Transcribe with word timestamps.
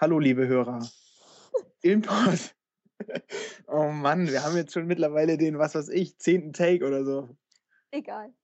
Hallo, 0.00 0.20
liebe 0.20 0.46
Hörer. 0.46 0.78
Import. 1.82 2.54
Oh 3.68 3.90
Mann, 3.90 4.26
wir 4.26 4.42
haben 4.42 4.56
jetzt 4.56 4.72
schon 4.72 4.86
mittlerweile 4.86 5.38
den, 5.38 5.58
was 5.58 5.76
weiß 5.76 5.88
ich, 5.90 6.18
zehnten 6.18 6.52
Take 6.52 6.84
oder 6.84 7.04
so. 7.04 7.28
Egal. 7.92 8.34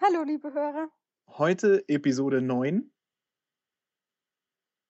Hallo, 0.00 0.24
liebe 0.24 0.52
Hörer. 0.52 0.88
Heute 1.28 1.84
Episode 1.88 2.42
9 2.42 2.92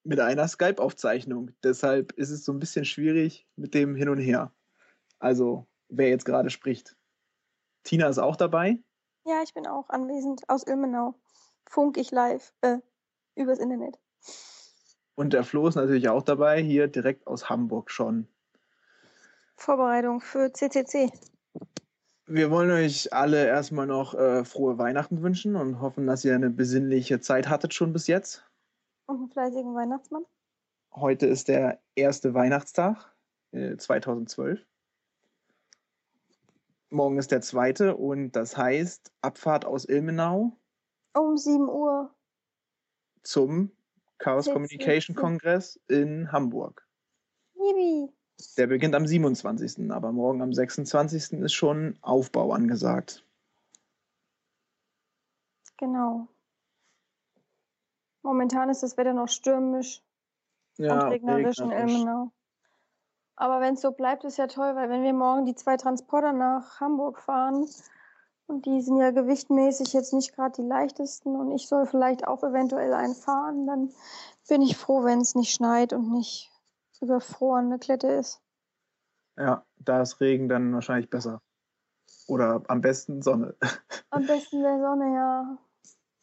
mit 0.05 0.21
einer 0.21 0.49
Skype-Aufzeichnung. 0.49 1.51
Deshalb 1.63 2.13
ist 2.13 2.31
es 2.31 2.45
so 2.45 2.53
ein 2.53 2.61
bisschen 2.61 2.87
schwierig 2.87 3.47
mit 3.57 3.75
dem 3.75 3.95
Hin 3.95 4.09
und 4.09 4.21
Her. 4.21 4.55
Also, 5.19 5.67
wer 5.89 6.09
jetzt 6.09 6.25
gerade 6.25 6.49
spricht. 6.49 6.97
Tina 7.83 8.09
ist 8.09 8.19
auch 8.19 8.37
dabei. 8.37 8.83
Ja, 9.27 9.43
ich 9.43 9.53
bin 9.53 9.67
auch 9.67 9.91
anwesend 9.91 10.49
aus 10.49 10.67
Ilmenau. 10.67 11.15
Funk 11.69 11.99
ich 11.99 12.11
live 12.11 12.55
äh, 12.63 12.79
übers 13.35 13.59
Internet. 13.59 13.99
Und 15.21 15.35
der 15.35 15.45
Flo 15.45 15.69
ist 15.69 15.75
natürlich 15.75 16.09
auch 16.09 16.23
dabei, 16.23 16.63
hier 16.63 16.89
direkt 16.89 17.27
aus 17.27 17.51
Hamburg 17.51 17.91
schon. 17.91 18.27
Vorbereitung 19.55 20.23
für 20.23 20.51
CCC. 20.51 21.13
Wir 22.25 22.51
wollen 22.51 22.71
euch 22.71 23.13
alle 23.13 23.47
erstmal 23.47 23.87
noch 23.87 24.15
äh, 24.15 24.47
frohe 24.47 24.79
Weihnachten 24.79 25.21
wünschen 25.21 25.57
und 25.57 25.83
hoffen, 25.83 26.07
dass 26.07 26.25
ihr 26.25 26.35
eine 26.35 26.49
besinnliche 26.49 27.21
Zeit 27.21 27.51
hattet 27.51 27.75
schon 27.75 27.93
bis 27.93 28.07
jetzt. 28.07 28.51
Und 29.05 29.19
einen 29.19 29.29
fleißigen 29.29 29.75
Weihnachtsmann. 29.75 30.25
Heute 30.95 31.27
ist 31.27 31.49
der 31.49 31.83
erste 31.95 32.33
Weihnachtstag 32.33 33.15
äh, 33.51 33.77
2012. 33.77 34.67
Morgen 36.89 37.19
ist 37.19 37.31
der 37.31 37.43
zweite 37.43 37.95
und 37.95 38.33
das 38.33 38.57
heißt 38.57 39.13
Abfahrt 39.21 39.67
aus 39.67 39.87
Ilmenau 39.87 40.57
Um 41.13 41.37
7 41.37 41.69
Uhr. 41.69 42.11
zum 43.23 43.73
Chaos. 44.21 44.47
Communication 44.47 45.17
Kongress 45.17 45.81
in 45.89 46.31
Hamburg. 46.31 46.87
Yibi. 47.55 48.13
Der 48.57 48.67
beginnt 48.67 48.95
am 48.95 49.07
27., 49.07 49.91
aber 49.91 50.13
morgen 50.13 50.41
am 50.43 50.53
26. 50.53 51.41
ist 51.41 51.53
schon 51.53 51.99
Aufbau 52.01 52.53
angesagt. 52.53 53.25
Genau. 55.77 56.29
Momentan 58.23 58.69
ist 58.69 58.83
das 58.83 58.97
Wetter 58.97 59.15
noch 59.15 59.29
stürmisch 59.29 60.03
und 60.79 60.91
regnerisch 60.91 61.59
in. 61.59 61.71
Ilmenau. 61.71 62.31
Aber 63.37 63.61
wenn 63.63 63.75
es 63.75 63.81
so 63.81 63.93
bleibt, 63.93 64.25
ist 64.25 64.37
ja 64.37 64.47
toll, 64.47 64.77
weil 64.77 64.91
wenn 64.91 65.03
wir 65.03 65.15
morgen 65.15 65.47
die 65.47 65.55
zwei 65.55 65.79
Transporter 65.79 66.35
nach 66.35 66.81
Hamburg 66.81 67.19
fahren, 67.19 67.67
und 68.51 68.67
die 68.67 68.83
sind 68.83 68.99
ja 68.99 69.13
gewichtmäßig 69.13 69.93
jetzt 69.93 70.13
nicht 70.13 70.35
gerade 70.35 70.61
die 70.61 70.69
leichtesten 70.69 71.37
und 71.37 71.53
ich 71.53 71.69
soll 71.69 71.87
vielleicht 71.87 72.27
auch 72.27 72.43
eventuell 72.43 72.93
einen 72.93 73.15
fahren, 73.15 73.67
dann 73.67 73.91
bin 74.49 74.61
ich 74.61 74.77
froh, 74.77 75.05
wenn 75.05 75.21
es 75.21 75.35
nicht 75.35 75.55
schneit 75.55 75.93
und 75.93 76.11
nicht 76.13 76.51
überfrorene 77.01 77.79
Klette 77.79 78.09
ist. 78.09 78.43
Ja, 79.39 79.65
da 79.79 80.03
ist 80.03 80.21
Regen 80.21 80.49
dann 80.49 80.75
wahrscheinlich 80.75 81.09
besser. 81.09 81.41
Oder 82.27 82.63
am 82.69 82.81
besten 82.81 83.23
Sonne. 83.23 83.55
Am 84.11 84.27
besten 84.27 84.63
wäre 84.63 84.81
Sonne, 84.81 85.15
ja. 85.15 85.59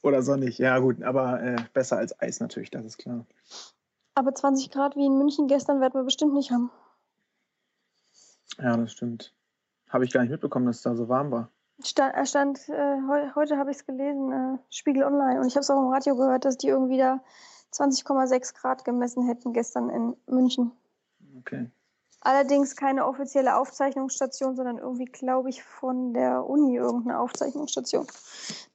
Oder 0.03 0.21
sonnig, 0.21 0.57
ja 0.57 0.77
gut, 0.79 1.01
aber 1.01 1.41
äh, 1.41 1.55
besser 1.73 1.97
als 1.97 2.19
Eis 2.19 2.39
natürlich, 2.39 2.69
das 2.69 2.85
ist 2.85 2.97
klar. 2.97 3.25
Aber 4.13 4.35
20 4.35 4.69
Grad 4.69 4.95
wie 4.95 5.05
in 5.05 5.17
München 5.17 5.47
gestern 5.47 5.79
werden 5.79 5.95
wir 5.95 6.03
bestimmt 6.03 6.33
nicht 6.33 6.51
haben. 6.51 6.69
Ja, 8.57 8.75
das 8.75 8.91
stimmt. 8.91 9.33
Habe 9.89 10.05
ich 10.05 10.11
gar 10.11 10.21
nicht 10.21 10.31
mitbekommen, 10.31 10.65
dass 10.65 10.77
es 10.77 10.81
da 10.83 10.95
so 10.95 11.07
warm 11.07 11.31
war. 11.31 11.49
Stand, 11.83 12.15
er 12.15 12.25
stand, 12.25 12.69
äh, 12.69 12.97
heu, 13.07 13.35
heute 13.35 13.57
habe 13.57 13.71
ich 13.71 13.77
es 13.77 13.85
gelesen, 13.85 14.31
äh, 14.31 14.57
Spiegel 14.69 15.03
Online. 15.03 15.39
Und 15.39 15.47
ich 15.47 15.55
habe 15.55 15.61
es 15.61 15.69
auch 15.69 15.79
im 15.79 15.89
Radio 15.89 16.15
gehört, 16.15 16.45
dass 16.45 16.57
die 16.57 16.67
irgendwie 16.67 16.97
da 16.97 17.21
20,6 17.71 18.55
Grad 18.55 18.83
gemessen 18.83 19.27
hätten 19.27 19.53
gestern 19.53 19.89
in 19.89 20.15
München. 20.25 20.71
Okay. 21.39 21.69
Allerdings 22.21 22.75
keine 22.75 23.05
offizielle 23.05 23.55
Aufzeichnungsstation, 23.57 24.55
sondern 24.55 24.79
irgendwie, 24.79 25.05
glaube 25.05 25.49
ich, 25.49 25.63
von 25.63 26.13
der 26.13 26.49
Uni 26.49 26.75
irgendeine 26.75 27.19
Aufzeichnungsstation. 27.19 28.07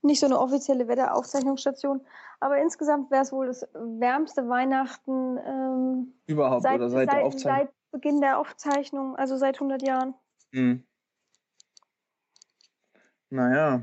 Nicht 0.03 0.21
so 0.21 0.27
eine 0.27 0.39
offizielle 0.39 0.87
Wetteraufzeichnungsstation. 0.87 2.01
Aber 2.39 2.59
insgesamt 2.59 3.11
wäre 3.11 3.23
es 3.23 3.33
wohl 3.33 3.49
das 3.49 3.67
wärmste 3.75 4.49
Weihnachten 4.49 5.39
ähm, 5.45 6.15
Überhaupt, 6.27 6.63
seit, 6.63 6.77
oder 6.77 6.89
seit, 6.89 7.11
seit, 7.11 7.41
seit 7.41 7.71
Beginn 7.91 8.21
der 8.21 8.39
Aufzeichnung, 8.39 9.17
also 9.17 9.37
seit 9.37 9.57
100 9.57 9.83
Jahren. 9.83 10.15
Hm. 10.53 10.85
Naja, 13.33 13.83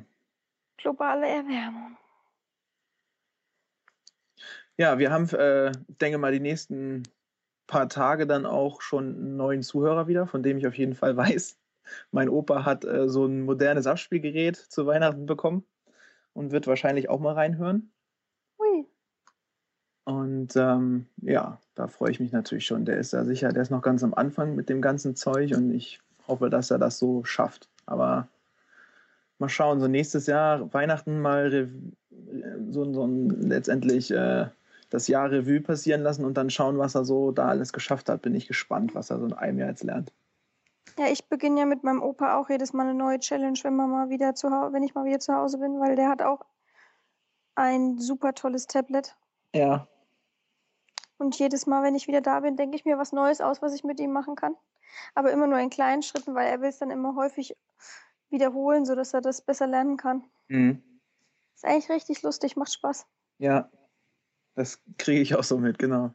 Globale 0.77 1.27
Erwärmung. 1.27 1.97
ja, 4.77 4.99
wir 4.99 5.11
haben, 5.11 5.27
äh, 5.29 5.71
denke 5.87 6.19
mal, 6.19 6.31
die 6.31 6.39
nächsten 6.39 7.01
paar 7.65 7.89
Tage 7.89 8.27
dann 8.27 8.45
auch 8.45 8.81
schon 8.81 9.15
einen 9.15 9.37
neuen 9.37 9.63
Zuhörer 9.63 10.07
wieder, 10.07 10.27
von 10.27 10.43
dem 10.43 10.59
ich 10.59 10.67
auf 10.67 10.77
jeden 10.77 10.93
Fall 10.93 11.17
weiß. 11.17 11.57
Mein 12.11 12.29
Opa 12.29 12.63
hat 12.63 12.85
äh, 12.85 13.09
so 13.09 13.25
ein 13.25 13.41
modernes 13.41 13.87
Abspielgerät 13.87 14.55
zu 14.55 14.85
Weihnachten 14.85 15.25
bekommen 15.25 15.65
und 16.33 16.51
wird 16.51 16.67
wahrscheinlich 16.67 17.09
auch 17.09 17.19
mal 17.19 17.33
reinhören. 17.33 17.91
Hui. 18.59 18.85
Und 20.05 20.55
ähm, 20.57 21.07
ja, 21.23 21.59
da 21.73 21.87
freue 21.87 22.11
ich 22.11 22.19
mich 22.19 22.31
natürlich 22.31 22.67
schon. 22.67 22.85
Der 22.85 22.97
ist 22.97 23.13
da 23.13 23.25
sicher, 23.25 23.51
der 23.51 23.63
ist 23.63 23.71
noch 23.71 23.81
ganz 23.81 24.03
am 24.03 24.13
Anfang 24.13 24.53
mit 24.53 24.69
dem 24.69 24.79
ganzen 24.79 25.15
Zeug 25.15 25.53
und 25.55 25.71
ich 25.71 26.01
hoffe, 26.27 26.51
dass 26.51 26.69
er 26.69 26.77
das 26.77 26.99
so 26.99 27.23
schafft. 27.23 27.67
Aber 27.87 28.27
mal 29.39 29.49
schauen, 29.49 29.79
so 29.79 29.87
nächstes 29.87 30.27
Jahr 30.27 30.73
Weihnachten 30.73 31.21
mal 31.21 31.47
Rev- 31.47 31.93
äh, 32.11 32.71
so, 32.71 32.91
so 32.93 33.05
ein, 33.05 33.29
letztendlich 33.29 34.11
äh, 34.11 34.47
das 34.89 35.07
Jahr 35.07 35.31
Revue 35.31 35.61
passieren 35.61 36.01
lassen 36.01 36.25
und 36.25 36.35
dann 36.35 36.49
schauen, 36.49 36.77
was 36.77 36.95
er 36.95 37.05
so 37.05 37.31
da 37.31 37.47
alles 37.47 37.73
geschafft 37.73 38.09
hat. 38.09 38.21
Bin 38.21 38.35
ich 38.35 38.47
gespannt, 38.47 38.95
was 38.95 39.09
er 39.09 39.19
so 39.19 39.25
in 39.25 39.33
einem 39.33 39.59
Jahr 39.59 39.69
jetzt 39.69 39.83
lernt. 39.83 40.11
Ja, 40.97 41.07
ich 41.07 41.27
beginne 41.29 41.61
ja 41.61 41.65
mit 41.65 41.83
meinem 41.83 42.01
Opa 42.01 42.37
auch 42.37 42.49
jedes 42.49 42.73
Mal 42.73 42.83
eine 42.83 42.93
neue 42.93 43.19
Challenge, 43.19 43.57
wenn 43.63 43.75
man 43.75 43.89
mal 43.89 44.09
wieder 44.09 44.35
zu 44.35 44.49
Hause, 44.51 44.73
wenn 44.73 44.83
ich 44.83 44.95
mal 44.95 45.05
wieder 45.05 45.19
zu 45.19 45.33
Hause 45.33 45.59
bin, 45.59 45.79
weil 45.79 45.95
der 45.95 46.09
hat 46.09 46.21
auch 46.21 46.45
ein 47.55 47.99
super 47.99 48.33
tolles 48.33 48.67
Tablet. 48.67 49.15
Ja, 49.53 49.87
Und 51.17 51.37
jedes 51.37 51.67
Mal, 51.67 51.83
wenn 51.83 51.95
ich 51.95 52.07
wieder 52.07 52.21
da 52.21 52.39
bin, 52.39 52.55
denke 52.55 52.75
ich 52.75 52.85
mir 52.85 52.97
was 52.97 53.11
Neues 53.11 53.41
aus, 53.41 53.61
was 53.61 53.73
ich 53.75 53.83
mit 53.83 53.99
ihm 53.99 54.11
machen 54.11 54.35
kann. 54.35 54.55
Aber 55.13 55.31
immer 55.31 55.47
nur 55.47 55.59
in 55.59 55.69
kleinen 55.69 56.01
Schritten, 56.01 56.33
weil 56.33 56.47
er 56.47 56.61
will 56.61 56.69
es 56.69 56.79
dann 56.79 56.91
immer 56.91 57.15
häufig 57.15 57.55
wiederholen, 58.29 58.85
sodass 58.85 59.13
er 59.13 59.21
das 59.21 59.41
besser 59.41 59.67
lernen 59.67 59.97
kann. 59.97 60.23
mhm. 60.47 60.83
Ist 61.55 61.65
eigentlich 61.65 61.89
richtig 61.89 62.21
lustig, 62.21 62.55
macht 62.55 62.71
Spaß. 62.71 63.05
ja, 63.37 63.69
das 64.55 64.81
kriege 64.97 65.21
ich 65.21 65.35
auch 65.35 65.43
so 65.43 65.57
mit, 65.57 65.77
genau. 65.77 66.13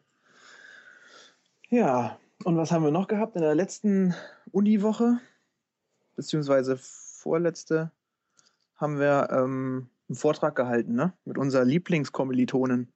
Ja, 1.69 2.19
und 2.45 2.57
was 2.57 2.73
haben 2.73 2.85
wir 2.85 2.91
noch 2.91 3.09
gehabt 3.09 3.37
in 3.37 3.43
der 3.43 3.55
letzten 3.55 4.15
Uniwoche? 4.53 5.19
Beziehungsweise 6.17 6.77
vorletzte 6.79 7.91
haben 8.77 8.99
wir 8.99 9.29
ähm, 9.31 9.89
einen 10.09 10.17
Vortrag 10.17 10.55
gehalten, 10.55 10.95
ne? 10.95 11.13
Mit 11.25 11.39
unserer 11.39 11.65
Lieblingskommilitonin. 11.65 12.93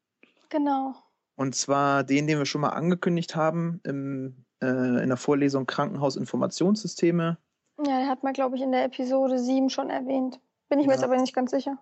Genau. 0.50 0.94
Und 1.34 1.54
zwar 1.54 2.04
den, 2.04 2.26
den 2.26 2.38
wir 2.38 2.46
schon 2.46 2.60
mal 2.60 2.70
angekündigt 2.70 3.36
haben 3.36 3.80
im, 3.84 4.44
äh, 4.60 5.02
in 5.02 5.08
der 5.08 5.16
Vorlesung 5.16 5.66
Krankenhausinformationssysteme. 5.66 7.38
Ja, 7.78 7.98
der 7.98 8.08
hat 8.08 8.22
man, 8.24 8.32
glaube 8.32 8.56
ich, 8.56 8.62
in 8.62 8.72
der 8.72 8.84
Episode 8.84 9.38
7 9.38 9.70
schon 9.70 9.90
erwähnt. 9.90 10.40
Bin 10.68 10.80
ich 10.80 10.86
mir 10.86 10.92
Ja. 10.92 10.96
jetzt 10.98 11.04
aber 11.04 11.16
nicht 11.16 11.34
ganz 11.34 11.50
sicher. 11.50 11.78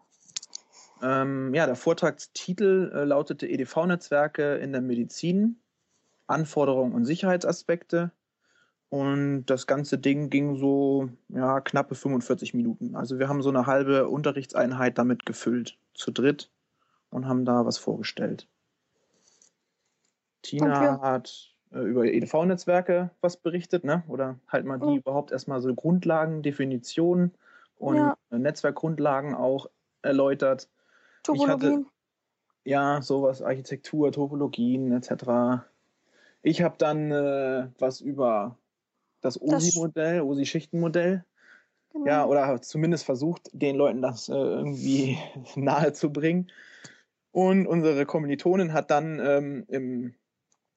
Ähm, 1.02 1.54
ja, 1.54 1.66
der 1.66 1.76
Vortragstitel 1.76 2.90
äh, 2.94 3.04
lautete 3.04 3.46
EDV-Netzwerke 3.46 4.56
in 4.56 4.72
der 4.72 4.80
Medizin, 4.80 5.60
Anforderungen 6.26 6.94
und 6.94 7.04
Sicherheitsaspekte. 7.04 8.12
Und 8.88 9.46
das 9.46 9.66
ganze 9.66 9.98
Ding 9.98 10.30
ging 10.30 10.56
so 10.56 11.08
ja, 11.28 11.60
knappe 11.60 11.94
45 11.94 12.54
Minuten. 12.54 12.94
Also 12.94 13.18
wir 13.18 13.28
haben 13.28 13.42
so 13.42 13.48
eine 13.48 13.66
halbe 13.66 14.08
Unterrichtseinheit 14.08 14.96
damit 14.96 15.26
gefüllt, 15.26 15.76
zu 15.94 16.10
dritt, 16.12 16.50
und 17.10 17.26
haben 17.26 17.44
da 17.44 17.66
was 17.66 17.78
vorgestellt. 17.78 18.48
Tina 20.42 21.00
hat 21.00 21.55
über 21.82 22.04
EDV-Netzwerke 22.04 23.10
was 23.20 23.36
berichtet, 23.36 23.84
ne? 23.84 24.02
Oder 24.08 24.38
halt 24.48 24.64
mal 24.66 24.78
die 24.78 24.86
Mhm. 24.86 24.96
überhaupt 24.98 25.32
erstmal 25.32 25.60
so 25.60 25.74
Grundlagen, 25.74 26.42
Definitionen 26.42 27.32
und 27.78 27.96
Ja. 27.96 28.16
äh, 28.30 28.38
Netzwerkgrundlagen 28.38 29.34
auch 29.34 29.68
erläutert. 30.02 30.68
Topologien. 31.22 31.86
Ja, 32.64 33.00
sowas, 33.02 33.42
Architektur, 33.42 34.10
Topologien 34.12 34.92
etc. 34.92 35.64
Ich 36.42 36.62
habe 36.62 36.74
dann 36.78 37.10
äh, 37.12 37.68
was 37.78 38.00
über 38.00 38.56
das 39.20 39.34
Das- 39.34 39.42
OSI-Modell, 39.42 40.20
OSI-Schichtenmodell, 40.22 41.24
Genau. 41.92 42.06
ja, 42.06 42.26
oder 42.26 42.60
zumindest 42.60 43.04
versucht, 43.04 43.48
den 43.52 43.76
Leuten 43.76 44.02
das 44.02 44.28
äh, 44.28 44.32
irgendwie 44.34 45.16
nahe 45.56 45.92
zu 45.92 46.12
bringen. 46.12 46.50
Und 47.32 47.66
unsere 47.66 48.04
Kommilitonin 48.06 48.72
hat 48.72 48.90
dann 48.90 49.18
ähm, 49.20 49.64
im, 49.68 50.14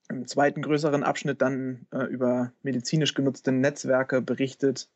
im 0.10 0.28
zweiten 0.28 0.62
größeren 0.62 1.04
Abschnitt 1.04 1.42
dann 1.42 1.86
äh, 1.92 2.04
über 2.04 2.52
medizinisch 2.64 3.14
genutzte 3.14 3.52
Netzwerke 3.52 4.22
berichtet. 4.22 4.90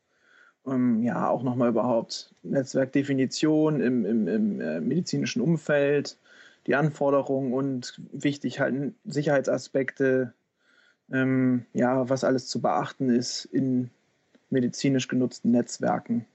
Ähm, 0.66 1.04
ja, 1.04 1.30
auch 1.30 1.44
nochmal 1.44 1.70
überhaupt 1.70 2.34
Netzwerkdefinition 2.42 3.80
im, 3.80 4.06
im, 4.06 4.28
im 4.28 4.62
äh, 4.62 4.82
medizinischen 4.82 5.42
Umfeld, 5.42 6.18
die 6.68 6.76
Anforderungen 6.76 7.54
und 7.54 8.02
wichtig 8.12 8.60
halt 8.60 8.94
Sicherheitsaspekte, 9.06 10.34
ähm, 11.12 11.66
ja, 11.74 12.10
was 12.10 12.24
alles 12.24 12.48
zu 12.48 12.62
beachten 12.62 13.10
ist 13.10 13.46
in 13.46 13.92
medizinisch 14.50 15.08
genutzten 15.08 15.52
Netzwerken. 15.52 16.26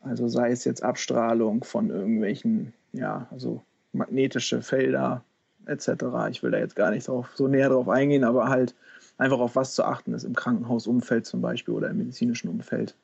Also 0.00 0.28
sei 0.28 0.50
es 0.50 0.64
jetzt 0.64 0.82
Abstrahlung 0.82 1.64
von 1.64 1.90
irgendwelchen, 1.90 2.74
ja, 2.92 3.26
also 3.30 3.62
magnetische 3.92 4.60
Felder 4.60 5.24
etc. 5.66 6.04
Ich 6.30 6.42
will 6.42 6.50
da 6.50 6.58
jetzt 6.58 6.76
gar 6.76 6.90
nicht 6.90 7.08
drauf, 7.08 7.30
so 7.34 7.48
näher 7.48 7.68
drauf 7.68 7.88
eingehen, 7.88 8.24
aber 8.24 8.48
halt 8.48 8.74
einfach 9.18 9.38
auf 9.38 9.56
was 9.56 9.74
zu 9.74 9.84
achten 9.84 10.12
ist 10.14 10.24
im 10.24 10.34
Krankenhausumfeld 10.34 11.26
zum 11.26 11.40
Beispiel 11.40 11.74
oder 11.74 11.90
im 11.90 11.98
medizinischen 11.98 12.48
Umfeld. 12.48 12.96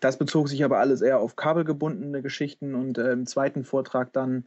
Das 0.00 0.18
bezog 0.18 0.48
sich 0.48 0.64
aber 0.64 0.78
alles 0.78 1.00
eher 1.00 1.18
auf 1.18 1.36
kabelgebundene 1.36 2.20
Geschichten 2.20 2.74
und 2.74 2.98
äh, 2.98 3.12
im 3.12 3.26
zweiten 3.26 3.64
Vortrag 3.64 4.12
dann 4.12 4.44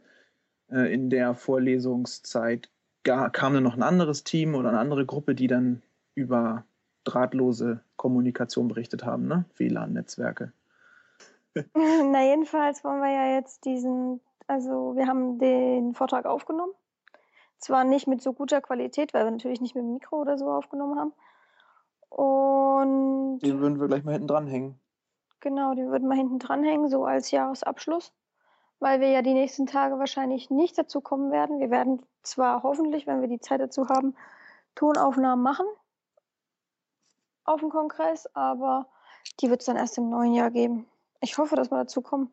äh, 0.70 0.92
in 0.92 1.10
der 1.10 1.34
Vorlesungszeit 1.34 2.70
gar, 3.02 3.30
kam 3.30 3.54
dann 3.54 3.64
noch 3.64 3.76
ein 3.76 3.82
anderes 3.82 4.22
Team 4.22 4.54
oder 4.54 4.68
eine 4.68 4.78
andere 4.78 5.06
Gruppe, 5.06 5.34
die 5.34 5.46
dann 5.46 5.82
über 6.14 6.64
drahtlose 7.04 7.80
Kommunikation 7.96 8.68
berichtet 8.68 9.04
haben, 9.04 9.26
ne? 9.26 9.46
WLAN-Netzwerke. 9.56 10.52
Na, 11.74 12.24
jedenfalls 12.24 12.84
wollen 12.84 13.00
wir 13.00 13.10
ja 13.10 13.36
jetzt 13.36 13.64
diesen, 13.64 14.20
also 14.48 14.96
wir 14.96 15.06
haben 15.06 15.38
den 15.38 15.94
Vortrag 15.94 16.26
aufgenommen. 16.26 16.72
Zwar 17.58 17.84
nicht 17.84 18.06
mit 18.06 18.22
so 18.22 18.32
guter 18.32 18.60
Qualität, 18.60 19.14
weil 19.14 19.24
wir 19.24 19.30
natürlich 19.30 19.60
nicht 19.60 19.74
mit 19.74 19.84
dem 19.84 19.92
Mikro 19.92 20.20
oder 20.20 20.38
so 20.38 20.50
aufgenommen 20.50 20.98
haben. 20.98 21.12
Und. 22.08 23.40
Den 23.40 23.60
würden 23.60 23.78
wir 23.78 23.88
gleich 23.88 24.04
mal 24.04 24.12
hinten 24.12 24.28
dranhängen. 24.28 24.80
Genau, 25.40 25.74
den 25.74 25.90
würden 25.90 26.08
wir 26.08 26.16
hinten 26.16 26.38
dranhängen, 26.38 26.88
so 26.88 27.04
als 27.04 27.30
Jahresabschluss. 27.30 28.12
Weil 28.80 29.00
wir 29.00 29.10
ja 29.10 29.22
die 29.22 29.34
nächsten 29.34 29.66
Tage 29.66 29.98
wahrscheinlich 29.98 30.50
nicht 30.50 30.78
dazu 30.78 31.00
kommen 31.00 31.30
werden. 31.30 31.60
Wir 31.60 31.70
werden 31.70 32.02
zwar 32.22 32.62
hoffentlich, 32.62 33.06
wenn 33.06 33.20
wir 33.20 33.28
die 33.28 33.40
Zeit 33.40 33.60
dazu 33.60 33.88
haben, 33.88 34.16
Tonaufnahmen 34.74 35.42
machen 35.42 35.66
auf 37.44 37.60
dem 37.60 37.70
Kongress, 37.70 38.28
aber 38.34 38.86
die 39.40 39.50
wird 39.50 39.60
es 39.60 39.66
dann 39.66 39.76
erst 39.76 39.98
im 39.98 40.10
neuen 40.10 40.34
Jahr 40.34 40.50
geben. 40.50 40.86
Ich 41.20 41.38
hoffe, 41.38 41.56
dass 41.56 41.70
wir 41.70 41.78
dazu 41.78 42.02
kommen. 42.02 42.30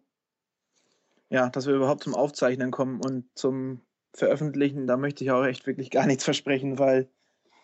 Ja, 1.30 1.50
dass 1.50 1.68
wir 1.68 1.76
überhaupt 1.76 2.04
zum 2.04 2.16
Aufzeichnen 2.16 2.72
kommen 2.72 3.02
und 3.02 3.26
zum 3.36 3.82
Veröffentlichen, 4.14 4.88
da 4.88 4.96
möchte 4.96 5.24
ich 5.24 5.32
auch 5.32 5.44
echt 5.44 5.68
wirklich 5.68 5.92
gar 5.92 6.06
nichts 6.06 6.24
versprechen, 6.26 6.80
weil 6.80 7.10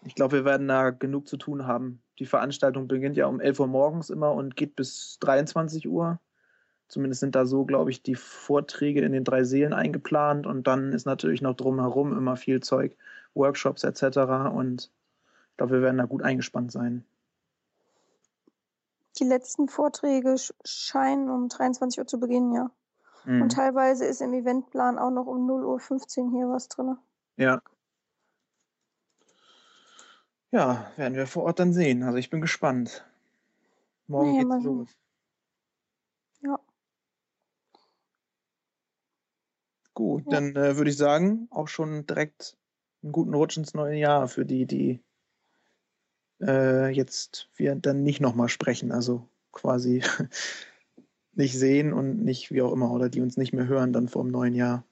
ich 0.04 0.16
glaube, 0.16 0.38
wir 0.38 0.46
werden 0.46 0.68
da 0.68 0.90
genug 0.90 1.28
zu 1.28 1.38
tun 1.38 1.68
haben. 1.68 2.02
Die 2.20 2.26
Veranstaltung 2.26 2.88
beginnt 2.88 3.18
ja 3.18 3.28
um 3.28 3.40
11 3.40 3.60
Uhr 3.60 3.68
morgens 3.68 4.10
immer 4.10 4.34
und 4.34 4.56
geht 4.56 4.76
bis 4.76 5.18
23 5.20 5.88
Uhr. 5.88 6.20
Zumindest 6.88 7.22
sind 7.22 7.36
da 7.36 7.46
so, 7.46 7.66
glaube 7.66 7.92
ich, 7.92 8.04
die 8.04 8.16
Vorträge 8.16 9.02
in 9.02 9.14
den 9.14 9.24
drei 9.24 9.44
Seelen 9.44 9.74
eingeplant 9.74 10.46
und 10.46 10.68
dann 10.68 10.92
ist 10.92 11.06
natürlich 11.06 11.42
noch 11.42 11.56
drumherum 11.56 12.18
immer 12.18 12.36
viel 12.36 12.60
Zeug, 12.62 12.98
Workshops 13.34 13.84
etc. 13.84 14.18
Und 14.54 14.92
ich 15.52 15.58
glaube, 15.58 15.76
wir 15.76 15.82
werden 15.82 16.00
da 16.00 16.06
gut 16.06 16.22
eingespannt 16.22 16.72
sein. 16.72 17.06
Die 19.20 19.24
letzten 19.24 19.70
Vorträge 19.70 20.36
scheinen 20.66 21.30
um 21.30 21.48
23 21.48 22.00
Uhr 22.00 22.08
zu 22.08 22.20
beginnen, 22.20 22.54
ja. 22.54 22.72
Mhm. 23.26 23.44
Und 23.44 23.52
teilweise 23.52 24.06
ist 24.06 24.22
im 24.22 24.34
Eventplan 24.34 24.98
auch 24.98 25.12
noch 25.12 25.28
um 25.28 25.50
0.15 25.50 26.24
Uhr 26.24 26.32
hier 26.32 26.50
was 26.50 26.68
drin. 26.68 26.98
Ja. 27.38 27.62
Ja, 30.52 30.92
werden 30.98 31.16
wir 31.16 31.28
vor 31.28 31.44
Ort 31.44 31.60
dann 31.60 31.74
sehen. 31.74 32.04
Also 32.04 32.18
ich 32.18 32.30
bin 32.30 32.42
gespannt. 32.42 33.06
Morgen 34.08 34.34
naja, 34.34 34.44
geht's 34.44 34.66
los. 34.66 34.90
Ja. 36.42 36.60
Gut, 39.94 40.26
ja. 40.26 40.32
dann 40.32 40.56
äh, 40.56 40.76
würde 40.76 40.90
ich 40.90 40.98
sagen, 40.98 41.48
auch 41.52 41.68
schon 41.68 42.06
direkt 42.06 42.58
einen 43.04 43.12
guten 43.12 43.34
Rutsch 43.34 43.58
ins 43.58 43.74
neue 43.74 43.98
Jahr 43.98 44.28
für 44.28 44.46
die, 44.46 44.66
die 44.66 45.04
äh, 46.42 46.90
jetzt 46.90 47.50
wir 47.56 47.76
dann 47.76 48.04
nicht 48.04 48.20
nochmal 48.20 48.50
sprechen, 48.50 48.92
also 48.92 49.28
quasi 49.52 50.04
nicht 51.34 51.58
sehen 51.58 51.94
und 51.94 52.24
nicht 52.24 52.52
wie 52.52 52.62
auch 52.62 52.74
immer, 52.74 52.92
oder 52.92 53.10
die 53.10 53.22
uns 53.22 53.38
nicht 53.38 53.54
mehr 53.54 53.68
hören 53.68 53.94
dann 53.94 54.08
vor 54.08 54.24
dem 54.24 54.32
neuen 54.32 54.56
Jahr. 54.56 54.84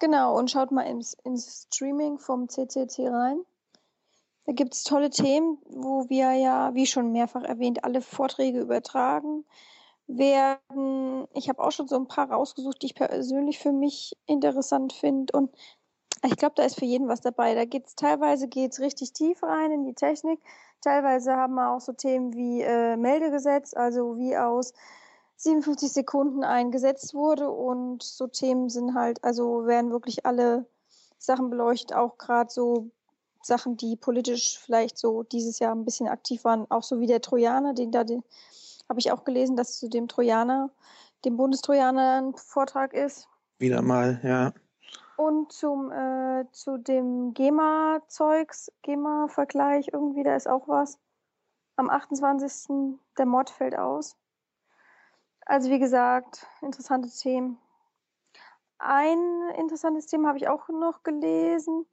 Genau, 0.00 0.38
und 0.38 0.50
schaut 0.50 0.72
mal 0.72 0.82
ins, 0.82 1.14
ins 1.24 1.66
Streaming 1.66 2.18
vom 2.18 2.48
CCC 2.48 3.08
rein. 3.08 3.40
Da 4.46 4.52
gibt 4.52 4.74
es 4.74 4.82
tolle 4.82 5.10
Themen, 5.10 5.58
wo 5.68 6.08
wir 6.08 6.32
ja, 6.32 6.74
wie 6.74 6.86
schon 6.86 7.12
mehrfach 7.12 7.44
erwähnt, 7.44 7.84
alle 7.84 8.00
Vorträge 8.00 8.60
übertragen 8.60 9.44
werden. 10.06 11.28
Ich 11.34 11.48
habe 11.48 11.62
auch 11.62 11.70
schon 11.70 11.86
so 11.86 11.96
ein 11.96 12.08
paar 12.08 12.30
rausgesucht, 12.30 12.82
die 12.82 12.86
ich 12.86 12.94
persönlich 12.94 13.58
für 13.58 13.72
mich 13.72 14.16
interessant 14.26 14.92
finde. 14.92 15.36
Und 15.36 15.54
ich 16.24 16.36
glaube, 16.36 16.54
da 16.56 16.64
ist 16.64 16.78
für 16.78 16.84
jeden 16.84 17.08
was 17.08 17.20
dabei. 17.20 17.54
Da 17.54 17.64
geht's 17.64 17.94
teilweise 17.94 18.48
geht's 18.48 18.80
richtig 18.80 19.12
tief 19.12 19.42
rein 19.42 19.70
in 19.70 19.84
die 19.84 19.94
Technik. 19.94 20.40
Teilweise 20.80 21.36
haben 21.36 21.54
wir 21.54 21.70
auch 21.70 21.80
so 21.80 21.92
Themen 21.92 22.34
wie 22.34 22.62
äh, 22.62 22.96
Meldegesetz, 22.96 23.74
also 23.74 24.16
wie 24.16 24.36
aus 24.36 24.72
57 25.36 25.92
Sekunden 25.92 26.44
eingesetzt 26.44 27.14
wurde. 27.14 27.50
Und 27.50 28.02
so 28.02 28.26
Themen 28.26 28.68
sind 28.68 28.94
halt, 28.94 29.22
also 29.24 29.66
werden 29.66 29.90
wirklich 29.90 30.26
alle 30.26 30.66
Sachen 31.18 31.50
beleuchtet, 31.50 31.94
auch 31.94 32.18
gerade 32.18 32.50
so 32.50 32.90
Sachen, 33.42 33.76
die 33.76 33.96
politisch 33.96 34.58
vielleicht 34.58 34.98
so 34.98 35.22
dieses 35.22 35.58
Jahr 35.58 35.74
ein 35.74 35.84
bisschen 35.84 36.08
aktiv 36.08 36.44
waren, 36.44 36.70
auch 36.70 36.82
so 36.82 37.00
wie 37.00 37.06
der 37.06 37.20
Trojaner, 37.20 37.74
den 37.74 37.90
da 37.90 38.04
den, 38.04 38.22
habe 38.88 39.00
ich 39.00 39.12
auch 39.12 39.24
gelesen, 39.24 39.56
dass 39.56 39.78
zu 39.78 39.88
dem 39.88 40.08
Trojaner, 40.08 40.70
dem 41.24 41.36
Bundestrojaner 41.36 42.22
ein 42.22 42.34
Vortrag 42.34 42.92
ist. 42.92 43.28
Wieder 43.58 43.82
mal, 43.82 44.20
ja. 44.22 44.52
Und 45.20 45.52
zum, 45.52 45.92
äh, 45.92 46.46
zu 46.50 46.78
dem 46.78 47.34
GEMA-Zeugs, 47.34 48.72
GEMA-Vergleich, 48.80 49.90
irgendwie, 49.92 50.22
da 50.22 50.34
ist 50.34 50.48
auch 50.48 50.66
was. 50.66 50.98
Am 51.76 51.90
28. 51.90 52.98
der 53.18 53.26
Mod 53.26 53.50
fällt 53.50 53.76
aus. 53.76 54.16
Also 55.44 55.68
wie 55.68 55.78
gesagt, 55.78 56.46
interessante 56.62 57.10
Themen. 57.10 57.58
Ein 58.78 59.50
interessantes 59.58 60.06
Thema 60.06 60.28
habe 60.28 60.38
ich 60.38 60.48
auch 60.48 60.70
noch 60.70 61.02
gelesen. 61.02 61.84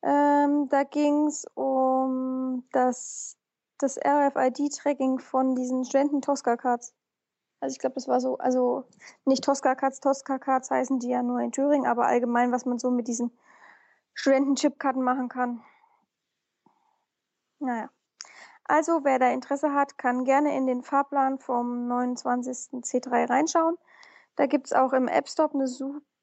Ähm, 0.00 0.70
da 0.70 0.84
ging 0.84 1.26
es 1.26 1.44
um 1.56 2.66
das, 2.72 3.36
das 3.76 3.98
RFID-Tracking 3.98 5.18
von 5.18 5.56
diesen 5.56 5.84
Studenten-Tosca-Cards. 5.84 6.94
Also 7.60 7.72
ich 7.72 7.78
glaube, 7.78 7.94
das 7.94 8.08
war 8.08 8.20
so, 8.20 8.38
also 8.38 8.84
nicht 9.24 9.44
Tosca-Cards, 9.44 10.00
Tosca-Cards 10.00 10.70
heißen 10.70 10.98
die 10.98 11.08
ja 11.08 11.22
nur 11.22 11.40
in 11.40 11.52
Thüringen, 11.52 11.86
aber 11.86 12.06
allgemein, 12.06 12.52
was 12.52 12.66
man 12.66 12.78
so 12.78 12.90
mit 12.90 13.08
diesen 13.08 13.30
Studenten-Chipkarten 14.14 15.02
machen 15.02 15.28
kann. 15.28 15.62
Naja. 17.58 17.90
Also, 18.64 19.04
wer 19.04 19.18
da 19.18 19.30
Interesse 19.30 19.72
hat, 19.74 19.96
kann 19.96 20.24
gerne 20.24 20.56
in 20.56 20.66
den 20.66 20.82
Fahrplan 20.82 21.38
vom 21.38 21.86
29. 21.86 22.82
C3 22.82 23.30
reinschauen. 23.30 23.76
Da 24.34 24.46
gibt 24.46 24.66
es 24.66 24.72
auch 24.72 24.92
im 24.92 25.06
App 25.08 25.28
Store 25.28 25.50
eine, 25.54 25.66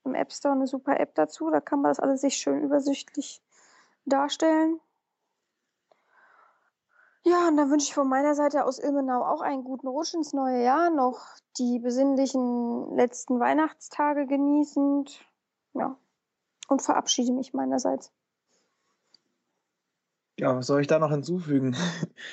im 0.03 0.13
App 0.13 0.31
Store 0.33 0.53
eine 0.53 0.67
super 0.67 0.99
App 0.99 1.15
dazu. 1.15 1.49
Da 1.49 1.61
kann 1.61 1.81
man 1.81 1.91
das 1.91 1.99
alles 1.99 2.21
sich 2.21 2.35
schön 2.35 2.61
übersichtlich 2.61 3.41
darstellen. 4.05 4.81
Ja, 7.25 7.47
und 7.47 7.55
dann 7.55 7.71
wünsche 7.71 7.87
ich 7.87 7.93
von 7.93 8.09
meiner 8.09 8.35
Seite 8.35 8.65
aus 8.65 8.79
Ilmenau 8.79 9.23
auch 9.23 9.41
einen 9.41 9.63
guten 9.63 9.87
Rutsch 9.87 10.13
ins 10.13 10.33
neue 10.33 10.61
Jahr, 10.61 10.89
noch 10.89 11.25
die 11.57 11.79
besinnlichen 11.79 12.95
letzten 12.97 13.39
Weihnachtstage 13.39 14.27
genießend. 14.27 15.25
Ja, 15.73 15.97
und 16.67 16.81
verabschiede 16.81 17.31
mich 17.31 17.53
meinerseits. 17.53 18.11
Ja, 20.37 20.57
was 20.57 20.67
soll 20.67 20.81
ich 20.81 20.87
da 20.87 20.99
noch 20.99 21.11
hinzufügen? 21.11 21.77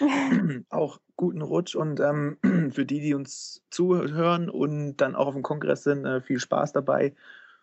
auch 0.70 1.00
guten 1.16 1.42
Rutsch 1.42 1.76
und 1.76 2.00
ähm, 2.00 2.38
für 2.72 2.84
die, 2.84 3.00
die 3.00 3.14
uns 3.14 3.62
zuhören 3.70 4.50
und 4.50 4.96
dann 4.96 5.14
auch 5.14 5.28
auf 5.28 5.34
dem 5.34 5.42
Kongress 5.42 5.84
sind, 5.84 6.04
äh, 6.04 6.20
viel 6.20 6.40
Spaß 6.40 6.72
dabei. 6.72 7.14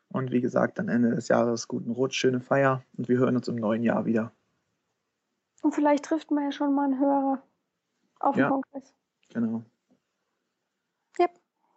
Und 0.10 0.32
wie 0.32 0.40
gesagt, 0.40 0.80
am 0.80 0.88
Ende 0.88 1.10
des 1.14 1.28
Jahres 1.28 1.68
guten 1.68 1.92
Rutsch, 1.92 2.16
schöne 2.16 2.40
Feier 2.40 2.84
und 2.98 3.10
wir 3.10 3.18
hören 3.18 3.36
uns 3.36 3.50
im 3.50 3.56
neuen 3.56 3.84
Jahr 3.84 4.06
wieder. 4.06 4.32
Und 5.62 5.74
vielleicht 5.74 6.06
trifft 6.06 6.32
man 6.32 6.46
ja 6.46 6.52
schon 6.52 6.74
mal 6.74 6.86
einen 6.86 7.00
Hörer 7.00 7.42
auf 8.20 8.36
dem 8.36 8.42
ja, 8.42 8.50
Kongress. 8.50 8.94
Genau. 9.34 9.64
Yep. 11.20 11.32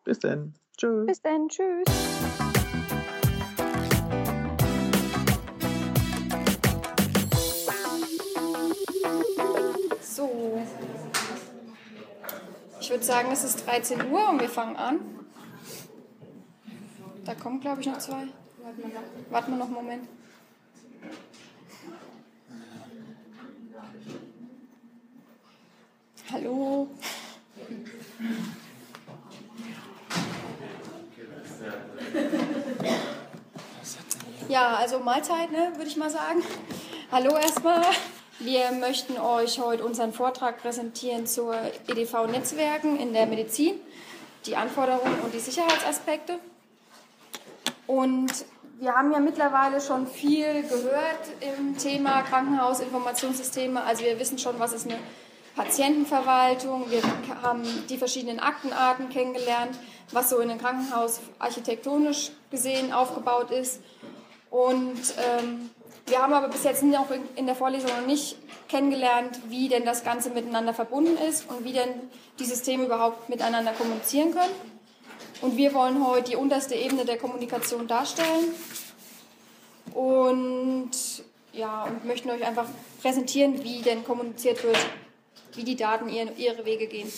Bis 0.05 0.19
dann. 0.19 0.55
Tschüss. 0.77 1.07
Bis 1.07 1.23
dann. 1.23 1.49
Tschüss. 1.49 1.85
So. 10.03 10.61
Ich 12.81 12.91
würde 12.91 13.05
sagen, 13.05 13.29
es 13.33 13.45
ist 13.45 13.67
13 13.67 14.11
Uhr 14.11 14.29
und 14.29 14.41
wir 14.41 14.49
fangen 14.49 14.77
an. 14.77 15.01
Da 17.25 17.35
kommen, 17.35 17.61
glaube 17.61 17.81
ich, 17.81 17.87
noch 17.87 17.99
zwei. 17.99 18.29
Warten 19.31 19.53
wir 19.53 19.57
noch 19.59 19.67
einen 19.67 19.75
Moment. 19.75 20.09
Hallo. 26.33 26.87
Ja, 34.49 34.75
also 34.77 35.01
Mahlzeit, 35.01 35.51
ne, 35.51 35.73
würde 35.75 35.89
ich 35.89 35.97
mal 35.97 36.11
sagen. 36.11 36.43
Hallo 37.11 37.37
erstmal. 37.37 37.85
Wir 38.39 38.71
möchten 38.73 39.19
euch 39.19 39.59
heute 39.59 39.85
unseren 39.85 40.13
Vortrag 40.13 40.63
präsentieren 40.63 41.27
zur 41.27 41.57
EDV-Netzwerken 41.89 42.99
in 43.01 43.13
der 43.13 43.27
Medizin, 43.27 43.75
die 44.47 44.55
Anforderungen 44.55 45.21
und 45.21 45.35
die 45.35 45.41
Sicherheitsaspekte. 45.41 46.39
Und 47.89 48.45
wir 48.79 48.93
haben 48.95 49.11
ja 49.13 49.19
mittlerweile 49.19 49.81
schon 49.81 50.07
viel 50.07 50.63
gehört 50.63 51.59
im 51.59 51.77
Thema 51.77 52.23
Krankenhausinformationssysteme. 52.23 53.83
Also 53.83 54.05
wir 54.05 54.19
wissen 54.21 54.39
schon, 54.39 54.59
was 54.61 54.73
ist 54.73 54.87
eine 54.87 54.99
Patientenverwaltung. 55.57 56.91
Wir 56.91 57.03
haben 57.43 57.63
die 57.89 57.99
verschiedenen 57.99 58.41
Aktenarten 58.41 59.09
kennengelernt, 59.09 59.79
was 60.13 60.31
so 60.31 60.39
in 60.39 60.51
einem 60.51 60.61
Krankenhaus 60.61 61.21
architektonisch 61.39 62.31
gesehen 62.51 62.93
aufgebaut 62.93 63.51
ist. 63.51 63.81
Und 64.51 65.01
ähm, 65.39 65.71
wir 66.07 66.21
haben 66.21 66.33
aber 66.33 66.49
bis 66.49 66.65
jetzt 66.65 66.83
noch 66.83 67.07
in 67.37 67.47
der 67.47 67.55
Vorlesung 67.55 67.91
noch 67.91 68.07
nicht 68.07 68.37
kennengelernt, 68.69 69.39
wie 69.49 69.69
denn 69.69 69.85
das 69.85 70.03
Ganze 70.05 70.31
miteinander 70.31 70.75
verbunden 70.75 71.17
ist 71.17 71.49
und 71.49 71.65
wie 71.65 71.73
denn 71.73 71.89
die 72.39 72.45
Systeme 72.45 72.85
überhaupt 72.85 73.29
miteinander 73.29 73.73
kommunizieren 73.73 74.33
können. 74.33 74.53
Und 75.41 75.57
wir 75.57 75.73
wollen 75.73 76.05
heute 76.07 76.31
die 76.31 76.37
unterste 76.37 76.75
Ebene 76.75 77.05
der 77.05 77.17
Kommunikation 77.17 77.87
darstellen 77.87 78.53
und, 79.95 80.91
ja, 81.53 81.85
und 81.85 82.05
möchten 82.05 82.31
euch 82.31 82.45
einfach 82.45 82.67
präsentieren, 83.01 83.63
wie 83.63 83.81
denn 83.83 84.05
kommuniziert 84.05 84.63
wird, 84.63 84.79
wie 85.55 85.65
die 85.65 85.77
Daten 85.77 86.09
ihre, 86.09 86.65
Wege 86.65 86.87
gehen. 86.87 87.13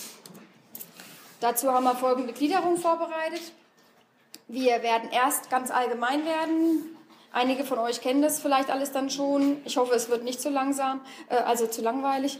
Dazu 1.40 1.72
haben 1.72 1.84
wir 1.84 1.94
folgende 1.94 2.32
Gliederung 2.32 2.76
vorbereitet. 2.76 3.42
Wir 4.48 4.82
werden 4.82 5.10
erst 5.10 5.50
ganz 5.50 5.70
allgemein 5.70 6.24
werden, 6.24 6.96
Einige 7.32 7.64
von 7.64 7.78
euch 7.78 8.02
kennen 8.02 8.20
das 8.20 8.40
vielleicht 8.40 8.70
alles 8.70 8.92
dann 8.92 9.08
schon. 9.08 9.62
Ich 9.64 9.78
hoffe, 9.78 9.94
es 9.94 10.10
wird 10.10 10.22
nicht 10.22 10.40
zu 10.40 10.50
langsam, 10.50 11.00
äh, 11.30 11.36
also 11.36 11.66
zu 11.66 11.80
langweilig. 11.80 12.38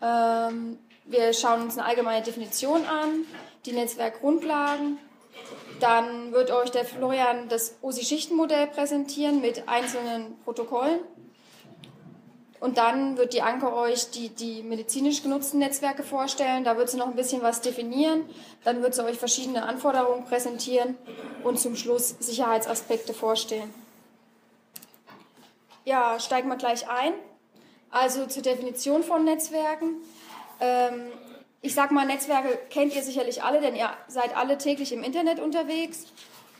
Ähm, 0.00 0.78
wir 1.06 1.32
schauen 1.32 1.62
uns 1.62 1.76
eine 1.76 1.86
allgemeine 1.86 2.24
Definition 2.24 2.86
an, 2.86 3.26
die 3.66 3.72
Netzwerkgrundlagen. 3.72 4.98
Dann 5.80 6.30
wird 6.30 6.52
euch 6.52 6.70
der 6.70 6.84
Florian 6.84 7.48
das 7.48 7.78
OSI-Schichtenmodell 7.82 8.68
präsentieren 8.68 9.40
mit 9.40 9.68
einzelnen 9.68 10.38
Protokollen. 10.44 11.00
Und 12.62 12.78
dann 12.78 13.16
wird 13.16 13.32
die 13.34 13.42
Anke 13.42 13.74
euch 13.74 14.12
die, 14.12 14.28
die 14.28 14.62
medizinisch 14.62 15.24
genutzten 15.24 15.58
Netzwerke 15.58 16.04
vorstellen. 16.04 16.62
Da 16.62 16.76
wird 16.76 16.88
sie 16.90 16.96
noch 16.96 17.08
ein 17.08 17.16
bisschen 17.16 17.42
was 17.42 17.60
definieren. 17.60 18.24
Dann 18.62 18.82
wird 18.82 18.94
sie 18.94 19.04
euch 19.04 19.18
verschiedene 19.18 19.64
Anforderungen 19.64 20.24
präsentieren 20.26 20.96
und 21.42 21.58
zum 21.58 21.74
Schluss 21.74 22.14
Sicherheitsaspekte 22.20 23.14
vorstellen. 23.14 23.74
Ja, 25.84 26.20
steigen 26.20 26.48
wir 26.48 26.54
gleich 26.54 26.88
ein. 26.88 27.14
Also 27.90 28.26
zur 28.26 28.44
Definition 28.44 29.02
von 29.02 29.24
Netzwerken. 29.24 29.96
Ähm, 30.60 31.08
ich 31.62 31.74
sage 31.74 31.92
mal, 31.92 32.06
Netzwerke 32.06 32.60
kennt 32.70 32.94
ihr 32.94 33.02
sicherlich 33.02 33.42
alle, 33.42 33.60
denn 33.60 33.74
ihr 33.74 33.90
seid 34.06 34.36
alle 34.36 34.56
täglich 34.56 34.92
im 34.92 35.02
Internet 35.02 35.40
unterwegs. 35.40 36.06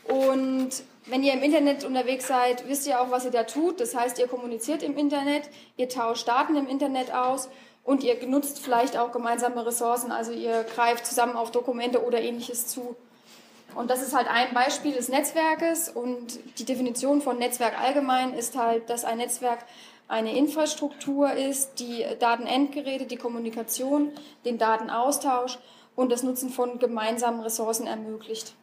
Und 0.09 0.83
wenn 1.05 1.23
ihr 1.23 1.33
im 1.33 1.43
Internet 1.43 1.83
unterwegs 1.83 2.27
seid, 2.27 2.67
wisst 2.67 2.87
ihr 2.87 3.01
auch, 3.01 3.11
was 3.11 3.25
ihr 3.25 3.31
da 3.31 3.43
tut. 3.43 3.79
Das 3.79 3.95
heißt, 3.95 4.19
ihr 4.19 4.27
kommuniziert 4.27 4.83
im 4.83 4.97
Internet, 4.97 5.49
ihr 5.75 5.89
tauscht 5.89 6.27
Daten 6.27 6.55
im 6.55 6.67
Internet 6.67 7.13
aus 7.13 7.49
und 7.83 8.03
ihr 8.03 8.15
nutzt 8.25 8.59
vielleicht 8.59 8.97
auch 8.97 9.11
gemeinsame 9.11 9.65
Ressourcen. 9.65 10.11
Also 10.11 10.31
ihr 10.31 10.63
greift 10.63 11.05
zusammen 11.05 11.35
auf 11.35 11.51
Dokumente 11.51 12.05
oder 12.05 12.21
ähnliches 12.21 12.67
zu. 12.67 12.95
Und 13.75 13.89
das 13.89 14.01
ist 14.01 14.15
halt 14.15 14.27
ein 14.29 14.53
Beispiel 14.53 14.93
des 14.93 15.09
Netzwerkes 15.09 15.89
und 15.89 16.39
die 16.59 16.65
Definition 16.65 17.21
von 17.21 17.37
Netzwerk 17.39 17.79
allgemein 17.79 18.33
ist 18.33 18.55
halt, 18.55 18.89
dass 18.89 19.03
ein 19.03 19.17
Netzwerk 19.17 19.65
eine 20.07 20.37
Infrastruktur 20.37 21.33
ist, 21.33 21.79
die 21.79 22.05
Datenendgeräte, 22.19 23.05
die 23.05 23.17
Kommunikation, 23.17 24.11
den 24.45 24.59
Datenaustausch 24.59 25.57
und 25.95 26.11
das 26.11 26.23
Nutzen 26.23 26.49
von 26.49 26.77
gemeinsamen 26.77 27.41
Ressourcen 27.41 27.87
ermöglicht. 27.87 28.53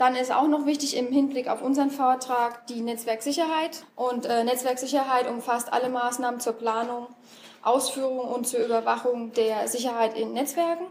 Dann 0.00 0.16
ist 0.16 0.32
auch 0.32 0.48
noch 0.48 0.64
wichtig 0.64 0.96
im 0.96 1.12
Hinblick 1.12 1.46
auf 1.46 1.60
unseren 1.60 1.90
Vortrag 1.90 2.66
die 2.68 2.80
Netzwerksicherheit. 2.80 3.84
Und 3.96 4.24
äh, 4.24 4.44
Netzwerksicherheit 4.44 5.28
umfasst 5.28 5.74
alle 5.74 5.90
Maßnahmen 5.90 6.40
zur 6.40 6.54
Planung, 6.54 7.06
Ausführung 7.60 8.20
und 8.20 8.48
zur 8.48 8.64
Überwachung 8.64 9.34
der 9.34 9.68
Sicherheit 9.68 10.16
in 10.16 10.32
Netzwerken. 10.32 10.86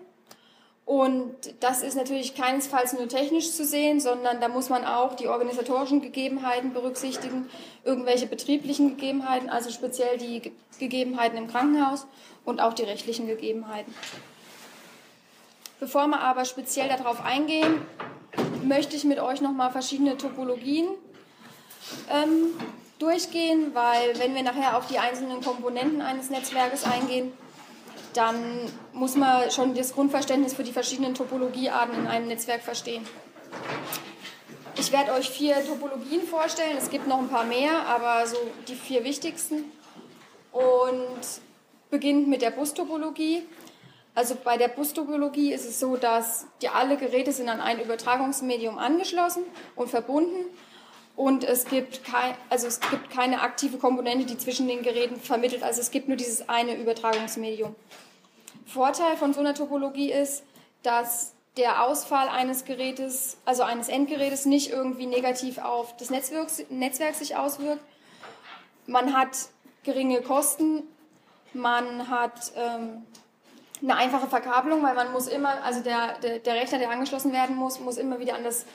Und 0.85 1.33
das 1.59 1.81
ist 1.81 1.95
natürlich 1.95 2.35
keinesfalls 2.35 2.93
nur 2.93 3.07
technisch 3.07 3.51
zu 3.51 3.65
sehen, 3.65 3.99
sondern 3.99 4.41
da 4.41 4.47
muss 4.47 4.69
man 4.69 4.85
auch 4.85 5.15
die 5.15 5.27
organisatorischen 5.27 6.01
Gegebenheiten 6.01 6.71
berücksichtigen, 6.71 7.49
irgendwelche 7.83 8.27
betrieblichen 8.27 8.89
Gegebenheiten, 8.89 9.49
also 9.49 9.71
speziell 9.71 10.19
die 10.19 10.51
Gegebenheiten 10.77 11.35
im 11.35 11.47
Krankenhaus 11.47 12.05
und 12.45 12.61
auch 12.61 12.75
die 12.75 12.83
rechtlichen 12.83 13.25
Gegebenheiten. 13.25 13.91
Bevor 15.79 16.05
wir 16.05 16.19
aber 16.19 16.45
speziell 16.45 16.89
darauf 16.89 17.25
eingehen, 17.25 17.81
möchte 18.63 18.95
ich 18.95 19.03
mit 19.03 19.19
euch 19.19 19.41
nochmal 19.41 19.71
verschiedene 19.71 20.17
Topologien 20.17 20.87
ähm, 22.11 22.47
durchgehen, 22.99 23.73
weil 23.73 24.17
wenn 24.19 24.35
wir 24.35 24.43
nachher 24.43 24.77
auf 24.77 24.87
die 24.87 24.99
einzelnen 24.99 25.41
Komponenten 25.41 26.01
eines 26.01 26.29
Netzwerkes 26.29 26.83
eingehen, 26.83 27.31
dann 28.13 28.35
muss 28.93 29.15
man 29.15 29.49
schon 29.51 29.73
das 29.75 29.93
Grundverständnis 29.93 30.53
für 30.53 30.63
die 30.63 30.71
verschiedenen 30.71 31.13
Topologiearten 31.13 31.95
in 31.95 32.07
einem 32.07 32.27
Netzwerk 32.27 32.61
verstehen. 32.61 33.05
Ich 34.77 34.91
werde 34.91 35.11
euch 35.13 35.29
vier 35.29 35.55
Topologien 35.65 36.23
vorstellen. 36.23 36.77
Es 36.77 36.89
gibt 36.89 37.07
noch 37.07 37.19
ein 37.19 37.27
paar 37.27 37.43
mehr, 37.43 37.85
aber 37.85 38.25
so 38.25 38.37
die 38.67 38.75
vier 38.75 39.03
wichtigsten. 39.03 39.65
Und 40.51 41.41
beginnt 41.89 42.27
mit 42.27 42.41
der 42.41 42.51
Bustopologie. 42.51 43.43
Also 44.15 44.35
bei 44.35 44.57
der 44.57 44.67
Bustopologie 44.67 45.53
ist 45.53 45.65
es 45.65 45.79
so, 45.79 45.95
dass 45.95 46.45
die, 46.61 46.69
alle 46.69 46.97
Geräte 46.97 47.31
sind 47.31 47.47
an 47.47 47.61
ein 47.61 47.79
Übertragungsmedium 47.79 48.77
angeschlossen 48.77 49.43
und 49.75 49.89
verbunden. 49.89 50.45
Und 51.15 51.43
es 51.43 51.65
gibt, 51.65 52.03
kein, 52.05 52.33
also 52.49 52.67
es 52.67 52.79
gibt 52.79 53.09
keine 53.09 53.41
aktive 53.41 53.77
Komponente, 53.77 54.25
die 54.25 54.37
zwischen 54.37 54.67
den 54.67 54.83
Geräten 54.83 55.19
vermittelt. 55.19 55.63
Also 55.63 55.81
es 55.81 55.91
gibt 55.91 56.07
nur 56.07 56.17
dieses 56.17 56.47
eine 56.47 56.75
Übertragungsmedium. 56.75 57.75
Vorteil 58.65 59.17
von 59.17 59.33
so 59.33 59.39
einer 59.41 59.53
Topologie 59.53 60.11
ist, 60.11 60.43
dass 60.83 61.33
der 61.57 61.83
Ausfall 61.83 62.29
eines 62.29 62.63
Gerätes, 62.63 63.37
also 63.43 63.63
eines 63.63 63.89
Endgerätes, 63.89 64.45
nicht 64.45 64.71
irgendwie 64.71 65.07
negativ 65.07 65.57
auf 65.57 65.95
das 65.97 66.09
Netzwerk, 66.09 66.47
Netzwerk 66.69 67.15
sich 67.15 67.35
auswirkt. 67.35 67.83
Man 68.87 69.13
hat 69.13 69.49
geringe 69.83 70.21
Kosten, 70.21 70.83
man 71.53 72.09
hat 72.09 72.53
ähm, 72.55 73.05
eine 73.81 73.95
einfache 73.95 74.27
Verkabelung, 74.27 74.83
weil 74.83 74.93
man 74.93 75.11
muss 75.11 75.27
immer, 75.27 75.63
also 75.63 75.81
der, 75.81 76.17
der, 76.19 76.39
der 76.39 76.53
Rechner, 76.55 76.79
der 76.79 76.89
angeschlossen 76.89 77.31
werden 77.31 77.55
muss, 77.55 77.79
muss 77.79 77.97
immer 77.97 78.19
wieder 78.19 78.35
an 78.35 78.43
das 78.43 78.65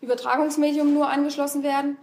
Übertragungsmedium 0.00 0.92
nur 0.92 1.08
angeschlossen 1.08 1.62
werden. 1.62 1.96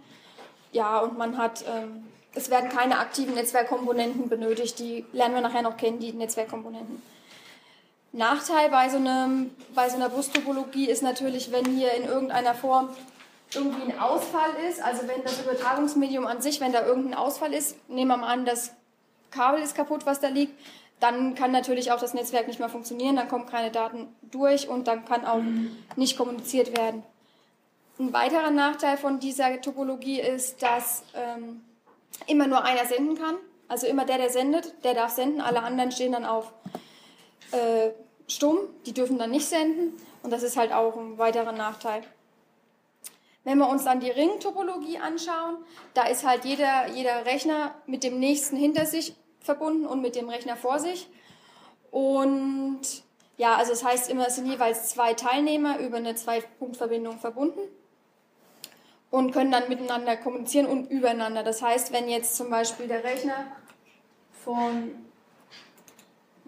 Ja, 0.72 0.98
und 1.00 1.18
man 1.18 1.38
hat, 1.38 1.64
ähm, 1.68 2.04
es 2.34 2.50
werden 2.50 2.70
keine 2.70 2.98
aktiven 2.98 3.34
Netzwerkkomponenten 3.34 4.28
benötigt, 4.28 4.78
die 4.78 5.04
lernen 5.12 5.34
wir 5.34 5.42
nachher 5.42 5.62
noch 5.62 5.76
kennen, 5.76 6.00
die 6.00 6.12
Netzwerkkomponenten. 6.12 7.02
Nachteil 8.12 8.68
bei 8.68 8.88
so, 8.88 8.98
einem, 8.98 9.50
bei 9.74 9.88
so 9.88 9.96
einer 9.96 10.08
Bustopologie 10.08 10.88
ist 10.88 11.02
natürlich, 11.02 11.50
wenn 11.50 11.64
hier 11.64 11.92
in 11.94 12.04
irgendeiner 12.04 12.54
Form 12.54 12.90
irgendwie 13.54 13.90
ein 13.90 13.98
Ausfall 13.98 14.50
ist, 14.68 14.82
also 14.82 15.06
wenn 15.08 15.22
das 15.22 15.40
Übertragungsmedium 15.40 16.26
an 16.26 16.42
sich, 16.42 16.60
wenn 16.60 16.72
da 16.72 16.84
irgendein 16.84 17.14
Ausfall 17.14 17.54
ist, 17.54 17.76
nehmen 17.88 18.08
wir 18.08 18.16
mal 18.18 18.32
an, 18.32 18.44
das 18.44 18.72
Kabel 19.30 19.62
ist 19.62 19.74
kaputt, 19.74 20.04
was 20.04 20.20
da 20.20 20.28
liegt, 20.28 20.52
dann 21.02 21.34
kann 21.34 21.50
natürlich 21.50 21.90
auch 21.90 21.98
das 21.98 22.14
Netzwerk 22.14 22.46
nicht 22.46 22.60
mehr 22.60 22.68
funktionieren, 22.68 23.16
dann 23.16 23.28
kommen 23.28 23.46
keine 23.46 23.72
Daten 23.72 24.14
durch 24.22 24.68
und 24.68 24.86
dann 24.86 25.04
kann 25.04 25.24
auch 25.24 25.42
nicht 25.96 26.16
kommuniziert 26.16 26.76
werden. 26.76 27.02
Ein 27.98 28.12
weiterer 28.12 28.50
Nachteil 28.50 28.96
von 28.96 29.18
dieser 29.18 29.60
Topologie 29.60 30.20
ist, 30.20 30.62
dass 30.62 31.02
ähm, 31.14 31.62
immer 32.26 32.46
nur 32.46 32.64
einer 32.64 32.86
senden 32.86 33.18
kann. 33.18 33.34
Also 33.68 33.86
immer 33.86 34.04
der, 34.04 34.18
der 34.18 34.30
sendet, 34.30 34.84
der 34.84 34.94
darf 34.94 35.12
senden, 35.12 35.40
alle 35.40 35.62
anderen 35.62 35.90
stehen 35.90 36.12
dann 36.12 36.24
auf 36.24 36.52
äh, 37.50 37.90
stumm, 38.28 38.58
die 38.86 38.92
dürfen 38.92 39.18
dann 39.18 39.30
nicht 39.30 39.46
senden 39.46 39.94
und 40.22 40.30
das 40.30 40.42
ist 40.42 40.56
halt 40.56 40.72
auch 40.72 40.96
ein 40.96 41.18
weiterer 41.18 41.52
Nachteil. 41.52 42.02
Wenn 43.44 43.58
wir 43.58 43.68
uns 43.68 43.84
dann 43.84 43.98
die 43.98 44.10
Ringtopologie 44.10 44.98
anschauen, 44.98 45.56
da 45.94 46.04
ist 46.04 46.24
halt 46.24 46.44
jeder, 46.44 46.88
jeder 46.94 47.26
Rechner 47.26 47.74
mit 47.86 48.04
dem 48.04 48.20
nächsten 48.20 48.56
hinter 48.56 48.86
sich 48.86 49.16
verbunden 49.44 49.86
und 49.86 50.00
mit 50.00 50.16
dem 50.16 50.28
Rechner 50.28 50.56
vor 50.56 50.78
sich. 50.78 51.08
Und 51.90 52.80
ja, 53.36 53.56
also 53.56 53.72
das 53.72 53.84
heißt 53.84 54.10
immer, 54.10 54.26
es 54.26 54.36
sind 54.36 54.46
jeweils 54.46 54.88
zwei 54.88 55.14
Teilnehmer 55.14 55.78
über 55.78 55.98
eine 55.98 56.14
Zwei-Punkt-Verbindung 56.14 57.18
verbunden 57.18 57.60
und 59.10 59.32
können 59.32 59.52
dann 59.52 59.68
miteinander 59.68 60.16
kommunizieren 60.16 60.66
und 60.66 60.90
übereinander. 60.90 61.42
Das 61.42 61.62
heißt, 61.62 61.92
wenn 61.92 62.08
jetzt 62.08 62.36
zum 62.36 62.50
Beispiel 62.50 62.88
der 62.88 63.04
Rechner 63.04 63.46
von 64.44 64.92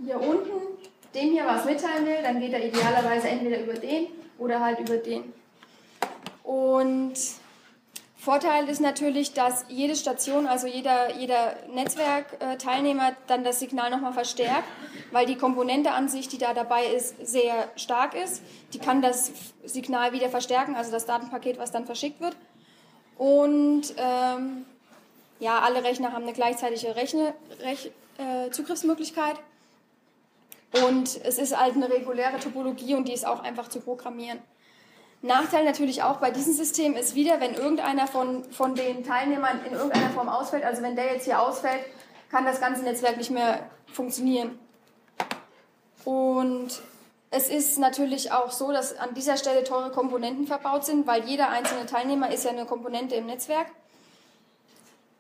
hier 0.03 0.21
unten 0.21 0.75
dem 1.15 1.31
hier 1.31 1.47
was 1.47 1.65
mitteilen 1.65 2.07
will, 2.07 2.23
dann 2.23 2.41
geht 2.41 2.53
er 2.53 2.65
idealerweise 2.65 3.29
entweder 3.29 3.61
über 3.61 3.75
den 3.75 4.09
oder 4.39 4.61
halt 4.61 4.81
über 4.81 4.97
den. 4.97 5.33
Und 6.43 7.15
Vorteil 8.25 8.71
ist 8.71 8.81
natürlich, 8.81 9.35
dass 9.35 9.67
jede 9.69 9.95
Station, 9.95 10.47
also 10.47 10.67
jeder, 10.67 11.15
jeder 11.15 11.57
Netzwerkteilnehmer 11.75 13.13
dann 13.27 13.45
das 13.45 13.61
Signal 13.61 13.91
nochmal 13.91 14.15
verstärkt, 14.15 14.65
weil 15.13 15.27
die 15.27 15.37
Komponente 15.37 15.91
an 15.91 16.09
sich, 16.09 16.27
die 16.29 16.39
da 16.39 16.55
dabei 16.55 16.87
ist, 16.87 17.15
sehr 17.27 17.69
stark 17.77 18.15
ist. 18.15 18.43
Die 18.73 18.79
kann 18.79 19.03
das 19.03 19.31
Signal 19.67 20.13
wieder 20.13 20.31
verstärken, 20.31 20.75
also 20.75 20.91
das 20.91 21.05
Datenpaket, 21.05 21.59
was 21.59 21.71
dann 21.71 21.85
verschickt 21.85 22.23
wird. 22.23 22.35
Und 23.19 23.95
ähm, 23.99 24.65
ja, 25.39 25.59
alle 25.59 25.85
Rechner 25.85 26.13
haben 26.13 26.23
eine 26.23 26.33
gleichzeitige 26.33 26.97
Rechne, 26.97 27.35
Rech, 27.61 27.91
äh, 28.17 28.51
Zugriffsmöglichkeit. 28.51 29.37
Und 30.87 31.21
es 31.25 31.37
ist 31.37 31.61
halt 31.61 31.75
eine 31.75 31.91
reguläre 31.91 32.39
Topologie 32.39 32.95
und 32.95 33.07
die 33.07 33.13
ist 33.13 33.27
auch 33.27 33.43
einfach 33.43 33.69
zu 33.69 33.81
programmieren. 33.81 34.39
Nachteil 35.25 35.65
natürlich 35.65 36.03
auch 36.03 36.19
bei 36.19 36.31
diesem 36.31 36.53
System 36.53 36.97
ist 36.97 37.15
wieder, 37.15 37.41
wenn 37.41 37.55
irgendeiner 37.55 38.07
von, 38.07 38.45
von 38.53 38.75
den 38.75 39.05
Teilnehmern 39.05 39.65
in 39.65 39.73
irgendeiner 39.73 40.11
Form 40.11 40.29
ausfällt, 40.29 40.65
also 40.65 40.83
wenn 40.83 40.97
der 40.97 41.15
jetzt 41.15 41.25
hier 41.25 41.41
ausfällt, 41.41 41.81
kann 42.31 42.45
das 42.45 42.61
ganze 42.61 42.83
Netzwerk 42.83 43.17
nicht 43.17 43.31
mehr 43.31 43.71
funktionieren. 43.87 44.59
Und 46.05 46.83
es 47.31 47.49
ist 47.49 47.79
natürlich 47.79 48.33
auch 48.33 48.51
so, 48.51 48.71
dass 48.71 48.99
an 48.99 49.15
dieser 49.15 49.39
Stelle 49.39 49.65
teure 49.65 49.91
Komponenten 49.91 50.47
verbaut 50.47 50.85
sind, 50.85 51.07
weil 51.07 51.25
jeder 51.25 51.49
einzelne 51.49 51.87
Teilnehmer 51.87 52.31
ist 52.31 52.45
ja 52.45 52.51
eine 52.51 52.67
Komponente 52.67 53.15
im 53.15 53.25
Netzwerk. 53.25 53.69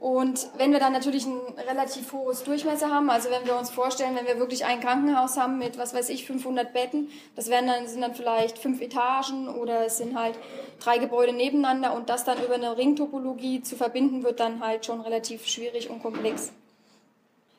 Und 0.05 0.49
wenn 0.59 0.71
wir 0.71 0.81
dann 0.81 0.93
natürlich 0.93 1.25
ein 1.25 1.41
relativ 1.67 2.13
hohes 2.13 2.45
Durchmesser 2.45 2.91
haben, 2.91 3.09
also 3.09 3.31
wenn 3.31 3.47
wir 3.47 3.57
uns 3.57 3.71
vorstellen, 3.71 4.15
wenn 4.15 4.27
wir 4.27 4.39
wirklich 4.39 4.67
ein 4.67 4.81
Krankenhaus 4.81 5.39
haben 5.39 5.57
mit, 5.57 5.79
was 5.79 5.95
weiß 5.95 6.11
ich, 6.11 6.27
500 6.27 6.75
Betten, 6.75 7.09
das 7.37 7.49
wären 7.49 7.67
dann, 7.67 7.89
sind 7.89 8.03
dann 8.03 8.15
vielleicht 8.15 8.59
fünf 8.59 8.83
Etagen 8.83 9.49
oder 9.49 9.87
es 9.87 9.97
sind 9.97 10.15
halt 10.15 10.39
drei 10.79 10.99
Gebäude 10.99 11.33
nebeneinander 11.33 11.95
und 11.95 12.11
das 12.11 12.25
dann 12.25 12.37
über 12.45 12.57
eine 12.57 12.77
Ringtopologie 12.77 13.63
zu 13.63 13.77
verbinden, 13.77 14.25
wird 14.25 14.41
dann 14.41 14.63
halt 14.63 14.85
schon 14.85 15.01
relativ 15.01 15.47
schwierig 15.47 15.89
und 15.89 16.03
komplex. 16.03 16.53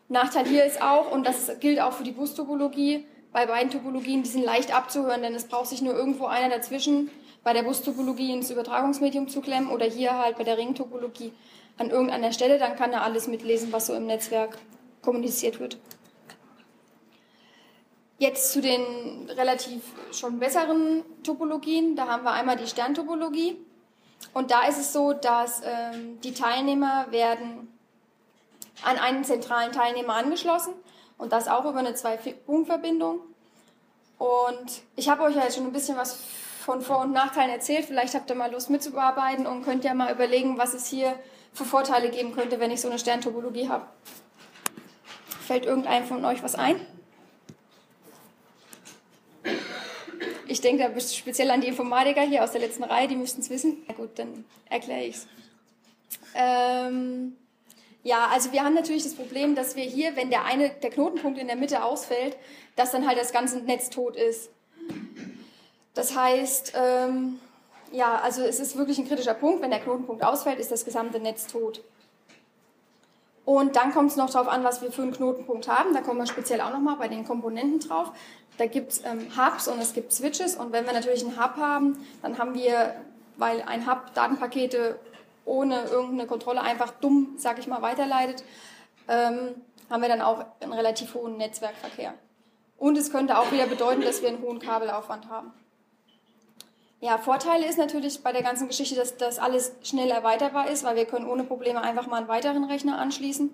Nachteil 0.07 0.45
hier 0.45 0.65
ist 0.65 0.83
auch, 0.83 1.11
und 1.11 1.25
das 1.25 1.59
gilt 1.59 1.79
auch 1.81 1.93
für 1.93 2.03
die 2.03 2.11
Bustopologie, 2.11 3.07
bei 3.31 3.47
beiden 3.47 3.71
Topologien, 3.71 4.21
die 4.21 4.29
sind 4.29 4.45
leicht 4.45 4.71
abzuhören, 4.71 5.23
denn 5.23 5.33
es 5.33 5.45
braucht 5.45 5.69
sich 5.69 5.81
nur 5.81 5.95
irgendwo 5.95 6.27
einer 6.27 6.55
dazwischen 6.55 7.09
bei 7.43 7.53
der 7.53 7.63
Bustopologie 7.63 8.31
ins 8.31 8.51
Übertragungsmedium 8.51 9.29
zu 9.29 9.41
klemmen 9.41 9.71
oder 9.71 9.87
hier 9.87 10.19
halt 10.19 10.37
bei 10.37 10.43
der 10.43 10.59
Ringtopologie 10.59 11.31
an 11.77 11.89
irgendeiner 11.89 12.31
Stelle, 12.31 12.57
dann 12.57 12.75
kann 12.75 12.93
er 12.93 13.03
alles 13.03 13.27
mitlesen, 13.27 13.71
was 13.71 13.87
so 13.87 13.93
im 13.93 14.05
Netzwerk 14.05 14.57
kommuniziert 15.01 15.59
wird. 15.59 15.77
Jetzt 18.17 18.53
zu 18.53 18.61
den 18.61 19.29
relativ 19.29 19.81
schon 20.13 20.39
besseren 20.39 21.03
Topologien. 21.23 21.95
Da 21.95 22.07
haben 22.07 22.23
wir 22.23 22.31
einmal 22.31 22.55
die 22.55 22.67
Sterntopologie. 22.67 23.57
Und 24.33 24.51
da 24.51 24.65
ist 24.67 24.79
es 24.79 24.93
so, 24.93 25.11
dass 25.11 25.61
ähm, 25.65 26.19
die 26.21 26.33
Teilnehmer 26.33 27.07
werden 27.11 27.73
an 28.83 28.97
einen 28.97 29.23
zentralen 29.23 29.71
Teilnehmer 29.71 30.13
angeschlossen 30.15 30.73
und 31.17 31.31
das 31.33 31.47
auch 31.47 31.65
über 31.65 31.79
eine 31.79 31.93
Zwei-Punkt-Verbindung. 31.93 33.19
Und 34.17 34.81
ich 34.95 35.09
habe 35.09 35.23
euch 35.23 35.35
ja 35.35 35.43
jetzt 35.43 35.55
schon 35.55 35.65
ein 35.65 35.73
bisschen 35.73 35.97
was 35.97 36.17
von 36.61 36.81
Vor- 36.81 37.01
und 37.01 37.11
Nachteilen 37.11 37.51
erzählt. 37.51 37.85
Vielleicht 37.85 38.15
habt 38.15 38.29
ihr 38.29 38.35
mal 38.35 38.51
Lust 38.51 38.69
mitzuarbeiten 38.69 39.45
und 39.45 39.63
könnt 39.63 39.83
ja 39.83 39.93
mal 39.93 40.11
überlegen, 40.11 40.57
was 40.57 40.73
es 40.73 40.87
hier 40.87 41.19
für 41.55 41.65
Vorteile 41.65 42.09
geben 42.09 42.33
könnte, 42.33 42.59
wenn 42.59 42.69
ich 42.69 42.81
so 42.81 42.89
eine 42.89 42.99
Sterntopologie 42.99 43.69
habe. 43.69 43.87
Fällt 45.47 45.65
irgendeinem 45.65 46.05
von 46.05 46.23
euch 46.25 46.43
was 46.43 46.55
ein? 46.55 46.79
Ich 50.47 50.61
denke 50.61 50.89
da 50.89 50.99
speziell 50.99 51.49
an 51.51 51.61
die 51.61 51.67
Informatiker 51.67 52.21
hier 52.21 52.43
aus 52.43 52.51
der 52.51 52.61
letzten 52.61 52.83
Reihe, 52.83 53.07
die 53.07 53.15
müssten 53.15 53.41
es 53.41 53.49
wissen. 53.49 53.83
Na 53.87 53.93
gut, 53.93 54.19
dann 54.19 54.45
erkläre 54.69 55.05
ich 55.05 55.15
es. 55.15 55.27
Ähm, 56.35 57.35
ja, 58.03 58.27
also 58.27 58.51
wir 58.51 58.63
haben 58.63 58.75
natürlich 58.75 59.03
das 59.03 59.15
Problem, 59.15 59.55
dass 59.55 59.75
wir 59.75 59.83
hier, 59.83 60.15
wenn 60.15 60.29
der 60.29 60.45
eine, 60.45 60.69
der 60.69 60.89
Knotenpunkt 60.89 61.39
in 61.39 61.47
der 61.47 61.55
Mitte 61.55 61.83
ausfällt, 61.83 62.37
dass 62.75 62.91
dann 62.91 63.07
halt 63.07 63.17
das 63.17 63.31
ganze 63.31 63.59
Netz 63.59 63.89
tot 63.89 64.15
ist. 64.15 64.49
Das 65.93 66.15
heißt, 66.15 66.73
ähm, 66.75 67.39
ja, 67.95 68.19
also 68.19 68.41
es 68.41 68.59
ist 68.59 68.77
wirklich 68.77 68.97
ein 68.97 69.07
kritischer 69.07 69.33
Punkt. 69.33 69.61
Wenn 69.61 69.71
der 69.71 69.79
Knotenpunkt 69.79 70.23
ausfällt, 70.23 70.59
ist 70.59 70.71
das 70.71 70.85
gesamte 70.85 71.19
Netz 71.19 71.47
tot. 71.47 71.81
Und 73.45 73.75
dann 73.75 73.93
kommt 73.93 74.11
es 74.11 74.17
noch 74.17 74.29
darauf 74.29 74.47
an, 74.47 74.63
was 74.63 74.81
wir 74.81 74.91
für 74.91 75.03
einen 75.03 75.13
Knotenpunkt 75.13 75.67
haben. 75.67 75.93
Da 75.93 76.01
kommen 76.01 76.19
wir 76.19 76.25
speziell 76.25 76.61
auch 76.61 76.71
nochmal 76.71 76.95
bei 76.97 77.07
den 77.07 77.25
Komponenten 77.25 77.79
drauf. 77.79 78.11
Da 78.57 78.65
gibt 78.65 78.93
es 78.93 79.05
ähm, 79.05 79.27
Hubs 79.37 79.67
und 79.67 79.79
es 79.79 79.93
gibt 79.93 80.11
Switches. 80.13 80.55
Und 80.55 80.71
wenn 80.71 80.85
wir 80.85 80.93
natürlich 80.93 81.23
einen 81.23 81.39
Hub 81.39 81.57
haben, 81.57 82.05
dann 82.21 82.37
haben 82.37 82.55
wir, 82.55 82.95
weil 83.37 83.61
ein 83.61 83.89
Hub 83.89 84.13
Datenpakete 84.15 84.99
ohne 85.45 85.83
irgendeine 85.83 86.25
Kontrolle 86.25 86.61
einfach 86.61 86.91
dumm, 86.91 87.35
sag 87.37 87.59
ich 87.59 87.67
mal, 87.67 87.83
weiterleitet, 87.83 88.43
ähm, 89.07 89.55
haben 89.91 90.01
wir 90.01 90.09
dann 90.09 90.21
auch 90.21 90.43
einen 90.59 90.73
relativ 90.73 91.13
hohen 91.13 91.37
Netzwerkverkehr. 91.37 92.15
Und 92.77 92.97
es 92.97 93.11
könnte 93.11 93.37
auch 93.37 93.51
wieder 93.51 93.67
bedeuten, 93.67 94.01
dass 94.01 94.23
wir 94.23 94.29
einen 94.29 94.41
hohen 94.41 94.59
Kabelaufwand 94.59 95.29
haben. 95.29 95.53
Ja, 97.01 97.17
Vorteile 97.17 97.67
ist 97.67 97.77
natürlich 97.77 98.23
bei 98.23 98.31
der 98.31 98.41
ganzen 98.41 98.67
Geschichte, 98.67 98.95
dass 98.95 99.17
das 99.17 99.37
alles 99.37 99.73
schnell 99.83 100.09
erweiterbar 100.09 100.69
ist, 100.69 100.83
weil 100.83 100.95
wir 100.95 101.05
können 101.05 101.27
ohne 101.27 101.43
Probleme 101.43 101.81
einfach 101.81 102.07
mal 102.07 102.17
einen 102.17 102.27
weiteren 102.27 102.63
Rechner 102.63 102.97
anschließen. 102.97 103.53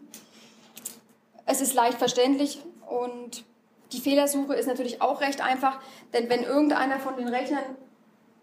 Es 1.46 1.60
ist 1.60 1.74
leicht 1.74 1.98
verständlich 1.98 2.60
und 2.88 3.44
die 3.92 4.00
Fehlersuche 4.00 4.54
ist 4.56 4.68
natürlich 4.68 5.02
auch 5.02 5.22
recht 5.22 5.42
einfach, 5.42 5.80
denn 6.14 6.30
wenn 6.30 6.44
irgendeiner 6.44 7.00
von 7.00 7.18
den 7.18 7.28
Rechnern 7.28 7.64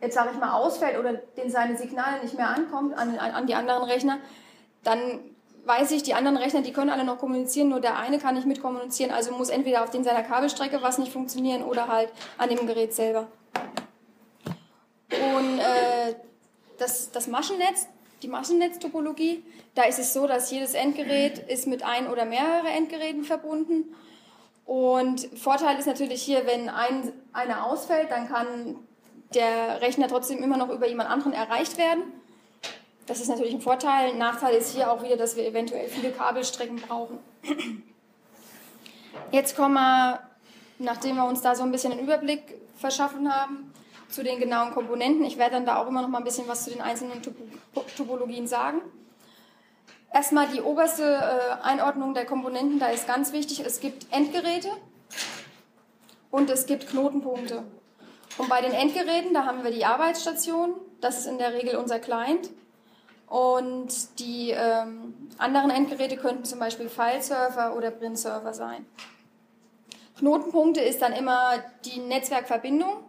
jetzt 0.01 0.15
sage 0.15 0.31
ich 0.33 0.39
mal 0.39 0.53
ausfällt 0.53 0.99
oder 0.99 1.15
den 1.15 1.51
seine 1.51 1.77
Signale 1.77 2.23
nicht 2.23 2.37
mehr 2.37 2.49
ankommt 2.49 2.97
an, 2.97 3.19
an 3.19 3.47
die 3.47 3.55
anderen 3.55 3.83
Rechner, 3.83 4.19
dann 4.85 5.21
weiß 5.65 5.91
ich, 5.91 6.03
die 6.03 6.15
anderen 6.15 6.37
Rechner, 6.37 6.63
die 6.63 6.73
können 6.73 6.91
alle 6.91 7.05
noch 7.05 7.19
kommunizieren, 7.19 7.69
nur 7.69 7.81
der 7.81 7.99
eine 7.99 8.19
kann 8.19 8.35
nicht 8.35 8.47
mitkommunizieren, 8.47 9.13
also 9.13 9.33
muss 9.33 9.51
entweder 9.51 9.83
auf 9.83 9.91
den 9.91 10.05
seiner 10.05 10.23
Kabelstrecke 10.23 10.83
was 10.83 10.99
nicht 10.99 11.13
funktionieren 11.13 11.63
oder 11.63 11.89
halt 11.89 12.11
an 12.39 12.49
dem 12.49 12.67
Gerät 12.67 12.95
selber. 12.95 13.27
Und 15.11 15.59
äh, 15.59 16.15
das, 16.79 17.11
das 17.11 17.27
Maschennetz, 17.27 17.87
die 18.23 18.29
Maschennetztopologie, 18.29 19.43
da 19.75 19.85
ist 19.85 19.99
es 19.99 20.13
so, 20.13 20.27
dass 20.27 20.51
jedes 20.51 20.75
Endgerät 20.75 21.39
ist 21.39 21.67
mit 21.67 21.83
ein 21.83 22.09
oder 22.09 22.25
mehreren 22.25 22.67
Endgeräten 22.67 23.25
verbunden. 23.25 23.95
Und 24.67 25.29
Vorteil 25.39 25.79
ist 25.79 25.87
natürlich 25.87 26.23
hier, 26.23 26.47
wenn 26.47 26.69
ein, 26.69 27.13
einer 27.33 27.65
ausfällt, 27.65 28.11
dann 28.11 28.29
kann 28.29 28.77
der 29.35 29.81
Rechner 29.81 30.09
trotzdem 30.09 30.43
immer 30.43 30.57
noch 30.57 30.69
über 30.71 30.87
jemand 30.87 31.09
anderen 31.11 31.33
erreicht 31.33 31.79
werden. 31.79 32.03
Das 33.07 33.21
ist 33.21 33.29
natürlich 33.29 33.55
ein 33.55 33.63
Vorteil. 33.63 34.15
Nachteil 34.17 34.55
ist 34.55 34.75
hier 34.75 34.93
auch 34.93 35.03
wieder, 35.03 35.17
dass 35.17 35.37
wir 35.37 35.47
eventuell 35.47 35.89
viele 35.89 36.13
Kabelstrecken 36.13 36.77
brauchen. 36.77 37.19
Jetzt 39.31 39.57
kommen 39.57 39.75
wir, 39.75 40.21
nachdem 40.79 41.17
wir 41.17 41.25
uns 41.25 41.41
da 41.41 41.55
so 41.55 41.63
ein 41.63 41.73
bisschen 41.73 41.93
einen 41.93 42.03
Überblick 42.03 42.55
verschaffen 42.77 43.33
haben, 43.33 43.68
zu 44.09 44.23
den 44.23 44.39
genauen 44.39 44.73
Komponenten. 44.73 45.25
Ich 45.25 45.39
werde 45.39 45.53
dann 45.53 45.67
da 45.67 45.77
auch 45.77 45.87
immer 45.87 46.03
noch 46.03 46.09
mal 46.09 46.19
ein 46.19 46.25
bisschen 46.25 46.49
was 46.49 46.65
zu 46.65 46.71
den 46.71 46.81
einzelnen 46.81 47.23
Topologien 47.97 48.47
sagen. 48.47 48.81
Erstmal 50.13 50.49
die 50.49 50.63
oberste 50.63 51.05
äh, 51.05 51.63
Einordnung 51.63 52.15
der 52.15 52.25
Komponenten, 52.25 52.79
da 52.79 52.89
ist 52.89 53.07
ganz 53.07 53.33
wichtig, 53.33 53.61
es 53.61 53.81
gibt 53.81 54.07
Endgeräte 54.11 54.71
und 56.31 56.49
es 56.49 56.67
gibt 56.67 56.89
Knotenpunkte. 56.89 57.63
Und 58.39 58.49
bei 58.49 58.63
den 58.63 58.73
Endgeräten, 58.73 59.35
da 59.35 59.45
haben 59.45 59.65
wir 59.65 59.71
die 59.71 59.85
Arbeitsstation, 59.85 60.75
das 61.01 61.19
ist 61.19 61.27
in 61.27 61.39
der 61.39 61.53
Regel 61.53 61.77
unser 61.77 61.99
Client. 61.99 62.51
Und 63.27 64.19
die 64.19 64.53
ähm, 64.53 65.29
anderen 65.37 65.71
Endgeräte 65.71 66.17
könnten 66.17 66.45
zum 66.45 66.59
Beispiel 66.59 66.89
Fileserver 66.89 67.77
oder 67.77 67.91
Print-Server 67.91 68.55
sein. 68.55 68.87
Knotenpunkte 70.19 70.81
ist 70.81 71.03
dann 71.03 71.13
immer 71.13 71.63
die 71.85 72.01
Netzwerkverbindung. 72.01 73.05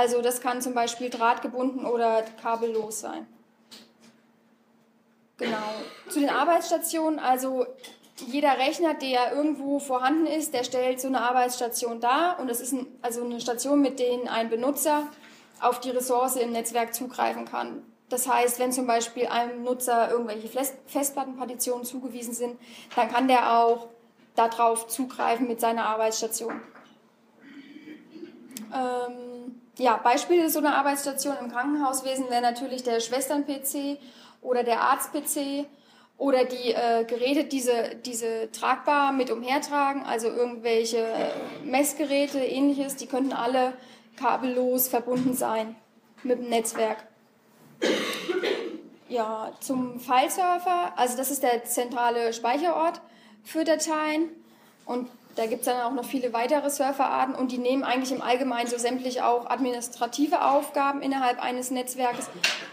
Also 0.00 0.22
das 0.22 0.40
kann 0.40 0.62
zum 0.62 0.72
Beispiel 0.72 1.10
drahtgebunden 1.10 1.84
oder 1.84 2.22
kabellos 2.40 3.00
sein. 3.00 3.26
Genau. 5.36 5.58
Zu 6.08 6.20
den 6.20 6.30
Arbeitsstationen, 6.30 7.18
also 7.18 7.66
jeder 8.26 8.56
Rechner, 8.56 8.94
der 8.94 9.34
irgendwo 9.34 9.78
vorhanden 9.78 10.26
ist, 10.26 10.54
der 10.54 10.64
stellt 10.64 11.02
so 11.02 11.08
eine 11.08 11.20
Arbeitsstation 11.20 12.00
dar 12.00 12.40
und 12.40 12.48
das 12.48 12.62
ist 12.62 12.72
ein, 12.72 12.86
also 13.02 13.22
eine 13.22 13.42
Station, 13.42 13.82
mit 13.82 13.98
der 13.98 14.32
ein 14.32 14.48
Benutzer 14.48 15.06
auf 15.60 15.80
die 15.80 15.90
Ressource 15.90 16.36
im 16.36 16.52
Netzwerk 16.52 16.94
zugreifen 16.94 17.44
kann. 17.44 17.82
Das 18.08 18.26
heißt, 18.26 18.58
wenn 18.58 18.72
zum 18.72 18.86
Beispiel 18.86 19.26
einem 19.26 19.64
Nutzer 19.64 20.10
irgendwelche 20.10 20.48
Festplattenpartitionen 20.86 21.84
zugewiesen 21.84 22.32
sind, 22.32 22.58
dann 22.96 23.10
kann 23.12 23.28
der 23.28 23.58
auch 23.58 23.88
darauf 24.34 24.86
zugreifen 24.86 25.46
mit 25.46 25.60
seiner 25.60 25.84
Arbeitsstation. 25.84 26.58
Ähm, 28.74 29.29
ja, 29.78 29.96
Beispiele 29.96 30.50
so 30.50 30.58
einer 30.58 30.76
Arbeitsstation 30.76 31.36
im 31.40 31.50
Krankenhauswesen 31.50 32.28
wäre 32.30 32.42
natürlich 32.42 32.82
der 32.82 33.00
Schwestern-PC 33.00 33.98
oder 34.42 34.62
der 34.62 34.80
Arzt-PC 34.82 35.66
oder 36.18 36.44
die 36.44 36.72
äh, 36.72 37.04
Geräte, 37.04 37.44
diese, 37.44 37.96
diese 38.04 38.50
tragbar 38.52 39.12
mit 39.12 39.30
umhertragen, 39.30 40.02
also 40.02 40.28
irgendwelche 40.28 40.98
äh, 40.98 41.30
Messgeräte, 41.64 42.38
ähnliches, 42.38 42.96
die 42.96 43.06
könnten 43.06 43.32
alle 43.32 43.72
kabellos 44.16 44.88
verbunden 44.88 45.34
sein 45.34 45.76
mit 46.22 46.38
dem 46.38 46.50
Netzwerk. 46.50 46.98
Ja, 49.08 49.52
zum 49.60 49.98
Fileserver, 49.98 50.92
also 50.96 51.16
das 51.16 51.30
ist 51.30 51.42
der 51.42 51.64
zentrale 51.64 52.32
Speicherort 52.32 53.00
für 53.42 53.64
Dateien 53.64 54.28
und 54.84 55.08
da 55.36 55.46
gibt 55.46 55.60
es 55.60 55.66
dann 55.66 55.80
auch 55.80 55.92
noch 55.92 56.04
viele 56.04 56.32
weitere 56.32 56.68
Serverarten 56.70 57.34
und 57.34 57.52
die 57.52 57.58
nehmen 57.58 57.84
eigentlich 57.84 58.12
im 58.12 58.22
Allgemeinen 58.22 58.68
so 58.68 58.78
sämtlich 58.78 59.22
auch 59.22 59.48
administrative 59.48 60.44
Aufgaben 60.44 61.02
innerhalb 61.02 61.42
eines 61.42 61.70
Netzwerkes 61.70 62.28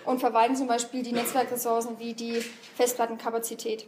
und 0.05 0.19
verwalten 0.19 0.55
zum 0.55 0.67
Beispiel 0.67 1.03
die 1.03 1.11
Netzwerkressourcen 1.11 1.99
wie 1.99 2.13
die 2.13 2.43
Festplattenkapazität. 2.75 3.87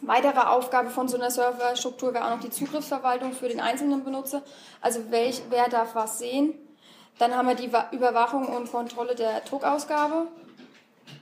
Weitere 0.00 0.40
Aufgabe 0.40 0.90
von 0.90 1.06
so 1.06 1.16
einer 1.16 1.30
Serverstruktur 1.30 2.12
wäre 2.12 2.24
auch 2.24 2.30
noch 2.30 2.40
die 2.40 2.50
Zugriffsverwaltung 2.50 3.32
für 3.32 3.48
den 3.48 3.60
einzelnen 3.60 4.02
Benutzer, 4.02 4.42
also 4.80 5.10
welch, 5.10 5.42
wer 5.48 5.68
darf 5.68 5.94
was 5.94 6.18
sehen. 6.18 6.54
Dann 7.18 7.36
haben 7.36 7.46
wir 7.46 7.54
die 7.54 7.70
Überwachung 7.94 8.48
und 8.48 8.72
Kontrolle 8.72 9.14
der 9.14 9.42
Druckausgabe, 9.42 10.26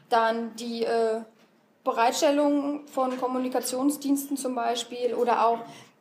dann 0.08 0.56
die 0.56 0.84
äh, 0.84 1.20
Bereitstellung 1.84 2.86
von 2.86 3.18
Kommunikationsdiensten 3.18 4.38
zum 4.38 4.54
Beispiel 4.54 5.14
oder 5.14 5.46
auch 5.46 5.58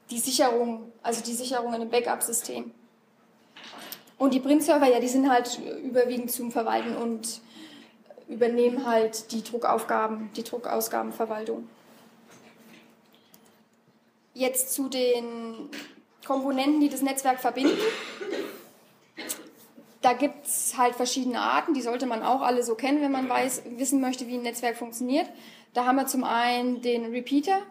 die 0.09 0.19
Sicherung, 0.19 0.91
also 1.03 1.23
die 1.23 1.33
Sicherung 1.33 1.69
in 1.69 1.81
einem 1.81 1.89
Backup-System. 1.89 2.71
Und 4.17 4.33
die 4.33 4.39
Print-Server, 4.39 4.87
ja, 4.87 4.99
die 4.99 5.07
sind 5.07 5.29
halt 5.29 5.59
überwiegend 5.83 6.31
zum 6.31 6.51
Verwalten 6.51 6.95
und 6.95 7.41
übernehmen 8.27 8.85
halt 8.85 9.31
die 9.31 9.43
Druckaufgaben, 9.43 10.29
die 10.35 10.43
Druckausgabenverwaltung. 10.43 11.67
Jetzt 14.33 14.73
zu 14.73 14.89
den 14.89 15.69
Komponenten, 16.25 16.79
die 16.79 16.89
das 16.89 17.01
Netzwerk 17.01 17.39
verbinden. 17.39 17.77
Da 20.01 20.13
gibt 20.13 20.45
es 20.45 20.77
halt 20.77 20.95
verschiedene 20.95 21.41
Arten, 21.41 21.73
die 21.73 21.81
sollte 21.81 22.05
man 22.05 22.23
auch 22.23 22.41
alle 22.41 22.63
so 22.63 22.75
kennen, 22.75 23.01
wenn 23.01 23.11
man 23.11 23.27
weiß, 23.27 23.63
wissen 23.77 23.99
möchte, 23.99 24.27
wie 24.27 24.35
ein 24.35 24.43
Netzwerk 24.43 24.77
funktioniert. 24.77 25.27
Da 25.73 25.85
haben 25.85 25.97
wir 25.97 26.07
zum 26.07 26.23
einen 26.23 26.81
den 26.81 27.05
Repeater, 27.05 27.61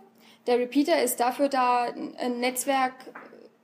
der 0.48 0.58
Repeater 0.58 1.02
ist 1.02 1.20
dafür 1.20 1.50
da, 1.50 1.92
ein 2.18 2.40
Netzwerk 2.40 2.94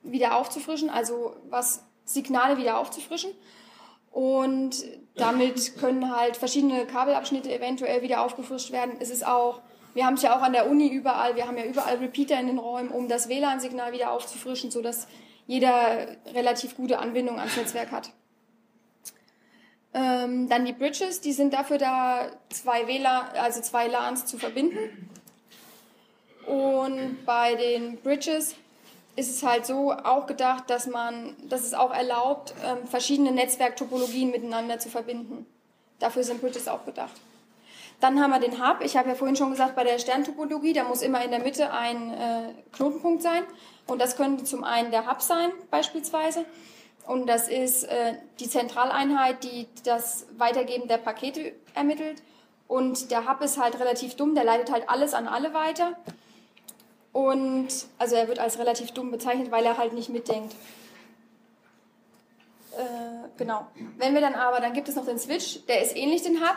wieder 0.03 0.37
aufzufrischen, 0.37 0.91
also 0.91 1.35
was 1.49 1.83
Signale 2.05 2.59
wieder 2.59 2.79
aufzufrischen. 2.79 3.31
Und 4.11 4.85
damit 5.17 5.79
können 5.79 6.15
halt 6.15 6.37
verschiedene 6.37 6.85
Kabelabschnitte 6.85 7.53
eventuell 7.53 8.03
wieder 8.03 8.23
aufgefrischt 8.23 8.71
werden. 8.71 8.97
Es 9.01 9.09
ist 9.09 9.27
auch, 9.27 9.63
wir 9.95 10.05
haben 10.05 10.15
es 10.15 10.23
ja 10.23 10.37
auch 10.37 10.43
an 10.43 10.53
der 10.53 10.69
Uni 10.69 10.89
überall, 10.89 11.37
wir 11.37 11.49
haben 11.49 11.57
ja 11.57 11.65
überall 11.65 11.97
Repeater 11.97 12.39
in 12.39 12.49
den 12.49 12.59
Räumen, 12.59 12.91
um 12.91 13.09
das 13.09 13.31
WLAN-Signal 13.31 13.93
wieder 13.93 14.13
aufzufrischen, 14.13 14.71
sodass 14.71 15.09
jeder 15.47 16.07
relativ 16.35 16.77
gute 16.77 16.99
Anbindung 16.99 17.39
ans 17.39 17.57
Netzwerk 17.57 17.93
hat. 17.93 18.11
Ähm, 19.95 20.51
dann 20.51 20.67
die 20.67 20.75
Bridges, 20.75 21.23
die 21.23 21.33
sind 21.33 21.55
dafür 21.55 21.79
da, 21.79 22.27
zwei 22.51 22.87
WLAN, 22.87 23.25
also 23.41 23.63
zwei 23.63 23.87
LANs 23.87 24.27
zu 24.27 24.37
verbinden. 24.37 25.09
Und 26.47 27.25
bei 27.25 27.55
den 27.55 27.97
Bridges 27.99 28.55
ist 29.17 29.31
es 29.31 29.43
halt 29.43 29.67
so 29.67 29.93
auch 29.93 30.27
gedacht, 30.27 30.69
dass 30.69 30.87
man, 30.87 31.37
dass 31.49 31.63
es 31.63 31.75
auch 31.75 31.93
erlaubt, 31.93 32.55
ähm, 32.65 32.87
verschiedene 32.89 33.33
Netzwerktopologien 33.33 34.31
miteinander 34.31 34.79
zu 34.79 34.89
verbinden. 34.89 35.47
Dafür 36.01 36.25
sind 36.25 36.41
Bridges 36.41 36.69
auch 36.69 36.85
gedacht. 36.85 37.15
Dann 38.01 38.21
haben 38.21 38.31
wir 38.33 38.41
den 38.41 38.61
Hub. 38.61 38.81
Ich 38.83 38.97
habe 38.97 39.09
ja 39.09 39.15
vorhin 39.15 39.37
schon 39.37 39.51
gesagt, 39.51 39.77
bei 39.77 39.85
der 39.85 39.99
Sterntopologie, 39.99 40.73
da 40.73 40.85
muss 40.85 41.01
immer 41.01 41.25
in 41.25 41.31
der 41.31 41.41
Mitte 41.41 41.73
ein 41.73 42.13
äh, 42.13 42.55
Knotenpunkt 42.73 43.23
sein. 43.23 43.45
Und 43.87 44.01
das 44.01 44.17
könnte 44.17 44.45
zum 44.45 44.65
einen 44.65 44.91
der 44.91 45.11
Hub 45.11 45.23
sein, 45.23 45.53
beispielsweise. 45.71 46.45
Und 47.07 47.27
das 47.29 47.49
ist 47.49 47.85
äh, 47.85 48.15
die 48.41 48.49
Zentraleinheit, 48.49 49.45
die 49.45 49.69
das 49.85 50.27
Weitergeben 50.37 50.89
der 50.89 50.99
Pakete 50.99 51.53
ermittelt. 51.75 52.23
Und 52.67 53.11
der 53.11 53.29
Hub 53.29 53.41
ist 53.43 53.59
halt 53.59 53.79
relativ 53.79 54.17
dumm, 54.17 54.35
der 54.35 54.45
leitet 54.45 54.73
halt 54.73 54.89
alles 54.89 55.15
an 55.15 55.29
alle 55.29 55.55
weiter. 55.55 55.97
Und 57.15 57.69
also 57.97 58.17
er 58.17 58.27
wird 58.27 58.41
als 58.41 58.59
relativ 58.59 58.91
dumm 58.91 59.13
bezeichnet, 59.13 59.53
weil 59.53 59.65
er 59.65 59.79
halt 59.79 59.93
nicht 59.93 60.09
mitdenkt. 60.09 60.53
Äh, 62.77 63.29
genau. 63.39 63.69
Wenn 63.99 64.15
wir 64.15 64.21
dann 64.21 64.35
aber, 64.35 64.59
dann 64.59 64.73
gibt 64.73 64.89
es 64.89 64.97
noch 64.97 65.07
den 65.07 65.21
Switch, 65.21 65.65
der 65.67 65.81
ist 65.81 65.97
ähnlich 65.97 66.23
den 66.23 66.41
Hub. 66.41 66.57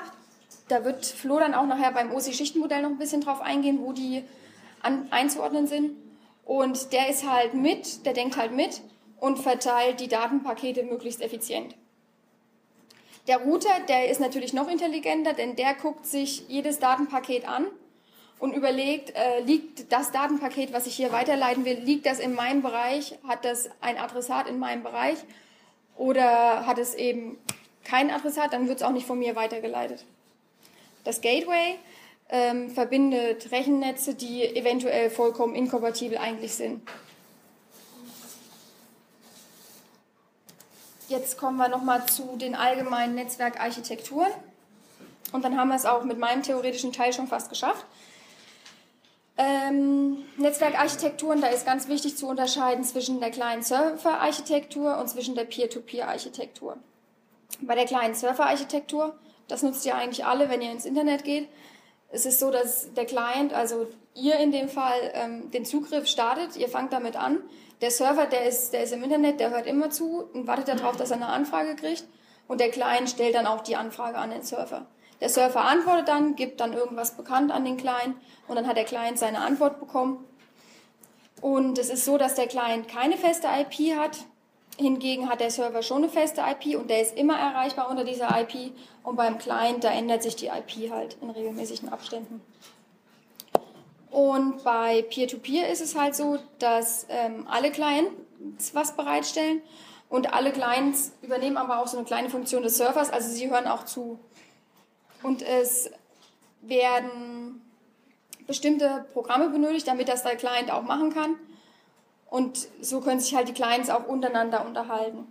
Da 0.68 0.84
wird 0.84 1.06
Flo 1.06 1.38
dann 1.38 1.54
auch 1.54 1.68
nachher 1.68 1.92
beim 1.92 2.12
OSI-Schichtenmodell 2.12 2.82
noch 2.82 2.90
ein 2.90 2.98
bisschen 2.98 3.22
drauf 3.22 3.40
eingehen, 3.40 3.82
wo 3.84 3.94
die 3.94 4.24
an, 4.82 5.08
einzuordnen 5.12 5.68
sind. 5.68 5.96
Und 6.44 6.92
der 6.92 7.08
ist 7.08 7.30
halt 7.30 7.54
mit, 7.54 8.08
der 8.08 8.14
denkt 8.14 8.36
halt 8.36 8.52
mit 8.52 8.82
und 9.20 9.38
verteilt 9.38 10.00
die 10.00 10.08
Datenpakete 10.08 10.82
möglichst 10.82 11.22
effizient. 11.22 11.76
Der 13.28 13.38
Router, 13.42 13.80
der 13.88 14.10
ist 14.10 14.20
natürlich 14.20 14.54
noch 14.54 14.68
intelligenter, 14.68 15.34
denn 15.34 15.56
der 15.56 15.76
guckt 15.76 16.08
sich 16.08 16.48
jedes 16.48 16.80
Datenpaket 16.80 17.48
an 17.48 17.68
und 18.40 18.54
überlegt, 18.54 19.16
äh, 19.16 19.40
liegt 19.42 19.92
das 19.92 20.12
Datenpaket, 20.12 20.74
was 20.74 20.88
ich 20.88 20.96
hier 20.96 21.12
weiterleiten 21.12 21.66
will, 21.66 21.80
liegt 21.80 22.06
das 22.06 22.20
in 22.20 22.34
meinem 22.34 22.62
Bereich, 22.62 23.18
hat 23.28 23.46
das 23.46 23.70
ein 23.82 23.98
Adressat 23.98 24.48
in 24.48 24.60
meinem 24.60 24.84
Bereich 24.84 25.18
oder 25.96 26.66
hat 26.66 26.78
es 26.78 26.94
eben 26.94 27.38
kein 27.84 28.12
Adressat, 28.12 28.54
dann 28.54 28.68
wird 28.68 28.78
es 28.78 28.84
auch 28.84 28.92
nicht 28.92 29.08
von 29.08 29.18
mir 29.18 29.36
weitergeleitet. 29.36 30.04
Das 31.04 31.22
Gateway 31.22 31.78
ähm, 32.30 32.70
verbindet 32.70 33.52
Rechennetze, 33.52 34.14
die 34.14 34.44
eventuell 34.56 35.10
vollkommen 35.10 35.56
inkompatibel 35.56 36.18
eigentlich 36.18 36.54
sind. 36.54 36.82
Jetzt 41.08 41.38
kommen 41.38 41.58
wir 41.58 41.70
nochmal 41.70 42.06
zu 42.06 42.36
den 42.36 42.54
allgemeinen 42.54 43.16
Netzwerkarchitekturen. 43.16 44.32
Und 45.32 45.46
dann 45.46 45.58
haben 45.58 45.70
wir 45.70 45.76
es 45.76 45.86
auch 45.86 46.04
mit 46.04 46.18
meinem 46.18 46.44
theoretischen 46.44 46.92
Teil 46.92 47.14
schon 47.14 47.28
fast 47.28 47.50
geschafft. 47.50 47.86
Ähm, 49.38 50.24
Netzwerkarchitekturen, 50.38 51.42
da 51.42 51.48
ist 51.48 51.66
ganz 51.66 51.88
wichtig 51.88 52.18
zu 52.18 52.28
unterscheiden 52.28 52.84
zwischen 52.84 53.20
der 53.20 53.30
kleinen 53.30 53.62
Server-Architektur 53.62 54.98
und 54.98 55.08
zwischen 55.08 55.36
der 55.36 55.44
Peer-to-Peer-Architektur. 55.44 56.78
Bei 57.62 57.76
der 57.76 57.86
kleinen 57.86 58.16
Server-Architektur, 58.16 59.16
das 59.48 59.62
nutzt 59.62 59.86
ihr 59.86 59.96
eigentlich 59.96 60.26
alle, 60.26 60.50
wenn 60.50 60.62
ihr 60.62 60.72
ins 60.72 60.86
Internet 60.86 61.24
geht. 61.24 61.48
Es 62.10 62.26
ist 62.26 62.40
so, 62.40 62.50
dass 62.50 62.94
der 62.94 63.06
Client, 63.06 63.54
also 63.54 63.88
ihr 64.16 64.38
in 64.38 64.52
dem 64.52 64.70
Fall, 64.70 65.12
ähm, 65.14 65.52
den 65.52 65.66
Zugriff 65.66 66.08
startet, 66.08 66.56
ihr 66.56 66.70
fangt 66.70 66.92
damit 66.92 67.16
an. 67.16 67.40
Der 67.82 67.92
Server, 67.92 68.26
der 68.26 68.46
ist, 68.46 68.74
der 68.74 68.84
ist 68.84 68.94
im 68.94 69.04
Internet, 69.04 69.40
der 69.40 69.52
hört 69.52 69.68
immer 69.68 69.92
zu 69.92 70.28
und 70.34 70.48
wartet 70.48 70.68
darauf, 70.68 70.98
dass 70.98 71.12
er 71.12 71.18
eine 71.18 71.28
Anfrage 71.28 71.76
kriegt. 71.76 72.06
Und 72.48 72.60
der 72.60 72.72
Client 72.72 73.10
stellt 73.10 73.36
dann 73.36 73.46
auch 73.46 73.62
die 73.62 73.76
Anfrage 73.76 74.18
an 74.18 74.32
den 74.32 74.42
Server. 74.42 74.88
Der 75.20 75.30
Surfer 75.30 75.62
antwortet 75.62 76.08
dann, 76.08 76.36
gibt 76.36 76.60
dann 76.60 76.74
irgendwas 76.74 77.18
bekannt 77.18 77.52
an 77.52 77.66
den 77.66 77.78
Client 77.78 78.16
und 78.48 78.56
dann 78.56 78.68
hat 78.68 78.78
der 78.78 78.86
Client 78.86 79.18
seine 79.18 79.40
Antwort 79.40 79.80
bekommen. 79.80 80.24
Und 81.42 81.78
es 81.78 81.90
ist 81.90 82.06
so, 82.06 82.18
dass 82.18 82.36
der 82.36 82.48
Client 82.48 82.88
keine 82.88 83.18
feste 83.18 83.48
IP 83.48 83.98
hat. 83.98 84.18
Hingegen 84.78 85.28
hat 85.30 85.40
der 85.40 85.50
Server 85.50 85.82
schon 85.82 86.04
eine 86.04 86.10
feste 86.10 86.42
IP 86.42 86.80
und 86.80 86.90
der 86.90 87.02
ist 87.02 87.18
immer 87.18 87.38
erreichbar 87.38 87.90
unter 87.90 88.04
dieser 88.04 88.30
IP. 88.42 88.72
Und 89.04 89.16
beim 89.16 89.40
Client, 89.40 89.84
da 89.84 89.90
ändert 89.90 90.22
sich 90.22 90.36
die 90.36 90.48
IP 90.48 90.92
halt 90.92 91.18
in 91.22 91.30
regelmäßigen 91.30 91.90
Abständen. 91.90 92.42
Und 94.12 94.64
bei 94.64 95.02
Peer-to-Peer 95.04 95.66
-Peer 95.66 95.72
ist 95.72 95.82
es 95.82 95.96
halt 95.96 96.16
so, 96.16 96.38
dass 96.60 97.08
ähm, 97.10 97.48
alle 97.50 97.72
Clients 97.72 98.74
was 98.74 98.96
bereitstellen 98.96 99.62
und 100.10 100.34
alle 100.34 100.52
Clients 100.52 101.12
übernehmen 101.22 101.58
aber 101.58 101.80
auch 101.80 101.88
so 101.88 101.98
eine 101.98 102.06
kleine 102.06 102.30
Funktion 102.30 102.64
des 102.64 102.78
Servers. 102.78 103.10
Also 103.10 103.30
sie 103.30 103.50
hören 103.50 103.68
auch 103.68 103.84
zu 103.86 104.20
und 105.28 105.42
es 105.42 105.92
werden 106.62 107.62
bestimmte 108.48 109.06
Programme 109.12 109.50
benötigt, 109.50 109.86
damit 109.86 110.08
das 110.08 110.24
der 110.24 110.38
Client 110.38 110.72
auch 110.72 110.84
machen 110.84 111.14
kann. 111.14 111.36
Und 112.30 112.70
so 112.80 113.02
können 113.02 113.20
sich 113.20 113.36
halt 113.36 113.50
die 113.50 113.54
Clients 113.54 113.90
auch 113.90 114.08
untereinander 114.08 114.66
unterhalten. 114.66 115.28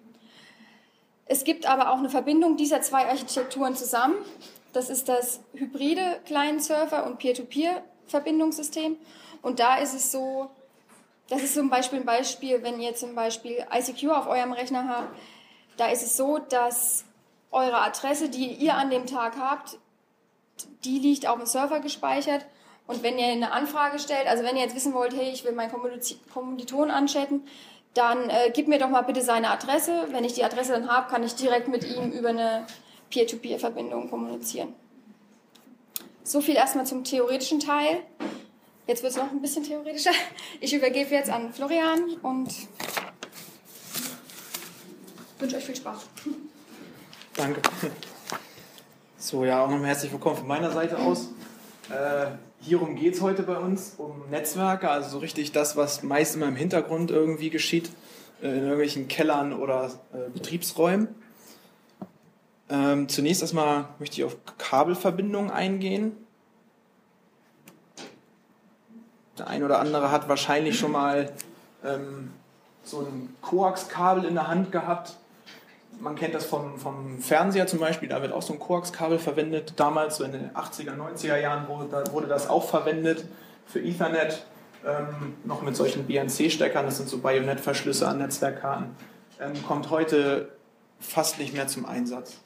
Es 1.25 1.45
gibt 1.45 1.65
aber 1.67 1.91
auch 1.91 1.97
eine 1.97 2.11
Verbindung 2.11 2.59
dieser 2.59 2.83
zwei 2.83 3.09
Architekturen 3.09 3.75
zusammen. 3.75 4.17
Das 4.75 4.91
ist 4.91 5.09
das 5.09 5.41
hybride 5.55 6.21
Client-Server 6.27 7.07
und 7.07 7.19
Peer-to-Peer-Verbindungssystem. 7.19 8.99
Und 9.41 9.61
da 9.61 9.79
ist 9.79 9.95
es 9.95 10.13
so, 10.13 10.51
das 11.31 11.43
ist 11.43 11.55
zum 11.55 11.71
Beispiel 11.71 12.01
ein 12.01 12.05
Beispiel, 12.05 12.63
wenn 12.63 12.81
ihr 12.83 12.95
zum 12.95 13.15
Beispiel 13.15 13.65
ICQ 13.73 14.11
auf 14.11 14.27
eurem 14.27 14.53
Rechner 14.53 14.89
habt, 14.89 15.19
da 15.79 15.87
ist 15.89 16.03
es 16.03 16.19
so, 16.19 16.37
dass 16.37 17.07
eure 17.51 17.79
Adresse, 17.79 18.29
die 18.29 18.53
ihr 18.53 18.75
an 18.75 18.91
dem 18.91 19.07
Tag 19.07 19.39
habt, 19.39 19.79
die 20.85 20.99
liegt 20.99 21.27
auf 21.27 21.39
dem 21.39 21.47
Server 21.47 21.81
gespeichert. 21.81 22.47
Und 22.87 23.03
wenn 23.03 23.19
ihr 23.19 23.27
eine 23.27 23.53
Anfrage 23.53 23.99
stellt, 23.99 24.29
also 24.29 24.45
wenn 24.45 24.57
ihr 24.57 24.63
jetzt 24.63 24.77
wissen 24.77 24.95
wollt, 24.95 25.15
hey, 25.15 25.31
ich 25.31 25.45
will 25.45 25.53
meinen 25.53 25.73
Kommilitonen 26.33 26.91
anchatten, 26.91 27.43
dann 27.95 28.31
äh, 28.31 28.51
gib 28.53 28.69
mir 28.69 28.79
doch 28.79 28.91
mal 28.91 29.03
bitte 29.03 29.23
seine 29.23 29.51
Adresse. 29.51 30.09
Wenn 30.11 30.25
ich 30.25 30.35
die 30.35 30.45
Adresse 30.45 30.73
dann 30.73 30.89
habe, 30.89 31.11
kann 31.11 31.23
ich 31.23 31.35
direkt 31.35 31.69
mit 31.69 31.85
ihm 31.85 32.13
über 32.13 32.29
eine 32.29 32.67
Peer-to-Peer-Verbindung 33.11 34.11
kommunizieren. 34.11 34.75
So 36.23 36.41
viel 36.41 36.57
erstmal 36.57 36.87
zum 36.87 37.05
theoretischen 37.05 37.61
Teil. 37.61 38.03
Jetzt 38.87 39.03
wird 39.03 39.13
es 39.13 39.19
noch 39.19 39.31
ein 39.31 39.41
bisschen 39.41 39.65
theoretischer. 39.65 40.13
Ich 40.61 40.73
übergebe 40.73 41.11
jetzt 41.11 41.31
an 41.31 41.53
Florian 41.53 42.17
und 42.23 42.53
wünsche 45.39 45.57
euch 45.57 45.65
viel 45.65 45.77
Spaß. 45.77 46.07
Danke. 47.35 47.61
So, 49.19 49.47
ja, 49.47 49.65
auch 49.65 49.71
nochmal 49.71 49.87
herzlich 49.87 50.13
willkommen 50.13 50.37
von 50.37 50.47
meiner 50.47 50.71
Seite 50.71 50.99
aus. 50.99 51.29
Äh, 51.89 52.27
hierum 52.61 52.97
geht 52.97 53.15
es 53.15 53.23
heute 53.23 53.45
bei 53.45 53.57
uns, 53.57 53.95
um 53.97 54.29
Netzwerke, 54.29 54.91
also 54.91 55.09
so 55.09 55.19
richtig 55.19 55.53
das, 55.53 55.75
was 55.75 56.03
meist 56.03 56.37
immer 56.37 56.49
im 56.49 56.55
Hintergrund 56.55 57.11
irgendwie 57.11 57.49
geschieht, 57.49 57.89
äh, 58.43 58.49
in 58.49 58.65
irgendwelchen 58.65 59.09
Kellern 59.09 59.55
oder 59.55 59.91
äh, 60.13 60.29
Betriebsräumen. 60.35 61.09
Ähm, 62.69 63.09
zunächst 63.09 63.41
erstmal 63.41 63.87
möchte 63.99 64.21
ich 64.21 64.25
auf 64.25 64.37
Kabelverbindungen 64.59 65.51
eingehen. 65.51 66.13
Der 69.39 69.47
ein 69.47 69.65
oder 69.65 69.79
andere 69.79 70.11
hat 70.11 70.29
wahrscheinlich 70.29 70.79
schon 70.79 70.93
mal 70.93 71.33
ähm, 71.83 72.33
so 72.85 73.01
ein 73.01 73.35
Koaxkabel 73.41 74.27
in 74.27 74.35
der 74.35 74.49
Hand 74.49 74.73
gehabt. 74.73 75.17
Man 75.99 76.15
kennt 76.15 76.35
das 76.35 76.45
vom, 76.45 76.79
vom 76.79 77.19
Fernseher 77.19 77.67
zum 77.67 77.79
Beispiel, 77.79 78.09
da 78.09 78.21
wird 78.23 78.33
auch 78.33 78.43
so 78.43 78.53
ein 78.53 78.59
Koaxkabel 78.59 79.19
verwendet. 79.19 79.75
Damals, 79.77 80.17
so 80.17 80.25
in 80.25 80.33
den 80.33 80.51
80er, 80.51 80.95
90er 80.95 81.39
Jahren, 81.39 81.69
wurde, 81.69 81.89
da 81.91 82.13
wurde 82.13 82.27
das 82.27 82.49
auch 82.49 82.69
verwendet 82.69 83.25
für 83.67 83.81
Ethernet, 83.81 84.47
ähm, 84.87 85.35
noch 85.45 85.63
mit 85.63 85.75
solchen 85.75 86.07
BNC-Steckern, 86.07 86.85
das 86.85 86.99
sind 86.99 87.09
so 87.09 87.19
Bayonettverschlüsse 87.19 88.07
an 88.07 88.19
Netzwerkkarten. 88.19 88.95
Ähm, 89.41 89.53
kommt 89.67 89.91
heute 89.91 90.51
fast 91.01 91.39
nicht 91.39 91.53
mehr 91.53 91.67
zum 91.67 91.87
Einsatz. 91.87 92.37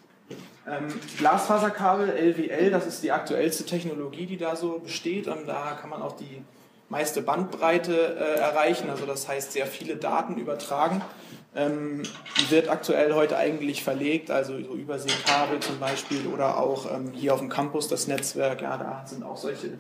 Ähm, 0.69 0.89
Glasfaserkabel, 1.19 2.09
LWL, 2.11 2.71
das 2.71 2.87
ist 2.87 3.03
die 3.03 3.13
aktuellste 3.13 3.65
Technologie, 3.65 4.27
die 4.27 4.37
da 4.37 4.57
so 4.57 4.79
besteht. 4.79 5.27
Und 5.29 5.47
da 5.47 5.77
kann 5.81 5.91
man 5.91 6.03
auch 6.03 6.17
die 6.17 6.43
meiste 6.89 7.23
Bandbreite 7.23 8.17
äh, 8.17 8.39
erreichen, 8.41 8.91
also 8.91 9.07
das 9.07 9.29
heißt 9.29 9.53
sehr 9.53 9.67
viele 9.67 9.97
Daten 9.97 10.37
übertragen. 10.37 11.03
Ähm, 11.55 12.05
wird 12.49 12.69
aktuell 12.69 13.13
heute 13.15 13.37
eigentlich 13.37 13.83
verlegt, 13.83 14.31
also 14.31 14.53
so 14.53 14.75
Überseekabel 14.75 15.59
zum 15.59 15.81
Beispiel 15.81 16.29
oder 16.29 16.59
auch 16.59 16.95
ähm, 16.95 17.11
hier 17.13 17.35
auf 17.35 17.41
dem 17.41 17.49
Campus 17.49 17.89
das 17.89 18.07
Netzwerk, 18.07 18.63
ja, 18.63 18.77
da 18.77 19.05
sind 19.05 19.25
auch 19.25 19.37
solche 19.37 19.73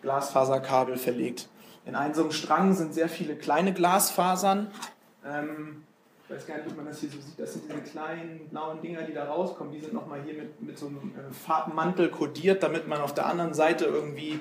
Glasfaserkabel 0.00 0.96
verlegt. 0.96 1.48
In 1.84 1.94
einem 1.94 2.14
so 2.14 2.22
einem 2.22 2.32
Strang 2.32 2.72
sind 2.72 2.94
sehr 2.94 3.10
viele 3.10 3.36
kleine 3.36 3.74
Glasfasern. 3.74 4.70
Ähm, 5.26 5.84
ich 6.24 6.36
weiß 6.36 6.46
gar 6.46 6.56
nicht, 6.56 6.68
ob 6.68 6.76
man 6.76 6.86
das 6.86 7.00
hier 7.00 7.10
so 7.10 7.20
sieht, 7.20 7.38
das 7.38 7.52
sind 7.52 7.64
diese 7.68 7.82
kleinen 7.82 8.48
blauen 8.48 8.80
Dinger, 8.80 9.02
die 9.02 9.12
da 9.12 9.24
rauskommen, 9.24 9.74
die 9.74 9.80
sind 9.80 9.92
nochmal 9.92 10.22
hier 10.24 10.34
mit, 10.34 10.62
mit 10.62 10.78
so 10.78 10.86
einem 10.86 11.12
äh, 11.18 11.34
Farbmantel 11.34 12.08
kodiert, 12.08 12.62
damit 12.62 12.88
man 12.88 13.02
auf 13.02 13.12
der 13.12 13.26
anderen 13.26 13.52
Seite 13.52 13.84
irgendwie 13.84 14.40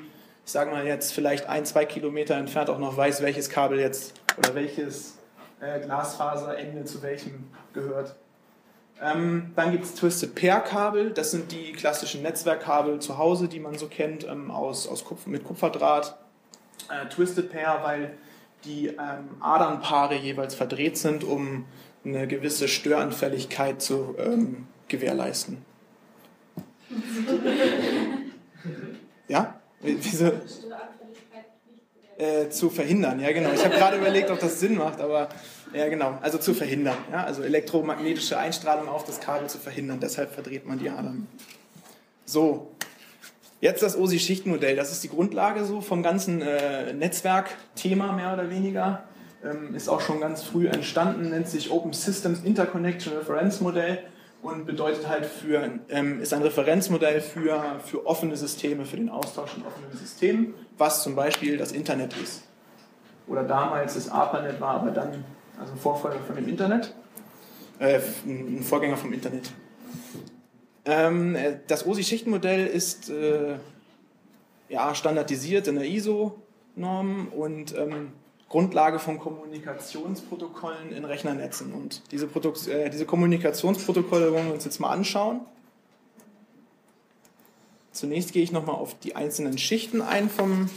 ich 0.50 0.54
sage 0.54 0.72
mal 0.72 0.88
jetzt 0.88 1.14
vielleicht 1.14 1.48
ein, 1.48 1.64
zwei 1.64 1.86
Kilometer 1.86 2.34
entfernt 2.34 2.72
auch 2.72 2.80
noch 2.80 2.98
weiß, 2.98 3.22
welches 3.22 3.52
Kabel 3.52 3.80
jetzt 3.80 4.20
oder 4.36 4.56
welches 4.56 5.19
äh, 5.62 5.80
Glasfaserende 5.80 6.86
zu 6.86 7.02
welchem 7.02 7.50
gehört. 7.74 8.16
Ähm, 9.02 9.54
dann 9.56 9.72
gibt 9.72 9.86
es 9.86 9.96
Twisted 9.96 10.36
Pair 10.36 10.60
Kabel, 10.60 11.12
das 11.12 11.32
sind 11.32 11.52
die 11.52 11.72
klassischen 11.72 12.22
Netzwerkkabel 12.22 13.00
zu 13.00 13.18
Hause, 13.18 13.48
die 13.48 13.60
man 13.60 13.78
so 13.78 13.88
kennt, 13.88 14.26
ähm, 14.26 14.52
aus, 14.52 14.88
aus 14.88 15.06
Kupfer, 15.06 15.30
mit 15.30 15.46
Kupferdraht. 15.46 16.18
Äh, 16.90 17.08
Twisted 17.08 17.52
Pair, 17.52 17.80
weil 17.82 18.18
die 18.66 18.88
ähm, 18.88 19.38
Adernpaare 19.40 20.16
jeweils 20.16 20.54
verdreht 20.54 20.98
sind, 20.98 21.24
um 21.24 21.66
eine 22.04 22.28
gewisse 22.28 22.68
Störanfälligkeit 22.68 23.82
zu 23.82 24.16
ähm, 24.18 24.68
gewährleisten. 24.90 25.64
ja? 29.28 29.60
Wieso? 29.82 30.32
Äh, 32.20 32.50
zu 32.50 32.70
verhindern, 32.70 33.22
ja 33.22 33.32
genau. 33.32 33.50
Ich 33.54 33.64
habe 33.64 33.76
gerade 33.76 33.96
überlegt, 33.96 34.30
ob 34.30 34.42
das 34.42 34.60
Sinn 34.60 34.76
macht, 34.76 35.00
aber 35.00 35.30
ja 35.74 35.88
genau, 35.88 36.18
also 36.22 36.38
zu 36.38 36.54
verhindern. 36.54 36.98
Ja? 37.10 37.24
Also 37.24 37.44
elektromagnetische 37.44 38.38
Einstrahlung 38.38 38.90
auf 38.90 39.06
das 39.06 39.22
Kabel 39.22 39.48
zu 39.48 39.58
verhindern, 39.58 40.02
deshalb 40.02 40.34
verdreht 40.34 40.66
man 40.66 40.80
die 40.80 40.90
Adern. 40.90 41.28
So, 42.26 42.72
jetzt 43.62 43.82
das 43.84 43.98
OSI-Schichtenmodell, 43.98 44.76
das 44.76 44.92
ist 44.92 45.02
die 45.02 45.08
Grundlage 45.08 45.64
so 45.64 45.80
vom 45.80 46.04
ganzen 46.04 46.42
äh, 46.42 46.92
Netzwerkthema 46.92 48.12
mehr 48.12 48.34
oder 48.34 48.50
weniger. 48.50 49.06
Ähm, 49.42 49.74
ist 49.74 49.88
auch 49.88 50.02
schon 50.02 50.20
ganz 50.20 50.44
früh 50.44 50.68
entstanden, 50.68 51.30
nennt 51.30 51.48
sich 51.48 51.72
Open 51.72 51.94
Systems 51.94 52.42
Interconnection 52.44 53.14
Reference 53.14 53.62
Modell 53.62 54.04
und 54.42 54.66
bedeutet 54.66 55.08
halt 55.08 55.26
für, 55.26 55.80
ähm, 55.90 56.22
ist 56.22 56.34
ein 56.34 56.42
Referenzmodell 56.42 57.22
für, 57.22 57.80
für 57.86 58.06
offene 58.06 58.38
Systeme, 58.38 58.86
für 58.86 58.98
den 58.98 59.10
Austausch 59.10 59.52
von 59.52 59.66
offenen 59.66 59.92
Systemen, 59.98 60.54
was 60.78 61.04
zum 61.04 61.16
Beispiel 61.16 61.58
das 61.58 61.72
Internet 61.72 62.16
ist. 62.18 62.44
Oder 63.28 63.44
damals 63.44 63.96
das 63.96 64.10
ARPANET 64.10 64.60
war, 64.60 64.76
aber 64.76 64.92
dann 64.92 65.24
also 65.60 65.74
ein 65.74 65.80
Vorfolger 65.80 66.20
von 66.26 66.36
dem 66.36 66.48
Internet, 66.48 66.94
äh, 67.80 68.00
ein 68.26 68.64
Vorgänger 68.64 68.98
vom 68.98 69.12
Internet. 69.12 69.52
Ähm, 70.86 71.38
das 71.68 71.86
OSI-Schichtenmodell 71.86 72.66
ist 72.66 73.10
äh, 73.10 73.56
ja, 74.70 74.96
standardisiert 74.96 75.68
in 75.68 75.76
der 75.76 75.86
ISO-Norm 75.86 77.28
und 77.28 77.76
ähm, 77.78 78.14
Grundlage 78.50 78.98
von 78.98 79.20
Kommunikationsprotokollen 79.20 80.92
in 80.92 81.06
Rechnernetzen. 81.06 81.72
Und 81.72 82.02
diese, 82.12 82.28
Produkt, 82.28 82.68
äh, 82.68 82.90
diese 82.90 83.06
Kommunikationsprotokolle 83.06 84.34
wollen 84.34 84.48
wir 84.48 84.54
uns 84.54 84.66
jetzt 84.66 84.80
mal 84.80 84.90
anschauen. 84.90 85.42
Zunächst 87.92 88.34
gehe 88.34 88.44
ich 88.44 88.52
nochmal 88.52 88.76
auf 88.76 88.98
die 89.00 89.16
einzelnen 89.16 89.58
Schichten 89.58 90.02
ein 90.02 90.30
vom, 90.30 90.70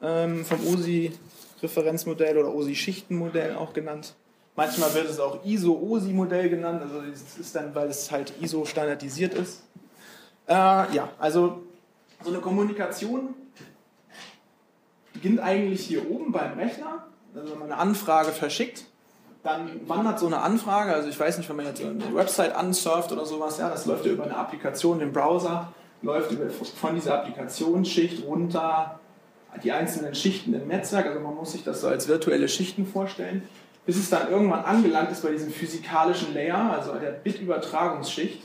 ähm, 0.00 0.44
vom 0.44 0.64
OSI-Referenzmodell 0.66 2.38
oder 2.38 2.54
OSI-Schichtenmodell 2.54 3.56
auch 3.56 3.72
genannt. 3.72 4.14
Manchmal 4.54 4.92
wird 4.94 5.08
es 5.08 5.18
auch 5.18 5.44
ISO-OSI-Modell 5.44 6.50
genannt, 6.50 6.82
also 6.82 7.00
das 7.00 7.38
ist 7.38 7.54
dann, 7.56 7.74
weil 7.74 7.88
es 7.88 8.10
halt 8.10 8.34
ISO 8.40 8.64
standardisiert 8.64 9.34
ist. 9.34 9.62
Äh, 10.46 10.52
ja, 10.52 11.08
also 11.18 11.62
so 12.22 12.30
eine 12.30 12.40
Kommunikation 12.40 13.34
beginnt 15.12 15.40
eigentlich 15.40 15.86
hier 15.86 16.10
oben 16.10 16.32
beim 16.32 16.58
Rechner. 16.58 17.06
Also 17.34 17.52
wenn 17.52 17.58
man 17.58 17.72
eine 17.72 17.80
Anfrage 17.80 18.32
verschickt, 18.32 18.84
dann 19.42 19.88
wandert 19.88 20.18
so 20.18 20.26
eine 20.26 20.38
Anfrage, 20.38 20.92
also 20.92 21.08
ich 21.08 21.18
weiß 21.18 21.38
nicht, 21.38 21.48
wenn 21.48 21.56
man 21.56 21.66
jetzt 21.66 21.82
eine 21.82 22.14
Website 22.14 22.54
ansurft 22.54 23.10
oder 23.12 23.24
sowas, 23.24 23.58
ja, 23.58 23.70
das 23.70 23.86
läuft 23.86 24.04
ja 24.04 24.12
über 24.12 24.24
eine 24.24 24.36
Applikation 24.36 25.00
im 25.00 25.12
Browser, 25.12 25.72
läuft 26.02 26.34
von 26.78 26.94
dieser 26.94 27.20
Applikationsschicht 27.20 28.24
runter 28.24 29.00
die 29.62 29.72
einzelnen 29.72 30.14
Schichten 30.14 30.54
im 30.54 30.68
Netzwerk, 30.68 31.06
also 31.06 31.20
man 31.20 31.34
muss 31.34 31.52
sich 31.52 31.64
das 31.64 31.80
so 31.80 31.88
als 31.88 32.06
virtuelle 32.06 32.48
Schichten 32.48 32.86
vorstellen, 32.86 33.42
bis 33.86 33.96
es 33.96 34.10
dann 34.10 34.30
irgendwann 34.30 34.64
angelangt 34.64 35.10
ist 35.10 35.22
bei 35.22 35.30
diesem 35.30 35.50
physikalischen 35.50 36.34
Layer, 36.34 36.72
also 36.72 36.94
der 36.94 37.10
Bit-Übertragungsschicht. 37.10 38.42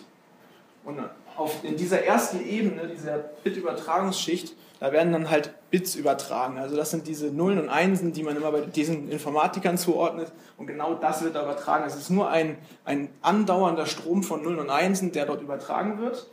Und 0.85 0.99
auf, 1.35 1.63
in 1.63 1.75
dieser 1.75 2.03
ersten 2.03 2.43
Ebene, 2.43 2.87
dieser 2.87 3.17
Bit-Übertragungsschicht, 3.43 4.55
da 4.79 4.91
werden 4.91 5.13
dann 5.13 5.29
halt 5.29 5.53
Bits 5.71 5.95
übertragen. 5.95 6.57
Also 6.57 6.75
das 6.75 6.91
sind 6.91 7.07
diese 7.07 7.27
Nullen 7.27 7.59
und 7.59 7.69
Einsen, 7.69 8.13
die 8.13 8.23
man 8.23 8.35
immer 8.35 8.51
bei 8.51 8.61
diesen 8.61 9.09
Informatikern 9.09 9.77
zuordnet. 9.77 10.31
Und 10.57 10.67
genau 10.67 10.95
das 10.95 11.23
wird 11.23 11.35
da 11.35 11.43
übertragen. 11.43 11.85
Es 11.85 11.95
ist 11.95 12.09
nur 12.09 12.29
ein, 12.29 12.57
ein 12.83 13.09
andauernder 13.21 13.85
Strom 13.85 14.23
von 14.23 14.43
Nullen 14.43 14.59
und 14.59 14.69
Einsen, 14.69 15.11
der 15.11 15.25
dort 15.25 15.41
übertragen 15.41 15.99
wird. 15.99 16.29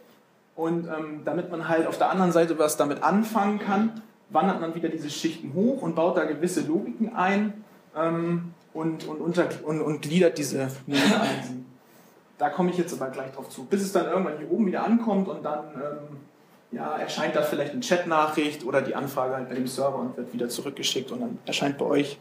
Und 0.57 0.87
ähm, 0.87 1.22
damit 1.24 1.50
man 1.50 1.68
halt 1.68 1.87
auf 1.87 1.98
der 1.98 2.11
anderen 2.11 2.33
Seite 2.33 2.59
was 2.59 2.76
damit 2.76 3.02
anfangen 3.02 3.59
kann, 3.59 4.02
wandert 4.31 4.61
man 4.61 4.74
wieder 4.74 4.88
diese 4.88 5.11
Schichten 5.11 5.55
hoch 5.55 5.83
und 5.83 5.94
baut 5.94 6.16
da 6.16 6.24
gewisse 6.24 6.62
Logiken 6.62 7.14
ein 7.14 7.64
ähm, 7.96 8.55
und, 8.74 9.07
und, 9.07 9.20
unter, 9.20 9.48
und, 9.64 9.81
und 9.81 10.02
gliedert 10.02 10.37
diese 10.38 10.68
Nullen 10.87 11.05
und 11.05 11.20
Einsen. 11.20 11.66
Da 12.38 12.50
komme 12.50 12.70
ich 12.70 12.78
jetzt 12.78 12.92
aber 13.00 13.11
gleich 13.11 13.31
drauf 13.33 13.48
zu. 13.50 13.64
Bis 13.64 13.83
es 13.83 13.92
dann 13.92 14.07
irgendwann 14.07 14.37
hier 14.38 14.50
oben 14.50 14.66
wieder 14.66 14.85
ankommt 14.85 15.28
und 15.28 15.44
dann 15.44 15.64
ähm, 15.74 16.16
ja, 16.72 16.96
erscheint 16.96 17.37
da 17.37 17.42
vielleicht 17.42 17.72
eine 17.72 17.80
Chatnachricht 17.80 18.64
oder 18.64 18.80
die 18.80 18.94
Anfrage 18.94 19.37
halt 19.37 19.48
bei 19.48 19.54
dem 19.54 19.66
Server 19.66 19.98
und 19.98 20.16
wird 20.16 20.32
wieder 20.32 20.48
zurückgeschickt 20.48 21.12
und 21.12 21.20
dann 21.20 21.38
erscheint 21.44 21.78
bei 21.78 21.85
euch 21.85 22.18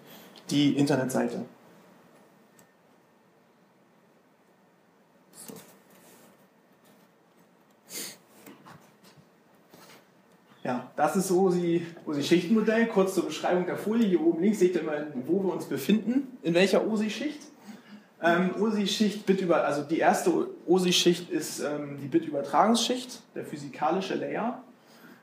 die 0.49 0.77
Internetseite. 0.77 1.45
Ja, 10.63 10.91
das 10.95 11.15
ist 11.15 11.31
OSI, 11.31 11.87
OSI-Schichtenmodell. 12.05 12.85
Kurz 12.87 13.15
zur 13.15 13.25
Beschreibung 13.25 13.65
der 13.65 13.77
Folie. 13.77 14.07
Hier 14.07 14.21
oben 14.21 14.43
links 14.43 14.59
seht 14.59 14.75
ihr 14.75 14.83
mal, 14.83 15.11
wo 15.25 15.43
wir 15.43 15.51
uns 15.51 15.65
befinden, 15.65 16.37
in 16.43 16.53
welcher 16.53 16.85
OSI-Schicht. 16.85 17.39
Ähm, 18.21 18.51
OSI-Schicht, 18.61 19.25
Bitüber, 19.25 19.65
also 19.65 19.81
die 19.81 19.97
erste 19.97 20.50
OSI-Schicht 20.67 21.29
ist 21.29 21.59
ähm, 21.59 21.97
die 22.01 22.07
Bitübertragungsschicht, 22.07 23.21
der 23.35 23.45
physikalische 23.45 24.15
Layer. 24.15 24.63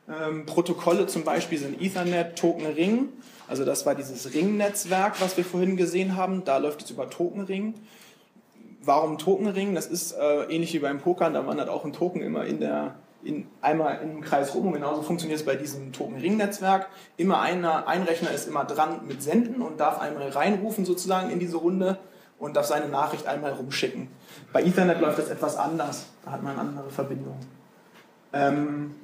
Ähm, 0.09 0.47
Protokolle 0.47 1.07
zum 1.07 1.25
Beispiel 1.25 1.59
sind 1.59 1.81
Ethernet, 1.83 2.37
Token 2.37 2.67
Ring. 2.67 3.09
Also 3.47 3.65
das 3.65 3.87
war 3.87 3.95
dieses 3.95 4.33
Ring-Netzwerk, 4.33 5.21
was 5.21 5.37
wir 5.37 5.45
vorhin 5.45 5.77
gesehen 5.77 6.17
haben. 6.17 6.45
Da 6.45 6.59
läuft 6.59 6.83
es 6.83 6.91
über 6.91 7.11
Token 7.11 7.43
Ring. 7.43 7.75
Warum 8.83 9.19
Token 9.19 9.49
Ring? 9.49 9.75
Das 9.75 9.87
ist 9.87 10.13
äh, 10.13 10.45
ähnlich 10.45 10.73
wie 10.75 10.79
beim 10.79 10.99
Pokern. 10.99 11.35
Da 11.35 11.47
wandert 11.47 11.69
auch 11.69 11.85
ein 11.85 11.93
Token 11.93 12.23
immer 12.23 12.45
in 12.47 12.61
der 12.61 12.95
in, 13.23 13.47
einmal 13.61 14.01
im 14.03 14.21
Kreis 14.21 14.55
rum 14.55 14.69
und 14.69 14.75
genauso 14.75 15.03
funktioniert 15.03 15.41
es 15.41 15.47
bei 15.47 15.57
diesem 15.57 15.93
Token-Ring-Netzwerk. 15.93 16.89
Immer 17.17 17.41
einer, 17.41 17.89
ein 17.89 18.03
Rechner 18.03 18.31
ist 18.31 18.47
immer 18.47 18.65
dran 18.65 19.01
mit 19.07 19.23
Senden 19.23 19.61
und 19.61 19.81
darf 19.81 20.01
einmal 20.01 20.29
reinrufen 20.29 20.85
sozusagen 20.85 21.31
in 21.31 21.39
diese 21.39 21.57
Runde 21.57 21.99
und 22.39 22.57
darf 22.57 22.67
seine 22.67 22.89
Nachricht 22.89 23.27
einmal 23.27 23.53
rumschicken. 23.53 24.09
Bei 24.53 24.63
Ethernet 24.63 25.01
läuft 25.01 25.19
das 25.19 25.29
etwas 25.29 25.57
anders. 25.57 26.07
Da 26.25 26.33
hat 26.33 26.43
man 26.43 26.59
andere 26.59 26.91
Verbindung. 26.91 27.39
Ähm, 28.33 28.95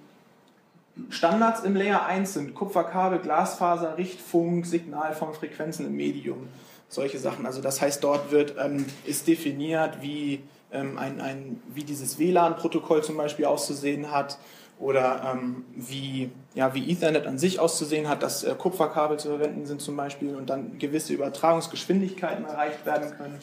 Standards 1.11 1.65
im 1.65 1.75
Layer 1.75 2.07
1 2.07 2.35
sind 2.35 2.55
Kupferkabel, 2.55 3.19
Glasfaser, 3.19 3.99
Richtfunk, 3.99 4.65
Signal 4.67 5.15
von 5.15 5.35
Frequenzen 5.35 5.87
im 5.87 5.97
Medium. 5.97 6.49
Solche 6.89 7.19
Sachen. 7.19 7.47
Also 7.47 7.61
das 7.61 7.81
heißt, 7.81 8.05
dort 8.05 8.31
wird, 8.31 8.55
ähm, 8.59 8.87
ist 9.05 9.27
definiert, 9.27 10.01
wie, 10.01 10.45
ähm, 10.73 10.99
ein, 10.99 11.21
ein, 11.21 11.61
wie 11.75 11.83
dieses 11.83 12.19
WLAN-Protokoll 12.19 13.03
zum 13.03 13.17
Beispiel 13.17 13.47
auszusehen 13.47 14.13
hat 14.13 14.39
oder 14.79 15.35
ähm, 15.35 15.65
wie, 15.75 16.31
ja, 16.55 16.75
wie 16.75 16.91
Ethernet 16.91 17.27
an 17.27 17.39
sich 17.39 17.59
auszusehen 17.59 18.09
hat, 18.09 18.23
dass 18.23 18.45
äh, 18.45 18.55
Kupferkabel 18.57 19.19
zu 19.19 19.29
verwenden 19.29 19.67
sind 19.67 19.81
zum 19.81 19.97
Beispiel 19.97 20.37
und 20.37 20.51
dann 20.51 20.79
gewisse 20.79 21.13
Übertragungsgeschwindigkeiten 21.13 22.45
erreicht 22.45 22.87
werden 22.87 23.17
können. 23.17 23.39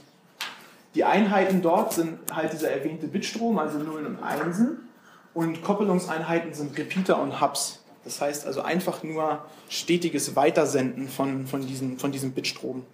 Die 0.96 1.04
Einheiten 1.06 1.62
dort 1.62 1.94
sind 1.94 2.20
halt 2.34 2.52
dieser 2.52 2.72
erwähnte 2.72 3.08
Bitstrom, 3.08 3.58
also 3.60 3.78
Nullen 3.80 4.06
und 4.06 4.24
Einsen. 4.24 4.90
Und 5.34 5.64
Koppelungseinheiten 5.64 6.54
sind 6.54 6.78
Repeater 6.78 7.22
und 7.22 7.40
Hubs. 7.40 7.80
Das 8.04 8.20
heißt 8.20 8.46
also 8.46 8.62
einfach 8.62 9.04
nur 9.04 9.46
stetiges 9.70 10.36
Weitersenden 10.36 11.08
von, 11.08 11.48
von, 11.48 11.66
diesem, 11.66 11.98
von 11.98 12.12
diesem 12.12 12.34
Bitstrom. 12.34 12.86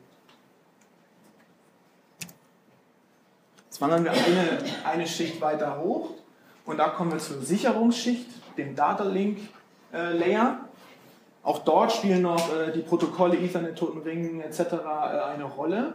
Jetzt 3.65 3.81
wandern 3.81 4.03
wir 4.03 4.11
eine, 4.11 4.59
eine 4.85 5.07
Schicht 5.07 5.39
weiter 5.41 5.79
hoch 5.79 6.11
und 6.65 6.77
da 6.77 6.89
kommen 6.89 7.11
wir 7.11 7.19
zur 7.19 7.41
Sicherungsschicht, 7.41 8.27
dem 8.57 8.75
Data 8.75 9.05
Link 9.05 9.39
äh, 9.93 10.11
Layer. 10.17 10.59
Auch 11.43 11.59
dort 11.59 11.93
spielen 11.93 12.23
noch 12.23 12.53
äh, 12.53 12.73
die 12.73 12.81
Protokolle 12.81 13.37
Ethernet, 13.37 13.77
Totenringen 13.77 14.41
etc. 14.41 14.59
Äh, 14.59 14.65
eine 15.33 15.45
Rolle. 15.45 15.93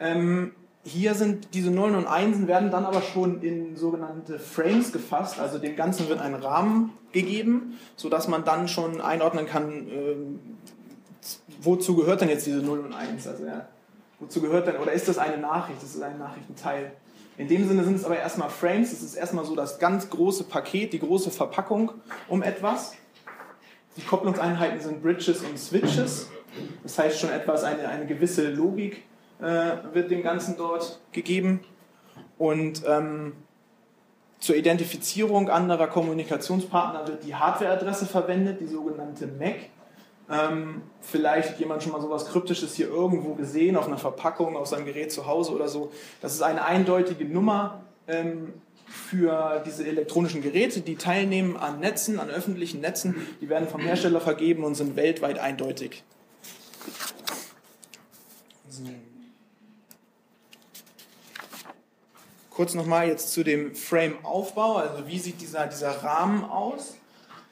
Ähm, 0.00 0.54
hier 0.82 1.14
sind 1.14 1.48
diese 1.52 1.70
Nullen 1.70 1.94
und 1.94 2.06
Einsen 2.06 2.48
werden 2.48 2.70
dann 2.70 2.86
aber 2.86 3.02
schon 3.02 3.42
in 3.42 3.76
sogenannte 3.76 4.38
Frames 4.38 4.92
gefasst, 4.92 5.38
also 5.38 5.58
dem 5.58 5.76
Ganzen 5.76 6.08
wird 6.08 6.20
ein 6.20 6.34
Rahmen 6.34 6.92
gegeben, 7.12 7.78
sodass 7.96 8.28
man 8.28 8.44
dann 8.44 8.66
schon 8.66 9.00
einordnen 9.00 9.46
kann, 9.46 9.88
äh, 9.88 10.16
wozu 11.60 11.96
gehört 11.96 12.22
denn 12.22 12.30
jetzt 12.30 12.46
diese 12.46 12.58
0 12.58 12.78
und 12.80 12.94
1? 12.94 13.26
Also 13.26 13.44
ja, 13.44 13.68
wozu 14.20 14.40
gehört 14.40 14.66
denn, 14.66 14.76
oder 14.76 14.92
ist 14.92 15.06
das 15.06 15.18
eine 15.18 15.36
Nachricht? 15.36 15.82
Das 15.82 15.94
ist 15.94 16.02
ein 16.02 16.18
Nachrichtenteil. 16.18 16.92
In 17.36 17.48
dem 17.48 17.68
Sinne 17.68 17.84
sind 17.84 17.96
es 17.96 18.04
aber 18.04 18.18
erstmal 18.18 18.48
Frames, 18.48 18.92
es 18.92 19.02
ist 19.02 19.14
erstmal 19.14 19.44
so 19.44 19.54
das 19.54 19.78
ganz 19.78 20.08
große 20.08 20.44
Paket, 20.44 20.94
die 20.94 20.98
große 20.98 21.30
Verpackung 21.30 21.92
um 22.28 22.42
etwas. 22.42 22.94
Die 23.96 24.02
Kopplungseinheiten 24.02 24.80
sind 24.80 25.02
Bridges 25.02 25.42
und 25.42 25.58
Switches. 25.58 26.30
Das 26.82 26.98
heißt 26.98 27.18
schon 27.18 27.30
etwas, 27.30 27.64
eine, 27.64 27.88
eine 27.88 28.06
gewisse 28.06 28.50
Logik 28.50 29.04
äh, 29.40 29.94
wird 29.94 30.10
dem 30.10 30.22
Ganzen 30.22 30.56
dort 30.56 31.00
gegeben. 31.12 31.60
Und 32.38 32.82
ähm, 32.86 33.34
zur 34.38 34.56
Identifizierung 34.56 35.50
anderer 35.50 35.86
Kommunikationspartner 35.86 37.06
wird 37.06 37.24
die 37.24 37.34
Hardwareadresse 37.34 38.06
verwendet, 38.06 38.60
die 38.60 38.66
sogenannte 38.66 39.26
MAC. 39.26 39.68
Ähm, 40.30 40.82
vielleicht 41.00 41.58
jemand 41.58 41.82
schon 41.82 41.92
mal 41.92 42.00
sowas 42.00 42.26
Kryptisches 42.26 42.74
hier 42.74 42.88
irgendwo 42.88 43.34
gesehen, 43.34 43.76
auf 43.76 43.86
einer 43.86 43.98
Verpackung, 43.98 44.56
auf 44.56 44.68
seinem 44.68 44.86
Gerät 44.86 45.12
zu 45.12 45.26
Hause 45.26 45.52
oder 45.52 45.68
so. 45.68 45.92
Das 46.22 46.32
ist 46.34 46.42
eine 46.42 46.64
eindeutige 46.64 47.24
Nummer 47.24 47.82
ähm, 48.06 48.54
für 48.86 49.62
diese 49.66 49.86
elektronischen 49.86 50.40
Geräte, 50.40 50.80
die 50.80 50.96
teilnehmen 50.96 51.56
an 51.56 51.80
Netzen, 51.80 52.18
an 52.18 52.30
öffentlichen 52.30 52.80
Netzen. 52.80 53.14
Die 53.40 53.48
werden 53.48 53.68
vom 53.68 53.80
Hersteller 53.80 54.20
vergeben 54.20 54.64
und 54.64 54.74
sind 54.74 54.96
weltweit 54.96 55.38
eindeutig. 55.38 56.02
So. 58.68 58.84
Kurz 62.60 62.74
nochmal 62.74 63.08
jetzt 63.08 63.32
zu 63.32 63.42
dem 63.42 63.74
Frame-Aufbau, 63.74 64.74
also 64.74 65.06
wie 65.06 65.18
sieht 65.18 65.40
dieser, 65.40 65.66
dieser 65.66 65.92
Rahmen 66.04 66.44
aus? 66.44 66.94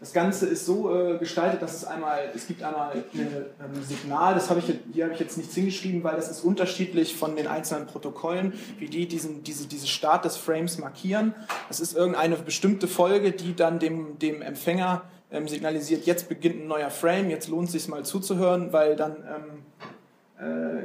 Das 0.00 0.12
Ganze 0.12 0.44
ist 0.44 0.66
so 0.66 0.94
äh, 0.94 1.16
gestaltet, 1.16 1.62
dass 1.62 1.74
es 1.74 1.86
einmal, 1.86 2.30
es 2.34 2.46
gibt 2.46 2.62
einmal 2.62 2.92
ein 2.92 3.04
ähm, 3.14 3.82
Signal, 3.82 4.34
das 4.34 4.50
habe 4.50 4.60
ich, 4.60 4.66
hier 4.92 5.04
habe 5.04 5.14
ich 5.14 5.20
jetzt 5.20 5.38
nichts 5.38 5.54
hingeschrieben, 5.54 6.04
weil 6.04 6.16
das 6.16 6.30
ist 6.30 6.42
unterschiedlich 6.42 7.16
von 7.16 7.36
den 7.36 7.46
einzelnen 7.46 7.86
Protokollen, 7.86 8.52
wie 8.78 8.88
die 8.88 9.08
diesen, 9.08 9.42
diese, 9.44 9.66
diese 9.66 9.86
Start 9.86 10.26
des 10.26 10.36
Frames 10.36 10.76
markieren. 10.76 11.34
Das 11.68 11.80
ist 11.80 11.96
irgendeine 11.96 12.36
bestimmte 12.36 12.86
Folge, 12.86 13.32
die 13.32 13.56
dann 13.56 13.78
dem, 13.78 14.18
dem 14.18 14.42
Empfänger 14.42 15.04
ähm, 15.30 15.48
signalisiert, 15.48 16.04
jetzt 16.04 16.28
beginnt 16.28 16.64
ein 16.64 16.66
neuer 16.66 16.90
Frame, 16.90 17.30
jetzt 17.30 17.48
lohnt 17.48 17.68
es 17.68 17.72
sich 17.72 17.88
mal 17.88 18.04
zuzuhören, 18.04 18.74
weil 18.74 18.94
dann 18.94 19.12
ähm, 19.12 19.62
äh, 19.80 19.84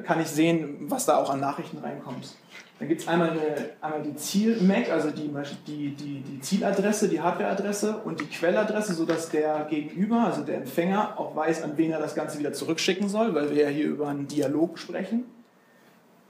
kann 0.04 0.20
ich 0.20 0.28
sehen, 0.28 0.78
was 0.90 1.06
da 1.06 1.18
auch 1.18 1.30
an 1.30 1.40
Nachrichten 1.40 1.78
reinkommt. 1.78 2.36
Dann 2.80 2.88
gibt 2.90 3.02
es 3.02 3.08
einmal, 3.08 3.38
einmal 3.82 4.02
die 4.02 4.16
Ziel-MAC, 4.16 4.92
also 4.92 5.12
die, 5.12 5.30
die, 5.68 5.96
die, 5.96 6.20
die 6.22 6.42
Zieladresse, 6.42 7.08
die 7.08 7.22
Hardwareadresse 7.22 7.98
und 7.98 8.20
die 8.20 8.26
Quelladresse, 8.26 8.94
sodass 8.94 9.30
der 9.30 9.68
Gegenüber, 9.70 10.22
also 10.26 10.42
der 10.42 10.58
Empfänger, 10.58 11.20
auch 11.20 11.36
weiß, 11.36 11.62
an 11.64 11.78
wen 11.78 11.92
er 11.92 12.00
das 12.00 12.16
Ganze 12.16 12.40
wieder 12.40 12.52
zurückschicken 12.52 13.10
soll, 13.10 13.36
weil 13.36 13.52
wir 13.52 13.64
ja 13.64 13.70
hier 13.70 13.86
über 13.86 14.10
einen 14.10 14.28
Dialog 14.28 14.80
sprechen. 14.80 15.26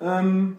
Ähm, 0.01 0.57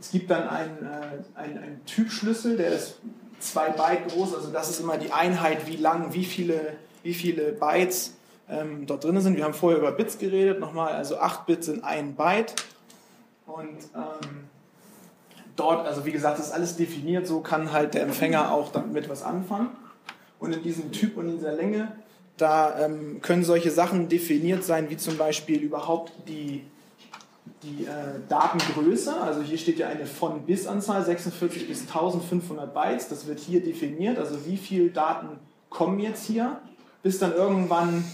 es 0.00 0.10
gibt 0.10 0.30
dann 0.30 0.48
einen, 0.48 0.78
äh, 0.84 1.38
einen, 1.38 1.58
einen 1.58 1.84
Typschlüssel, 1.86 2.56
der 2.56 2.72
ist 2.72 2.98
zwei 3.38 3.70
Byte 3.70 4.08
groß, 4.08 4.34
also 4.34 4.50
das 4.50 4.68
ist 4.68 4.80
immer 4.80 4.98
die 4.98 5.12
Einheit, 5.12 5.66
wie 5.66 5.76
lang, 5.76 6.12
wie 6.12 6.24
viele, 6.24 6.74
wie 7.02 7.14
viele 7.14 7.52
Bytes 7.52 8.14
ähm, 8.48 8.86
dort 8.86 9.04
drin 9.04 9.20
sind. 9.20 9.36
Wir 9.36 9.44
haben 9.44 9.54
vorher 9.54 9.78
über 9.78 9.92
Bits 9.92 10.18
geredet, 10.18 10.60
nochmal, 10.60 10.92
also 10.92 11.18
8 11.18 11.46
Bits 11.46 11.66
sind 11.66 11.84
ein 11.84 12.14
Byte 12.14 12.54
und 13.46 13.78
ähm, 13.94 14.48
dort, 15.56 15.86
also 15.86 16.04
wie 16.04 16.12
gesagt, 16.12 16.38
ist 16.38 16.52
alles 16.52 16.76
definiert, 16.76 17.26
so 17.26 17.40
kann 17.40 17.72
halt 17.72 17.94
der 17.94 18.02
Empfänger 18.02 18.52
auch 18.52 18.72
damit 18.72 19.08
was 19.08 19.22
anfangen. 19.22 19.68
Und 20.38 20.54
in 20.54 20.62
diesem 20.62 20.92
Typ 20.92 21.16
und 21.16 21.28
in 21.28 21.36
dieser 21.36 21.52
Länge, 21.52 21.92
da 22.36 22.78
ähm, 22.80 23.20
können 23.22 23.44
solche 23.44 23.70
Sachen 23.70 24.08
definiert 24.08 24.64
sein, 24.64 24.90
wie 24.90 24.96
zum 24.96 25.16
Beispiel 25.16 25.60
überhaupt 25.60 26.12
die, 26.26 26.64
die 27.62 27.84
äh, 27.84 28.20
Datengröße. 28.28 29.20
Also 29.20 29.42
hier 29.42 29.56
steht 29.56 29.78
ja 29.78 29.88
eine 29.88 30.04
von 30.06 30.42
bis 30.42 30.66
Anzahl, 30.66 31.04
46 31.04 31.68
bis 31.68 31.82
1500 31.82 32.74
Bytes. 32.74 33.08
Das 33.08 33.26
wird 33.26 33.38
hier 33.38 33.62
definiert. 33.62 34.18
Also 34.18 34.44
wie 34.46 34.56
viele 34.56 34.90
Daten 34.90 35.38
kommen 35.70 36.00
jetzt 36.00 36.26
hier, 36.26 36.60
bis 37.02 37.18
dann 37.18 37.32
irgendwann 37.32 38.04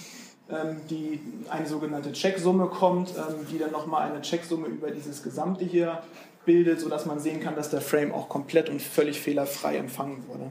die, 0.89 1.21
eine 1.49 1.67
sogenannte 1.67 2.13
Checksumme 2.13 2.67
kommt, 2.67 3.11
ähm, 3.11 3.47
die 3.51 3.59
dann 3.59 3.73
nochmal 3.73 4.11
eine 4.11 4.21
Checksumme 4.21 4.67
über 4.67 4.91
dieses 4.91 5.23
Gesamte 5.23 5.65
hier 5.65 6.03
bildet, 6.45 6.81
sodass 6.81 7.07
man 7.07 7.21
sehen 7.21 7.41
kann, 7.41 7.55
dass 7.55 7.71
der 7.71 7.81
Frame 7.81 8.13
auch 8.13 8.29
komplett 8.29 8.69
und 8.69 8.81
völlig 8.81 9.21
fehlerfrei 9.21 9.77
empfangen 9.77 10.25
wurde. 10.29 10.47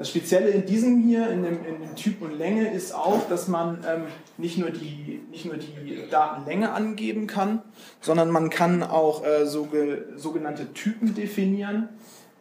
Das 0.00 0.08
Spezielle 0.08 0.48
in 0.48 0.64
diesem 0.64 1.02
hier, 1.02 1.28
in 1.28 1.42
dem, 1.42 1.58
in 1.66 1.78
dem 1.78 1.94
Typ 1.94 2.22
und 2.22 2.38
Länge, 2.38 2.72
ist 2.72 2.94
auch, 2.94 3.28
dass 3.28 3.48
man 3.48 3.84
ähm, 3.86 4.04
nicht, 4.38 4.56
nur 4.56 4.70
die, 4.70 5.20
nicht 5.30 5.44
nur 5.44 5.56
die 5.56 6.08
Datenlänge 6.10 6.72
angeben 6.72 7.26
kann, 7.26 7.60
sondern 8.00 8.30
man 8.30 8.48
kann 8.48 8.82
auch 8.82 9.26
äh, 9.26 9.44
so, 9.44 9.68
sogenannte 10.16 10.72
Typen 10.72 11.14
definieren, 11.14 11.90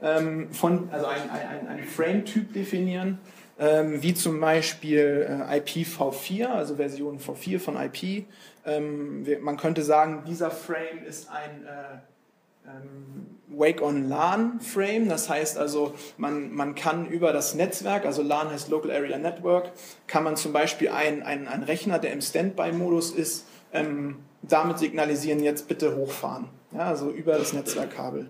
ähm, 0.01 0.47
von, 0.53 0.87
also 0.91 1.07
ein, 1.07 1.29
ein, 1.29 1.67
ein 1.67 1.83
Frame-Typ 1.83 2.53
definieren, 2.53 3.17
ähm, 3.59 4.01
wie 4.01 4.13
zum 4.13 4.39
Beispiel 4.39 5.27
äh, 5.29 5.59
IPv4, 5.59 6.47
also 6.47 6.77
Version 6.77 7.19
V4 7.19 7.59
von 7.59 7.75
IP. 7.75 8.25
Ähm, 8.65 9.25
wir, 9.25 9.39
man 9.39 9.57
könnte 9.57 9.83
sagen, 9.83 10.23
dieser 10.25 10.49
Frame 10.49 11.03
ist 11.05 11.29
ein 11.29 11.65
äh, 11.65 12.69
ähm, 12.69 13.37
Wake 13.47 13.81
on 13.81 14.07
LAN 14.07 14.61
Frame. 14.61 15.09
Das 15.09 15.29
heißt 15.29 15.57
also, 15.57 15.93
man, 16.17 16.53
man 16.53 16.75
kann 16.75 17.07
über 17.07 17.33
das 17.33 17.53
Netzwerk, 17.53 18.05
also 18.05 18.21
LAN 18.21 18.49
heißt 18.49 18.69
Local 18.69 18.91
Area 18.91 19.17
Network, 19.17 19.71
kann 20.07 20.23
man 20.23 20.37
zum 20.37 20.53
Beispiel 20.53 20.89
einen 20.89 21.23
ein 21.23 21.63
Rechner, 21.63 21.99
der 21.99 22.13
im 22.13 22.21
Standby-Modus 22.21 23.11
ist, 23.11 23.45
ähm, 23.73 24.19
damit 24.41 24.79
signalisieren, 24.79 25.43
jetzt 25.43 25.67
bitte 25.67 25.97
hochfahren. 25.97 26.47
Ja, 26.71 26.81
also 26.81 27.09
über 27.09 27.37
das 27.37 27.51
Netzwerkkabel. 27.51 28.29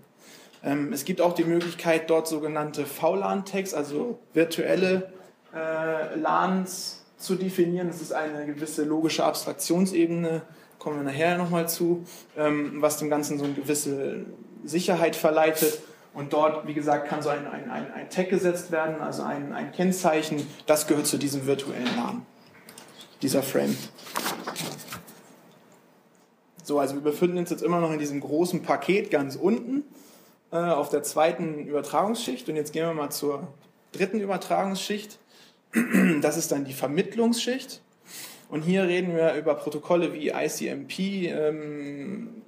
Ähm, 0.63 0.91
es 0.91 1.05
gibt 1.05 1.21
auch 1.21 1.33
die 1.33 1.43
Möglichkeit, 1.43 2.09
dort 2.09 2.27
sogenannte 2.27 2.85
VLAN-Tags, 2.85 3.73
also 3.73 4.19
virtuelle 4.33 5.11
äh, 5.53 6.15
LANs 6.15 7.03
zu 7.17 7.35
definieren. 7.35 7.87
Das 7.87 8.01
ist 8.01 8.13
eine 8.13 8.45
gewisse 8.45 8.83
logische 8.83 9.23
Abstraktionsebene, 9.23 10.41
kommen 10.79 10.97
wir 10.97 11.03
nachher 11.03 11.37
nochmal 11.37 11.67
zu, 11.67 12.05
ähm, 12.37 12.81
was 12.81 12.97
dem 12.97 13.09
Ganzen 13.09 13.37
so 13.37 13.45
eine 13.45 13.53
gewisse 13.53 14.25
Sicherheit 14.63 15.15
verleitet. 15.15 15.81
Und 16.13 16.33
dort, 16.33 16.65
wie 16.65 16.73
gesagt, 16.73 17.07
kann 17.07 17.21
so 17.21 17.29
ein, 17.29 17.45
ein, 17.45 17.69
ein, 17.69 17.93
ein 17.93 18.09
Tag 18.09 18.29
gesetzt 18.29 18.71
werden, 18.71 18.99
also 18.99 19.21
ein, 19.23 19.53
ein 19.53 19.71
Kennzeichen, 19.71 20.47
das 20.65 20.87
gehört 20.87 21.05
zu 21.05 21.17
diesem 21.17 21.45
virtuellen 21.45 21.95
Namen, 21.95 22.25
dieser 23.21 23.43
Frame. 23.43 23.77
So, 26.63 26.79
also 26.79 26.95
wir 26.95 27.01
befinden 27.01 27.37
uns 27.37 27.49
jetzt 27.49 27.63
immer 27.63 27.79
noch 27.79 27.91
in 27.91 27.99
diesem 27.99 28.19
großen 28.19 28.61
Paket 28.63 29.11
ganz 29.11 29.35
unten 29.35 29.83
äh, 30.51 30.57
auf 30.57 30.89
der 30.89 31.03
zweiten 31.03 31.65
Übertragungsschicht. 31.65 32.47
Und 32.47 32.55
jetzt 32.55 32.73
gehen 32.73 32.85
wir 32.85 32.93
mal 32.93 33.09
zur 33.09 33.47
dritten 33.91 34.19
Übertragungsschicht. 34.19 35.19
Das 36.21 36.37
ist 36.37 36.51
dann 36.51 36.65
die 36.65 36.73
Vermittlungsschicht. 36.73 37.81
Und 38.49 38.63
hier 38.63 38.83
reden 38.83 39.15
wir 39.15 39.35
über 39.35 39.53
Protokolle 39.55 40.13
wie 40.13 40.29
ICMP, 40.29 40.99
ähm, 41.27 42.41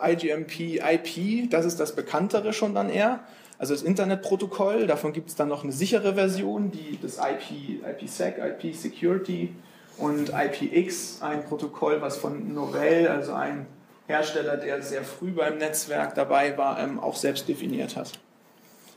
IGMP, 0.00 0.78
IP, 0.78 1.50
das 1.50 1.64
ist 1.64 1.80
das 1.80 1.96
bekanntere 1.96 2.52
schon 2.52 2.74
dann 2.74 2.90
eher. 2.90 3.24
also 3.58 3.74
das 3.74 3.82
Internetprotokoll. 3.82 4.86
Davon 4.86 5.12
gibt 5.12 5.30
es 5.30 5.34
dann 5.34 5.48
noch 5.48 5.64
eine 5.64 5.72
sichere 5.72 6.14
Version, 6.14 6.70
die 6.70 6.98
das 7.00 7.18
IP, 7.18 7.82
IPsec, 7.84 8.36
IP 8.38 8.74
Security 8.74 9.54
und 9.96 10.30
IPX, 10.30 11.22
ein 11.22 11.44
Protokoll, 11.44 12.00
was 12.00 12.16
von 12.18 12.54
Novell, 12.54 13.08
also 13.08 13.32
ein 13.32 13.66
Hersteller, 14.06 14.56
der 14.56 14.80
sehr 14.82 15.02
früh 15.02 15.32
beim 15.32 15.58
Netzwerk 15.58 16.14
dabei 16.14 16.56
war, 16.56 16.78
ähm, 16.78 17.00
auch 17.00 17.16
selbst 17.16 17.48
definiert 17.48 17.96
hat. 17.96 18.12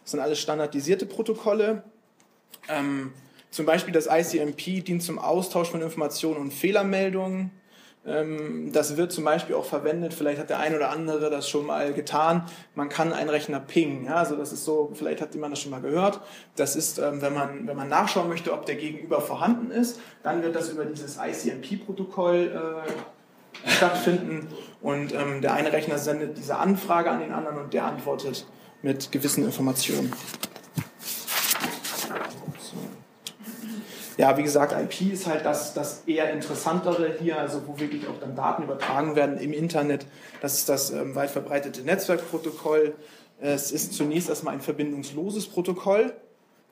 Das 0.04 0.12
sind 0.12 0.20
alles 0.20 0.40
standardisierte 0.40 1.06
Protokolle. 1.06 1.84
Ähm, 2.70 3.14
zum 3.52 3.66
Beispiel 3.66 3.94
das 3.94 4.08
ICMP 4.08 4.84
dient 4.84 5.04
zum 5.04 5.20
Austausch 5.20 5.70
von 5.70 5.82
Informationen 5.82 6.38
und 6.38 6.54
Fehlermeldungen. 6.54 7.52
Ähm, 8.06 8.72
das 8.72 8.98
wird 8.98 9.12
zum 9.12 9.26
Beispiel 9.26 9.56
auch 9.56 9.66
verwendet, 9.66 10.14
vielleicht 10.14 10.40
hat 10.40 10.50
der 10.50 10.60
ein 10.60 10.76
oder 10.76 10.90
andere 10.90 11.30
das 11.30 11.48
schon 11.48 11.66
mal 11.68 11.94
getan. 11.94 12.46
Man 12.74 12.90
kann 12.90 13.14
einen 13.14 13.30
Rechner 13.30 13.60
pingen. 13.60 14.06
Ja? 14.06 14.16
Also 14.16 14.36
das 14.36 14.52
ist 14.52 14.66
so, 14.66 14.92
vielleicht 14.96 15.22
hat 15.22 15.34
jemand 15.36 15.54
das 15.54 15.60
schon 15.62 15.72
mal 15.72 15.82
gehört. 15.82 16.22
Das 16.56 16.76
ist, 16.76 16.98
ähm, 16.98 17.22
wenn 17.22 17.34
man, 17.34 17.68
wenn 17.68 17.78
man 17.78 17.90
nachschauen 17.90 18.30
möchte, 18.30 18.54
ob 18.54 18.66
der 18.66 18.76
Gegenüber 18.76 19.22
vorhanden 19.22 19.70
ist, 19.70 20.00
dann 20.24 20.42
wird 20.42 20.56
das 20.56 20.70
über 20.70 20.86
dieses 20.86 21.18
ICMP-Protokoll 21.18 22.84
äh, 22.88 23.70
stattfinden. 23.70 24.48
Und 24.82 25.14
ähm, 25.14 25.42
der 25.42 25.54
eine 25.54 25.72
Rechner 25.72 25.98
sendet 25.98 26.38
diese 26.38 26.58
Anfrage 26.58 27.12
an 27.12 27.20
den 27.20 27.32
anderen 27.32 27.58
und 27.58 27.74
der 27.74 27.86
antwortet 27.86 28.48
mit 28.82 29.12
gewissen 29.12 29.44
Informationen. 29.44 30.12
Ja, 34.22 34.38
wie 34.38 34.44
gesagt, 34.44 34.72
IP 34.80 35.14
ist 35.14 35.26
halt 35.26 35.44
das, 35.46 35.74
das 35.74 36.04
eher 36.06 36.32
interessantere 36.32 37.16
hier, 37.20 37.40
also 37.40 37.64
wo 37.66 37.80
wirklich 37.80 38.08
auch 38.08 38.20
dann 38.20 38.36
Daten 38.36 38.62
übertragen 38.62 39.16
werden 39.16 39.40
im 39.40 39.52
Internet. 39.52 40.06
Das 40.42 40.60
ist 40.60 40.70
das 40.70 40.92
ähm, 40.92 41.16
weit 41.16 41.32
verbreitete 41.32 41.82
Netzwerkprotokoll. 41.82 42.94
Es 43.40 43.72
ist 43.72 43.94
zunächst 43.96 44.30
erstmal 44.30 44.54
ein 44.54 44.62
verbindungsloses 44.62 45.48
Protokoll, 45.48 46.14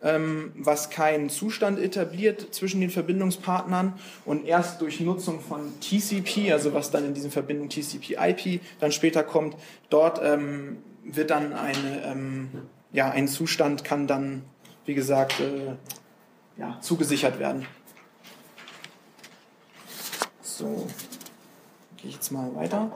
ähm, 0.04 0.52
was 0.58 0.92
keinen 0.92 1.30
Zustand 1.30 1.80
etabliert 1.80 2.54
zwischen 2.54 2.82
den 2.82 2.92
Verbindungspartnern 2.92 3.94
und 4.26 4.46
erst 4.46 4.80
durch 4.82 5.00
Nutzung 5.00 5.40
von 5.40 5.74
TCP, 5.80 6.52
also 6.52 6.76
was 6.76 6.92
dann 6.92 7.04
in 7.04 7.16
diesen 7.16 7.32
Verbindungen 7.32 7.72
TCP-IP 7.72 8.62
dann 8.80 8.92
später 8.92 9.24
kommt, 9.24 9.56
dort 9.90 10.22
ähm, 10.24 10.78
wird 11.04 11.32
dann 11.32 11.54
eine, 11.54 12.04
ähm, 12.06 12.50
ja, 12.92 13.10
ein 13.10 13.28
Zustand 13.28 13.84
kann 13.84 14.06
dann, 14.06 14.44
wie 14.86 14.94
gesagt, 14.94 15.40
äh, 15.40 15.74
ja, 16.60 16.78
zugesichert 16.82 17.40
werden. 17.40 17.66
So, 20.42 20.88
gehe 21.98 22.10
ich 22.10 22.16
jetzt 22.16 22.32
mal 22.32 22.54
weiter. 22.54 22.92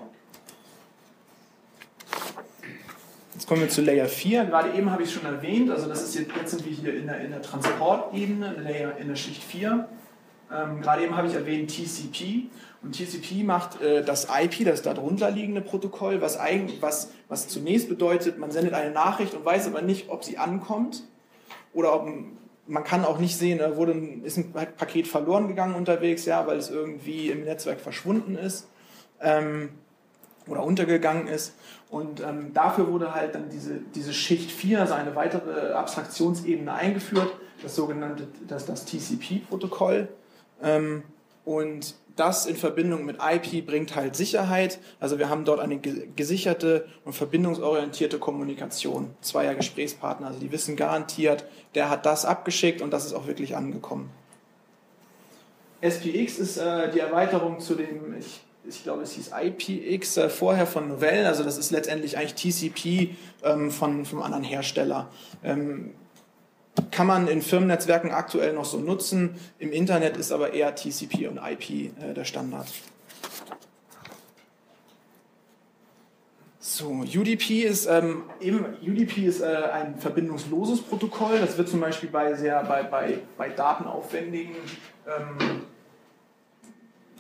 Jetzt 3.34 3.48
kommen 3.48 3.62
wir 3.62 3.70
zu 3.70 3.82
Layer 3.82 4.08
4. 4.08 4.46
Gerade 4.46 4.74
eben 4.74 4.92
habe 4.92 5.02
ich 5.02 5.10
es 5.10 5.16
schon 5.16 5.26
erwähnt, 5.26 5.72
also 5.72 5.88
das 5.88 6.04
ist 6.04 6.16
jetzt, 6.16 6.32
jetzt 6.36 6.52
sind 6.52 6.66
wir 6.66 6.72
hier 6.72 6.94
in 6.94 7.08
der, 7.08 7.22
in 7.22 7.32
der 7.32 7.42
Transportebene, 7.42 8.54
Layer 8.62 8.98
in 8.98 9.08
der 9.08 9.16
Schicht 9.16 9.44
4. 9.44 9.88
Ähm, 10.52 10.82
gerade 10.82 11.04
eben 11.04 11.16
habe 11.16 11.28
ich 11.28 11.34
erwähnt 11.34 11.72
TCP 11.72 12.50
und 12.84 12.96
TCP 12.96 13.44
macht 13.44 13.82
äh, 13.82 14.04
das 14.04 14.28
IP, 14.30 14.66
das 14.66 14.82
darunter 14.82 15.32
liegende 15.32 15.62
Protokoll, 15.62 16.22
was, 16.22 16.38
eigentlich, 16.38 16.82
was, 16.82 17.12
was 17.30 17.48
zunächst 17.48 17.90
bedeutet, 17.90 18.38
man 18.38 18.52
sendet 18.52 18.74
eine 18.74 18.92
Nachricht 18.92 19.34
und 19.34 19.46
weiß 19.46 19.68
aber 19.68 19.82
nicht, 19.82 20.10
ob 20.10 20.24
sie 20.24 20.38
ankommt 20.38 21.04
oder 21.74 21.96
ob 21.96 22.08
man 22.68 22.84
kann 22.84 23.06
auch 23.06 23.20
nicht 23.20 23.38
sehen, 23.38 23.60
wurde, 23.76 23.94
ist 24.24 24.38
ein 24.38 24.54
Paket 24.54 25.08
verloren 25.08 25.48
gegangen 25.48 25.76
unterwegs, 25.76 26.26
ja, 26.26 26.48
weil 26.48 26.58
es 26.58 26.70
irgendwie 26.70 27.30
im 27.30 27.44
Netzwerk 27.44 27.80
verschwunden 27.80 28.36
ist 28.36 28.68
ähm, 29.22 29.70
oder 30.48 30.64
untergegangen 30.64 31.28
ist. 31.28 31.56
Und 31.90 32.22
ähm, 32.22 32.54
dafür 32.54 32.92
wurde 32.92 33.14
halt 33.14 33.36
dann 33.36 33.50
diese, 33.50 33.80
diese 33.94 34.14
Schicht 34.14 34.52
4, 34.52 34.82
also 34.82 34.94
eine 34.94 35.16
weitere 35.16 35.74
Abstraktionsebene 35.74 36.74
eingeführt, 36.74 37.36
das 37.62 37.76
sogenannte, 37.76 38.28
das, 38.48 38.66
das 38.66 38.86
TCP-Protokoll. 38.86 40.08
Ähm, 40.62 41.04
und 41.46 41.96
das 42.16 42.46
in 42.46 42.56
Verbindung 42.56 43.06
mit 43.06 43.18
IP 43.20 43.66
bringt 43.66 43.96
halt 43.96 44.16
Sicherheit. 44.16 44.80
Also 45.00 45.18
wir 45.18 45.30
haben 45.30 45.46
dort 45.46 45.60
eine 45.60 45.80
gesicherte 45.80 46.86
und 47.06 47.14
verbindungsorientierte 47.14 48.20
Kommunikation 48.20 49.12
zweier 49.22 49.56
Gesprächspartner. 49.56 50.28
Also 50.28 50.40
die 50.40 50.52
wissen 50.52 50.76
garantiert, 50.76 51.46
der 51.74 51.90
hat 51.90 52.06
das 52.06 52.26
abgeschickt 52.26 52.82
und 52.82 52.92
das 52.92 53.06
ist 53.06 53.14
auch 53.14 53.26
wirklich 53.26 53.56
angekommen. 53.56 54.12
SPX 55.82 56.40
ist 56.40 56.58
äh, 56.58 56.92
die 56.92 57.00
Erweiterung 57.00 57.60
zu 57.60 57.76
dem, 57.76 58.16
ich, 58.18 58.42
ich, 58.66 58.84
glaube 58.84 59.02
es 59.02 59.14
hieß 59.14 59.32
IPX 59.38 60.18
äh, 60.18 60.30
vorher 60.30 60.66
von 60.66 60.88
Novell, 60.88 61.26
also 61.26 61.44
das 61.44 61.58
ist 61.58 61.72
letztendlich 61.72 62.18
eigentlich 62.18 62.36
TCP 62.36 63.16
ähm, 63.44 63.70
von, 63.70 64.06
vom 64.06 64.22
anderen 64.22 64.44
Hersteller. 64.44 65.10
Ähm, 65.44 65.94
kann 66.92 67.08
man 67.08 67.28
in 67.28 67.42
Firmennetzwerken 67.42 68.12
aktuell 68.12 68.54
noch 68.54 68.66
so 68.66 68.78
nutzen. 68.80 69.36
Im 69.60 69.72
Internet 69.72 70.18
ist 70.18 70.32
aber 70.32 70.54
eher 70.54 70.76
TCP 70.76 71.28
und 71.28 71.38
IP 71.38 71.70
äh, 72.02 72.14
der 72.14 72.26
Standard. 72.26 72.68
So, 76.60 76.90
UDP 76.90 77.62
ist, 77.64 77.86
ähm, 77.86 78.24
eben, 78.40 78.66
UDP 78.82 79.26
ist 79.26 79.42
äh, 79.42 79.46
ein 79.46 80.00
verbindungsloses 80.00 80.82
Protokoll. 80.82 81.40
Das 81.40 81.58
wird 81.58 81.70
zum 81.70 81.82
Beispiel 81.82 82.10
bei, 82.10 82.34
sehr, 82.34 82.64
bei, 82.64 82.84
bei, 82.84 83.20
bei 83.38 83.50
datenaufwendigen 83.50 84.56
ähm, 85.06 85.64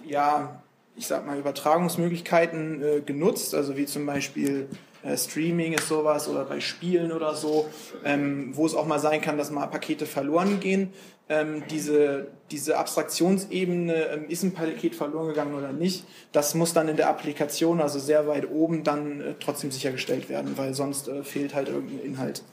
ja, 0.05 0.61
ich 0.95 1.07
sag 1.07 1.25
mal, 1.25 1.37
Übertragungsmöglichkeiten 1.37 2.81
äh, 2.81 3.01
genutzt, 3.01 3.55
also 3.55 3.77
wie 3.77 3.85
zum 3.85 4.05
Beispiel 4.05 4.67
äh, 5.03 5.17
Streaming 5.17 5.73
ist 5.73 5.87
sowas 5.87 6.27
oder 6.27 6.45
bei 6.45 6.59
Spielen 6.59 7.11
oder 7.11 7.35
so, 7.35 7.67
ähm, 8.03 8.51
wo 8.53 8.65
es 8.65 8.75
auch 8.75 8.85
mal 8.85 8.99
sein 8.99 9.21
kann, 9.21 9.37
dass 9.37 9.51
mal 9.51 9.67
Pakete 9.67 10.05
verloren 10.05 10.59
gehen. 10.59 10.93
Ähm, 11.29 11.63
diese, 11.69 12.27
diese 12.51 12.77
Abstraktionsebene, 12.77 13.93
ähm, 14.07 14.25
ist 14.27 14.43
ein 14.43 14.53
Paket 14.53 14.93
verloren 14.95 15.27
gegangen 15.27 15.55
oder 15.55 15.71
nicht, 15.71 16.05
das 16.33 16.53
muss 16.53 16.73
dann 16.73 16.89
in 16.89 16.97
der 16.97 17.09
Applikation, 17.09 17.79
also 17.79 17.97
sehr 17.97 18.27
weit 18.27 18.49
oben, 18.49 18.83
dann 18.83 19.21
äh, 19.21 19.33
trotzdem 19.39 19.71
sichergestellt 19.71 20.27
werden, 20.27 20.57
weil 20.57 20.73
sonst 20.73 21.07
äh, 21.07 21.23
fehlt 21.23 21.55
halt 21.55 21.69
irgendein 21.69 22.05
Inhalt. 22.05 22.43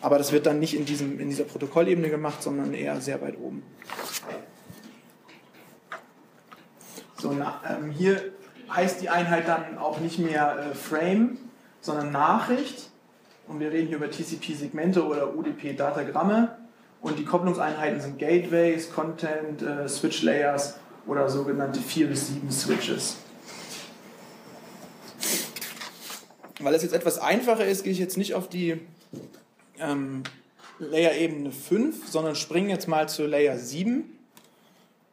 Aber 0.00 0.18
das 0.18 0.32
wird 0.32 0.46
dann 0.46 0.58
nicht 0.58 0.76
in, 0.76 0.86
diesem, 0.86 1.20
in 1.20 1.28
dieser 1.28 1.44
Protokollebene 1.44 2.08
gemacht, 2.08 2.42
sondern 2.42 2.74
eher 2.74 3.00
sehr 3.00 3.20
weit 3.20 3.38
oben. 3.38 3.62
So, 7.16 7.32
na, 7.32 7.60
ähm, 7.68 7.90
hier 7.90 8.32
heißt 8.70 9.02
die 9.02 9.08
Einheit 9.08 9.46
dann 9.46 9.78
auch 9.78 10.00
nicht 10.00 10.18
mehr 10.18 10.70
äh, 10.70 10.74
Frame, 10.74 11.38
sondern 11.80 12.12
Nachricht. 12.12 12.90
Und 13.48 13.60
wir 13.60 13.72
reden 13.72 13.88
hier 13.88 13.96
über 13.96 14.10
TCP-Segmente 14.10 15.04
oder 15.04 15.34
UDP-Datagramme. 15.36 16.56
Und 17.00 17.18
die 17.18 17.24
Kopplungseinheiten 17.24 18.00
sind 18.00 18.18
Gateways, 18.18 18.92
Content, 18.92 19.62
äh, 19.62 19.88
Switch 19.88 20.22
Layers 20.22 20.76
oder 21.06 21.28
sogenannte 21.28 21.80
4 21.80 22.08
bis 22.08 22.28
7 22.28 22.50
Switches. 22.50 23.16
Weil 26.60 26.74
es 26.74 26.82
jetzt 26.82 26.92
etwas 26.92 27.18
einfacher 27.18 27.64
ist, 27.64 27.84
gehe 27.84 27.92
ich 27.92 27.98
jetzt 27.98 28.18
nicht 28.18 28.34
auf 28.34 28.48
die 28.48 28.80
ähm, 29.78 30.22
Layer-Ebene 30.78 31.52
5, 31.52 32.08
sondern 32.08 32.34
springe 32.34 32.68
jetzt 32.68 32.86
mal 32.86 33.08
zur 33.08 33.28
Layer 33.28 33.56
7. 33.56 34.19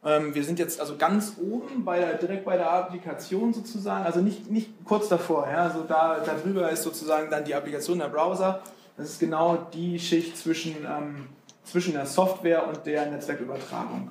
Ähm, 0.08 0.34
wir 0.34 0.42
sind 0.42 0.58
jetzt 0.58 0.80
also 0.80 0.96
ganz 0.96 1.34
oben, 1.38 1.84
bei 1.84 1.98
der, 1.98 2.14
direkt 2.14 2.46
bei 2.46 2.56
der 2.56 2.72
Applikation 2.72 3.52
sozusagen, 3.52 4.06
also 4.06 4.20
nicht, 4.20 4.50
nicht 4.50 4.70
kurz 4.84 5.08
davor. 5.08 5.46
Ja, 5.50 5.64
also 5.64 5.84
da, 5.86 6.20
darüber 6.24 6.70
ist 6.70 6.82
sozusagen 6.82 7.30
dann 7.30 7.44
die 7.44 7.54
Applikation 7.54 7.98
der 7.98 8.08
Browser. 8.08 8.62
Das 8.96 9.10
ist 9.10 9.20
genau 9.20 9.68
die 9.74 9.98
Schicht 9.98 10.36
zwischen, 10.38 10.76
ähm, 10.84 11.26
zwischen 11.64 11.92
der 11.92 12.06
Software 12.06 12.66
und 12.66 12.86
der 12.86 13.10
Netzwerkübertragung. 13.10 14.10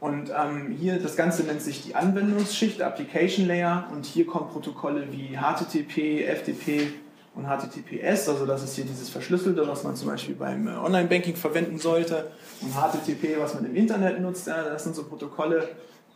Und 0.00 0.30
ähm, 0.30 0.74
hier, 0.78 0.98
das 0.98 1.16
Ganze 1.16 1.42
nennt 1.42 1.60
sich 1.60 1.82
die 1.82 1.94
Anwendungsschicht, 1.94 2.80
Application 2.80 3.46
Layer. 3.46 3.88
Und 3.92 4.06
hier 4.06 4.26
kommen 4.26 4.48
Protokolle 4.50 5.08
wie 5.10 5.36
HTTP, 5.36 6.26
FTP, 6.26 6.92
und 7.36 7.44
HTTPS, 7.44 8.30
also 8.30 8.46
das 8.46 8.62
ist 8.62 8.76
hier 8.76 8.86
dieses 8.86 9.10
Verschlüsselte, 9.10 9.68
was 9.68 9.84
man 9.84 9.94
zum 9.94 10.08
Beispiel 10.08 10.34
beim 10.34 10.66
äh, 10.66 10.70
Online-Banking 10.70 11.36
verwenden 11.36 11.78
sollte 11.78 12.30
und 12.62 12.72
HTTP, 12.72 13.38
was 13.38 13.54
man 13.54 13.66
im 13.66 13.76
Internet 13.76 14.20
nutzt, 14.20 14.48
das 14.48 14.82
sind 14.82 14.96
so 14.96 15.04
Protokolle, 15.04 15.68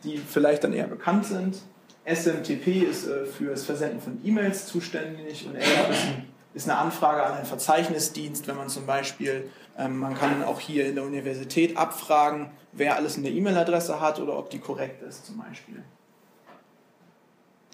die 0.03 0.17
vielleicht 0.17 0.63
dann 0.63 0.73
eher 0.73 0.87
bekannt 0.87 1.27
sind. 1.27 1.61
SMTP 2.05 2.89
ist 2.89 3.07
äh, 3.07 3.25
für 3.25 3.51
das 3.51 3.63
Versenden 3.63 4.01
von 4.01 4.19
E-Mails 4.25 4.65
zuständig 4.65 5.45
und 5.45 5.53
LDAP 5.55 6.23
ist 6.55 6.67
eine 6.67 6.79
Anfrage 6.79 7.23
an 7.23 7.33
einen 7.33 7.45
Verzeichnisdienst, 7.45 8.47
wenn 8.47 8.57
man 8.57 8.67
zum 8.67 8.87
Beispiel, 8.87 9.47
ähm, 9.77 9.99
man 9.99 10.15
kann 10.15 10.43
auch 10.43 10.59
hier 10.59 10.87
in 10.87 10.95
der 10.95 11.03
Universität 11.03 11.77
abfragen, 11.77 12.49
wer 12.71 12.95
alles 12.95 13.19
eine 13.19 13.29
E-Mail-Adresse 13.29 14.01
hat 14.01 14.19
oder 14.19 14.39
ob 14.39 14.49
die 14.49 14.59
korrekt 14.59 15.03
ist 15.03 15.27
zum 15.27 15.37
Beispiel. 15.37 15.83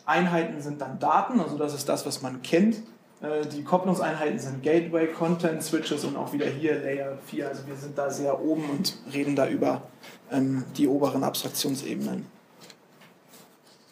Einheiten 0.05 0.61
sind 0.61 0.81
dann 0.81 0.99
Daten, 0.99 1.39
also 1.39 1.57
das 1.57 1.73
ist 1.73 1.87
das, 1.87 2.05
was 2.05 2.21
man 2.21 2.41
kennt 2.41 2.77
die 3.21 3.63
Kopplungseinheiten 3.63 4.37
sind 4.37 4.61
Gateway, 4.61 5.07
Content 5.07 5.63
Switches 5.63 6.03
und 6.03 6.15
auch 6.15 6.33
wieder 6.33 6.45
hier 6.45 6.79
Layer 6.79 7.17
4. 7.25 7.47
Also 7.47 7.67
wir 7.67 7.75
sind 7.75 7.97
da 7.97 8.11
sehr 8.11 8.39
oben 8.39 8.69
und 8.69 8.97
reden 9.11 9.35
da 9.35 9.47
über 9.47 9.81
ähm, 10.31 10.65
die 10.77 10.87
oberen 10.87 11.23
Abstraktionsebenen. 11.23 12.27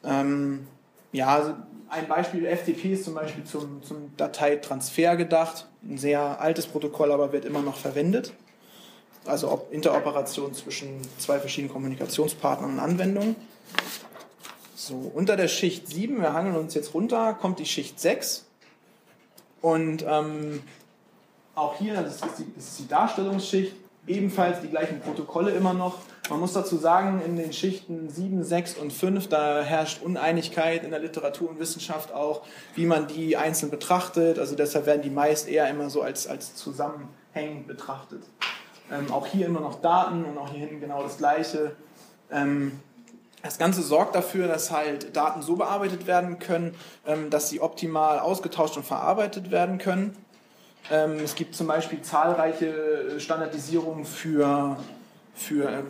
Ähm, 0.04 0.68
ja, 1.12 1.28
also 1.28 1.56
ein 1.90 2.08
Beispiel 2.08 2.46
FTP 2.46 2.94
ist 2.94 3.06
zum 3.06 3.16
Beispiel 3.16 3.44
zum, 3.46 3.82
zum 3.82 4.16
Dateitransfer 4.18 5.16
gedacht. 5.16 5.68
Ein 5.84 5.98
sehr 5.98 6.40
altes 6.40 6.68
Protokoll, 6.68 7.12
aber 7.12 7.32
wird 7.32 7.46
immer 7.46 7.62
noch 7.62 7.78
verwendet. 7.78 8.34
Also 9.26 9.68
Interoperation 9.72 10.54
zwischen 10.54 11.02
zwei 11.18 11.40
verschiedenen 11.40 11.74
Kommunikationspartnern 11.74 12.74
und 12.74 12.80
Anwendungen. 12.80 13.36
So, 14.76 15.12
unter 15.16 15.36
der 15.36 15.48
Schicht 15.48 15.88
7, 15.88 16.22
wir 16.22 16.34
hangeln 16.34 16.56
uns 16.56 16.76
jetzt 16.76 16.94
runter, 16.94 17.34
kommt 17.34 17.58
die 17.58 17.66
Schicht 17.66 18.00
6. 18.00 18.46
Und 19.66 20.06
ähm, 20.08 20.62
auch 21.56 21.76
hier, 21.80 21.96
das 21.96 22.18
ist, 22.18 22.38
die, 22.38 22.54
das 22.56 22.66
ist 22.66 22.80
die 22.82 22.88
Darstellungsschicht, 22.88 23.76
ebenfalls 24.06 24.62
die 24.62 24.68
gleichen 24.68 25.00
Protokolle 25.00 25.50
immer 25.50 25.74
noch. 25.74 25.98
Man 26.30 26.40
muss 26.40 26.54
dazu 26.54 26.78
sagen, 26.78 27.20
in 27.26 27.36
den 27.36 27.52
Schichten 27.52 28.08
7, 28.08 28.44
6 28.44 28.76
und 28.76 28.94
5, 28.94 29.28
da 29.28 29.64
herrscht 29.64 30.04
Uneinigkeit 30.04 30.84
in 30.84 30.92
der 30.92 31.00
Literatur 31.00 31.50
und 31.50 31.60
Wissenschaft 31.60 32.14
auch, 32.14 32.44
wie 32.76 32.86
man 32.86 33.08
die 33.08 33.38
einzeln 33.38 33.72
betrachtet. 33.72 34.38
Also 34.38 34.56
deshalb 34.56 34.86
werden 34.86 35.02
die 35.02 35.10
meist 35.10 35.48
eher 35.48 35.68
immer 35.68 35.90
so 35.90 36.04
als, 36.04 36.28
als 36.28 36.54
zusammenhängend 36.54 37.66
betrachtet. 37.66 38.22
Ähm, 38.92 39.12
auch 39.12 39.26
hier 39.26 39.48
immer 39.48 39.62
noch 39.62 39.82
Daten 39.82 40.26
und 40.26 40.38
auch 40.38 40.52
hier 40.52 40.60
hinten 40.60 40.80
genau 40.80 41.02
das 41.02 41.18
Gleiche. 41.18 41.76
Ähm, 42.32 42.80
das 43.46 43.60
Ganze 43.60 43.84
sorgt 43.84 44.16
dafür, 44.16 44.48
dass 44.48 44.72
halt 44.72 45.16
Daten 45.16 45.44
so 45.44 45.56
bearbeitet 45.56 46.08
werden 46.08 46.40
können, 46.40 46.74
ähm, 47.06 47.30
dass 47.30 47.50
sie 47.50 47.62
optimal 47.62 48.20
ausgetauscht 48.20 48.76
und 48.76 48.84
verarbeitet 48.84 49.52
werden 49.52 49.78
können. 49.78 50.18
Ähm, 50.92 51.20
es 51.24 51.36
gibt 51.36 51.56
zum 51.56 51.68
Beispiel 51.68 52.02
zahlreiche 52.02 53.20
Standardisierungen 53.20 54.04
für, 54.04 54.78
für 55.36 55.70
ähm, 55.70 55.86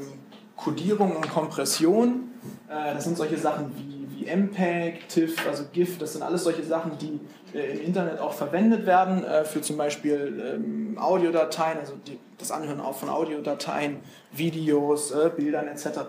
Codierung 0.58 1.16
und 1.16 1.30
Kompression. 1.30 2.32
Äh, 2.68 2.93
das 2.93 3.06
sind 3.06 3.16
solche 3.16 3.38
Sachen 3.38 3.72
wie, 3.78 4.26
wie 4.26 4.36
MPEG, 4.36 5.08
TIFF, 5.08 5.47
also 5.47 5.64
GIF, 5.72 5.97
das 5.97 6.12
sind 6.12 6.24
alles 6.24 6.43
solche 6.43 6.64
Sachen, 6.64 6.97
die 6.97 7.22
äh, 7.58 7.78
im 7.78 7.86
Internet 7.86 8.20
auch 8.20 8.34
verwendet 8.34 8.86
werden 8.86 9.24
äh, 9.24 9.45
für 9.45 9.62
zum 9.62 9.78
Beispiel 9.78 10.97
Audiodateien, 10.97 11.80
also 11.80 11.93
das 12.38 12.51
Anhören 12.51 12.82
auch 12.82 12.97
von 12.97 13.08
Audiodateien, 13.08 14.01
Videos, 14.34 15.12
äh, 15.12 15.32
Bildern 15.34 15.70
etc 15.70 16.01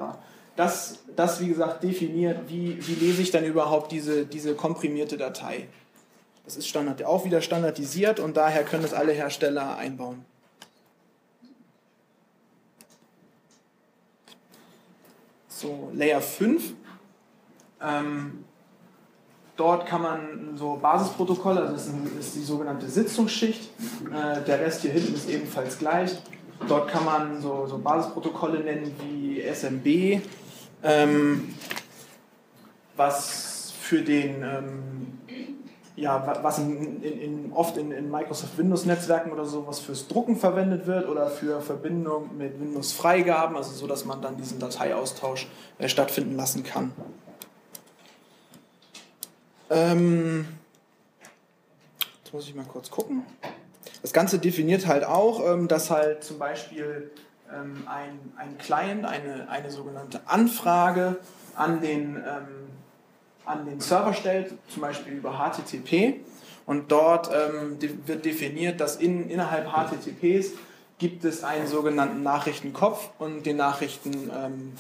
das, 0.56 1.00
das, 1.14 1.40
wie 1.40 1.48
gesagt, 1.48 1.82
definiert, 1.82 2.48
wie, 2.48 2.78
wie 2.86 2.94
lese 2.94 3.22
ich 3.22 3.30
dann 3.30 3.44
überhaupt 3.44 3.92
diese, 3.92 4.26
diese 4.26 4.54
komprimierte 4.54 5.16
Datei. 5.16 5.68
Das 6.44 6.56
ist 6.56 6.68
Standard, 6.68 7.02
auch 7.04 7.24
wieder 7.24 7.42
standardisiert 7.42 8.20
und 8.20 8.36
daher 8.36 8.64
können 8.64 8.84
es 8.84 8.94
alle 8.94 9.12
Hersteller 9.12 9.76
einbauen. 9.76 10.24
So, 15.48 15.90
Layer 15.94 16.20
5. 16.20 16.74
Ähm, 17.82 18.44
dort 19.56 19.86
kann 19.86 20.02
man 20.02 20.56
so 20.56 20.78
Basisprotokolle, 20.80 21.62
also 21.62 21.72
das 21.72 21.86
ist, 22.20 22.36
die 22.36 22.42
sogenannte 22.42 22.86
Sitzungsschicht. 22.88 23.70
Äh, 24.06 24.42
der 24.42 24.60
Rest 24.60 24.82
hier 24.82 24.92
hinten 24.92 25.14
ist 25.14 25.28
ebenfalls 25.28 25.78
gleich. 25.78 26.16
Dort 26.68 26.88
kann 26.88 27.04
man 27.04 27.40
so, 27.40 27.66
so 27.66 27.78
Basisprotokolle 27.78 28.60
nennen 28.60 28.94
wie 29.00 29.42
SMB, 29.42 30.22
ähm, 30.86 31.54
was 32.96 33.72
für 33.80 34.02
den, 34.02 34.42
ähm, 34.42 35.18
ja, 35.96 36.38
was 36.42 36.58
in, 36.58 37.02
in, 37.02 37.20
in, 37.20 37.52
oft 37.52 37.76
in, 37.76 37.90
in 37.90 38.10
Microsoft 38.10 38.56
Windows-Netzwerken 38.56 39.32
oder 39.32 39.44
sowas 39.44 39.80
fürs 39.80 40.06
Drucken 40.06 40.36
verwendet 40.36 40.86
wird 40.86 41.08
oder 41.08 41.28
für 41.28 41.60
Verbindung 41.60 42.36
mit 42.36 42.60
Windows-Freigaben, 42.60 43.56
also 43.56 43.72
so, 43.72 43.86
dass 43.86 44.04
man 44.04 44.22
dann 44.22 44.36
diesen 44.36 44.58
Dateiaustausch 44.58 45.48
äh, 45.78 45.88
stattfinden 45.88 46.36
lassen 46.36 46.62
kann. 46.62 46.92
Ähm, 49.68 50.46
jetzt 52.22 52.32
muss 52.32 52.46
ich 52.46 52.54
mal 52.54 52.64
kurz 52.64 52.90
gucken. 52.90 53.24
Das 54.02 54.12
Ganze 54.12 54.38
definiert 54.38 54.86
halt 54.86 55.04
auch, 55.04 55.44
ähm, 55.44 55.66
dass 55.66 55.90
halt 55.90 56.22
zum 56.22 56.38
Beispiel 56.38 57.10
ähm, 57.52 57.84
ein, 57.86 58.18
ein 58.36 58.58
Client 58.58 59.04
eine, 59.04 59.48
eine 59.48 59.70
sogenannte 59.70 60.20
Anfrage 60.26 61.16
an 61.54 61.80
den, 61.80 62.16
ähm, 62.16 62.68
an 63.44 63.66
den 63.66 63.80
Server 63.80 64.14
stellt, 64.14 64.52
zum 64.68 64.82
Beispiel 64.82 65.14
über 65.14 65.32
HTTP. 65.38 66.20
Und 66.66 66.90
dort 66.90 67.30
ähm, 67.32 67.78
wird 68.06 68.24
definiert, 68.24 68.80
dass 68.80 68.96
in, 68.96 69.30
innerhalb 69.30 69.68
HTTPs 69.68 70.52
gibt 70.98 71.24
es 71.24 71.44
einen 71.44 71.66
sogenannten 71.66 72.22
Nachrichtenkopf 72.22 73.10
und 73.18 73.44
den 73.46 73.56
Nachrichten, 73.56 74.30
ähm, 74.34 74.72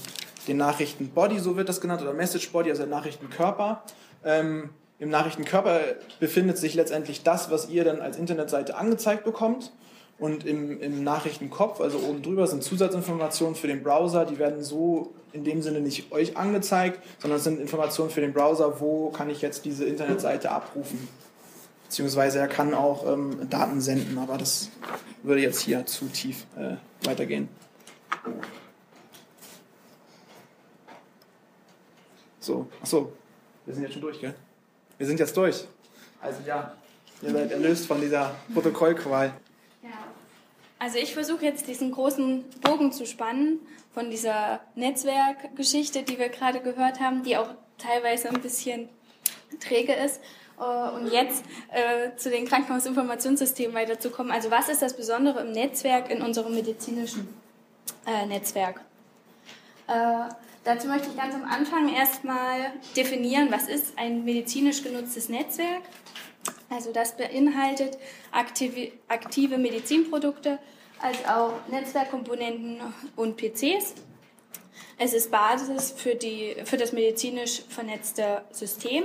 den 0.48 0.56
Nachrichtenbody, 0.56 1.38
so 1.38 1.56
wird 1.56 1.68
das 1.68 1.80
genannt, 1.80 2.02
oder 2.02 2.12
Message 2.12 2.50
Body, 2.50 2.70
also 2.70 2.82
der 2.82 2.90
Nachrichtenkörper. 2.90 3.82
Ähm, 4.24 4.70
Im 4.98 5.10
Nachrichtenkörper 5.10 5.80
befindet 6.18 6.58
sich 6.58 6.74
letztendlich 6.74 7.22
das, 7.22 7.50
was 7.50 7.68
ihr 7.68 7.84
dann 7.84 8.00
als 8.00 8.16
Internetseite 8.16 8.76
angezeigt 8.76 9.24
bekommt. 9.24 9.72
Und 10.18 10.46
im, 10.46 10.80
im 10.80 11.04
Nachrichtenkopf, 11.04 11.80
also 11.80 11.98
oben 11.98 12.22
drüber, 12.22 12.46
sind 12.46 12.62
Zusatzinformationen 12.62 13.54
für 13.54 13.66
den 13.66 13.82
Browser. 13.82 14.24
Die 14.24 14.38
werden 14.38 14.64
so 14.64 15.12
in 15.32 15.44
dem 15.44 15.60
Sinne 15.60 15.80
nicht 15.80 16.10
euch 16.10 16.36
angezeigt, 16.36 17.00
sondern 17.18 17.36
es 17.36 17.44
sind 17.44 17.60
Informationen 17.60 18.10
für 18.10 18.22
den 18.22 18.32
Browser, 18.32 18.80
wo 18.80 19.10
kann 19.10 19.28
ich 19.28 19.42
jetzt 19.42 19.66
diese 19.66 19.84
Internetseite 19.84 20.50
abrufen. 20.50 21.06
Beziehungsweise 21.84 22.38
er 22.38 22.48
kann 22.48 22.72
auch 22.72 23.06
ähm, 23.12 23.48
Daten 23.50 23.80
senden, 23.80 24.18
aber 24.18 24.38
das 24.38 24.70
würde 25.22 25.42
jetzt 25.42 25.60
hier 25.60 25.84
zu 25.84 26.06
tief 26.06 26.46
äh, 26.56 26.76
weitergehen. 27.06 27.48
So, 32.40 32.66
achso, 32.80 33.12
wir 33.66 33.74
sind 33.74 33.82
jetzt 33.82 33.92
schon 33.92 34.02
durch, 34.02 34.20
gell? 34.20 34.34
Wir 34.98 35.06
sind 35.06 35.20
jetzt 35.20 35.36
durch. 35.36 35.64
Also 36.22 36.38
ja, 36.46 36.72
ihr 37.22 37.30
seid 37.30 37.52
erlöst 37.52 37.86
von 37.86 38.00
dieser 38.00 38.34
Protokollqual. 38.54 39.32
Also 40.78 40.98
ich 40.98 41.14
versuche 41.14 41.44
jetzt 41.44 41.68
diesen 41.68 41.90
großen 41.90 42.44
Bogen 42.60 42.92
zu 42.92 43.06
spannen 43.06 43.60
von 43.94 44.10
dieser 44.10 44.60
Netzwerkgeschichte, 44.74 46.02
die 46.02 46.18
wir 46.18 46.28
gerade 46.28 46.60
gehört 46.60 47.00
haben, 47.00 47.22
die 47.22 47.36
auch 47.36 47.48
teilweise 47.78 48.28
ein 48.28 48.42
bisschen 48.42 48.88
träge 49.60 49.94
ist. 49.94 50.20
Äh, 50.58 50.90
und 50.90 51.10
jetzt 51.10 51.44
äh, 51.70 52.14
zu 52.16 52.30
den 52.30 52.46
Krankenhausinformationssystemen 52.46 53.74
weiterzukommen. 53.74 54.32
Also 54.32 54.50
was 54.50 54.68
ist 54.68 54.82
das 54.82 54.96
Besondere 54.96 55.40
im 55.40 55.52
Netzwerk, 55.52 56.10
in 56.10 56.22
unserem 56.22 56.54
medizinischen 56.54 57.28
äh, 58.06 58.26
Netzwerk? 58.26 58.80
Äh, 59.88 60.28
dazu 60.64 60.88
möchte 60.88 61.08
ich 61.08 61.16
ganz 61.16 61.34
am 61.34 61.44
Anfang 61.44 61.94
erstmal 61.94 62.72
definieren, 62.96 63.48
was 63.50 63.66
ist 63.66 63.98
ein 63.98 64.24
medizinisch 64.24 64.82
genutztes 64.82 65.28
Netzwerk 65.28 65.82
also 66.68 66.92
das 66.92 67.16
beinhaltet 67.16 67.98
aktive, 68.32 68.92
aktive 69.08 69.58
Medizinprodukte 69.58 70.58
als 71.00 71.24
auch 71.26 71.52
Netzwerkkomponenten 71.68 72.80
und 73.16 73.36
PCs. 73.36 73.94
Es 74.98 75.12
ist 75.12 75.30
Basis 75.30 75.92
für, 75.92 76.14
die, 76.14 76.56
für 76.64 76.76
das 76.76 76.92
medizinisch 76.92 77.62
vernetzte 77.68 78.42
System 78.50 79.04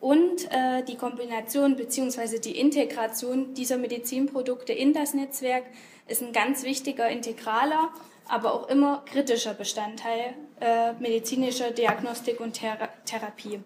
und 0.00 0.50
äh, 0.50 0.82
die 0.84 0.96
Kombination 0.96 1.76
bzw. 1.76 2.38
die 2.38 2.58
Integration 2.58 3.54
dieser 3.54 3.78
Medizinprodukte 3.78 4.74
in 4.74 4.92
das 4.92 5.14
Netzwerk 5.14 5.64
ist 6.06 6.22
ein 6.22 6.32
ganz 6.32 6.62
wichtiger 6.62 7.08
integraler, 7.08 7.88
aber 8.28 8.52
auch 8.52 8.68
immer 8.68 9.02
kritischer 9.06 9.54
Bestandteil 9.54 10.34
äh, 10.60 10.92
medizinischer 10.94 11.70
Diagnostik 11.70 12.40
und 12.40 12.52
Thera 12.52 12.88
Therapie. 13.06 13.60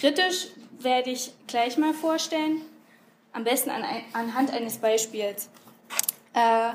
Kritisch 0.00 0.48
werde 0.78 1.10
ich 1.10 1.32
gleich 1.46 1.76
mal 1.76 1.92
vorstellen, 1.92 2.62
am 3.32 3.44
besten 3.44 3.70
an, 3.70 3.84
anhand 4.12 4.52
eines 4.52 4.78
Beispiels. 4.78 5.50
Äh, 6.34 6.70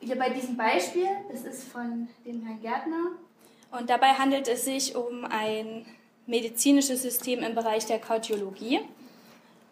hier 0.00 0.18
bei 0.18 0.30
diesem 0.30 0.56
Beispiel, 0.56 1.08
das 1.30 1.44
ist 1.44 1.68
von 1.68 2.08
dem 2.24 2.44
Herrn 2.44 2.60
Gärtner, 2.60 3.12
und 3.70 3.88
dabei 3.88 4.14
handelt 4.14 4.48
es 4.48 4.64
sich 4.64 4.96
um 4.96 5.24
ein 5.24 5.86
medizinisches 6.26 7.02
System 7.02 7.40
im 7.42 7.54
Bereich 7.54 7.86
der 7.86 7.98
Kardiologie. 7.98 8.80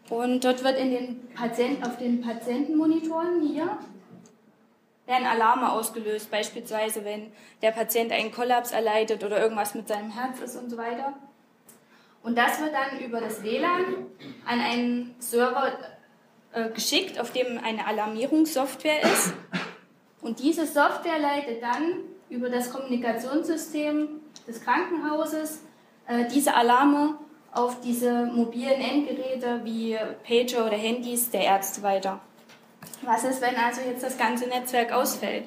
Und 0.09 0.45
dort 0.45 0.62
wird 0.62 0.79
in 0.79 0.91
den 0.91 1.29
Patient, 1.35 1.85
auf 1.85 1.99
den 1.99 2.20
Patientenmonitoren 2.20 3.43
hier 3.43 3.79
werden 5.07 5.26
Alarme 5.26 5.72
ausgelöst, 5.72 6.31
beispielsweise 6.31 7.05
wenn 7.05 7.33
der 7.62 7.72
Patient 7.72 8.12
einen 8.12 8.31
Kollaps 8.31 8.72
erleidet 8.72 9.24
oder 9.24 9.41
irgendwas 9.41 9.74
mit 9.74 9.89
seinem 9.89 10.11
Herz 10.11 10.39
ist 10.41 10.57
und 10.57 10.70
so 10.70 10.76
weiter. 10.76 11.14
Und 12.22 12.36
das 12.36 12.60
wird 12.60 12.72
dann 12.74 13.00
über 13.00 13.20
das 13.20 13.42
WLAN 13.42 14.06
an 14.46 14.60
einen 14.60 15.14
Server 15.18 15.72
äh, 16.52 16.70
geschickt, 16.70 17.18
auf 17.20 17.32
dem 17.32 17.58
eine 17.58 17.86
Alarmierungssoftware 17.86 19.02
ist. 19.02 19.34
Und 20.20 20.40
diese 20.40 20.66
Software 20.66 21.18
leitet 21.18 21.62
dann 21.62 22.00
über 22.28 22.50
das 22.50 22.72
Kommunikationssystem 22.72 24.20
des 24.46 24.62
Krankenhauses 24.62 25.64
äh, 26.06 26.26
diese 26.26 26.54
Alarme 26.54 27.18
auf 27.52 27.80
diese 27.80 28.26
mobilen 28.26 28.80
Endgeräte 28.80 29.60
wie 29.64 29.96
Pager 30.26 30.66
oder 30.66 30.76
Handys 30.76 31.30
der 31.30 31.42
Ärzte 31.42 31.82
weiter. 31.82 32.20
Was 33.02 33.24
ist, 33.24 33.40
wenn 33.40 33.56
also 33.56 33.80
jetzt 33.80 34.02
das 34.02 34.18
ganze 34.18 34.48
Netzwerk 34.48 34.92
ausfällt? 34.92 35.44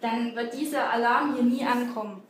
Dann 0.00 0.34
wird 0.34 0.54
dieser 0.54 0.90
Alarm 0.90 1.34
hier 1.34 1.44
nie 1.44 1.64
ankommen. 1.64 2.22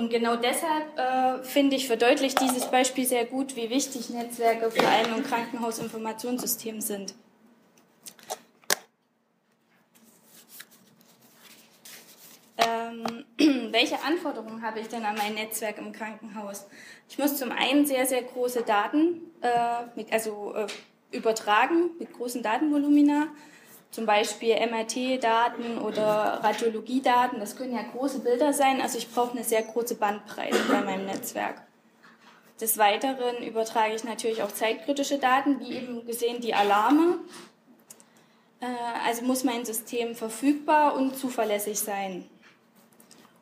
Und 0.00 0.08
genau 0.08 0.34
deshalb 0.34 0.98
äh, 0.98 1.44
finde 1.44 1.76
ich 1.76 1.86
verdeutlicht 1.86 2.40
dieses 2.40 2.70
Beispiel 2.70 3.04
sehr 3.04 3.26
gut, 3.26 3.54
wie 3.54 3.68
wichtig 3.68 4.08
Netzwerke 4.08 4.70
vor 4.70 4.88
allem 4.88 5.16
im 5.18 5.22
Krankenhausinformationssystem 5.22 6.80
sind. 6.80 7.14
Ähm, 12.56 13.26
welche 13.72 14.02
Anforderungen 14.02 14.62
habe 14.62 14.80
ich 14.80 14.88
denn 14.88 15.04
an 15.04 15.16
mein 15.18 15.34
Netzwerk 15.34 15.76
im 15.76 15.92
Krankenhaus? 15.92 16.66
Ich 17.10 17.18
muss 17.18 17.36
zum 17.36 17.52
einen 17.52 17.84
sehr, 17.84 18.06
sehr 18.06 18.22
große 18.22 18.62
Daten, 18.62 19.20
äh, 19.42 19.84
mit, 19.96 20.10
also 20.14 20.54
äh, 20.54 20.66
übertragen 21.14 21.90
mit 21.98 22.10
großen 22.14 22.42
Datenvolumina, 22.42 23.26
zum 23.90 24.06
Beispiel 24.06 24.54
MRT-Daten 24.54 25.78
oder 25.78 26.40
Radiologiedaten. 26.42 27.40
Das 27.40 27.56
können 27.56 27.74
ja 27.74 27.82
große 27.82 28.20
Bilder 28.20 28.52
sein, 28.52 28.80
also 28.80 28.98
ich 28.98 29.10
brauche 29.10 29.32
eine 29.32 29.44
sehr 29.44 29.62
große 29.62 29.96
Bandbreite 29.96 30.58
bei 30.68 30.80
meinem 30.80 31.06
Netzwerk. 31.06 31.62
Des 32.60 32.76
Weiteren 32.76 33.42
übertrage 33.42 33.94
ich 33.94 34.04
natürlich 34.04 34.42
auch 34.42 34.52
zeitkritische 34.52 35.18
Daten, 35.18 35.60
wie 35.60 35.72
eben 35.76 36.06
gesehen 36.06 36.40
die 36.40 36.54
Alarme. 36.54 37.18
Äh, 38.60 38.66
also 39.06 39.24
muss 39.24 39.44
mein 39.44 39.64
System 39.64 40.14
verfügbar 40.14 40.94
und 40.94 41.16
zuverlässig 41.16 41.78
sein. 41.78 42.28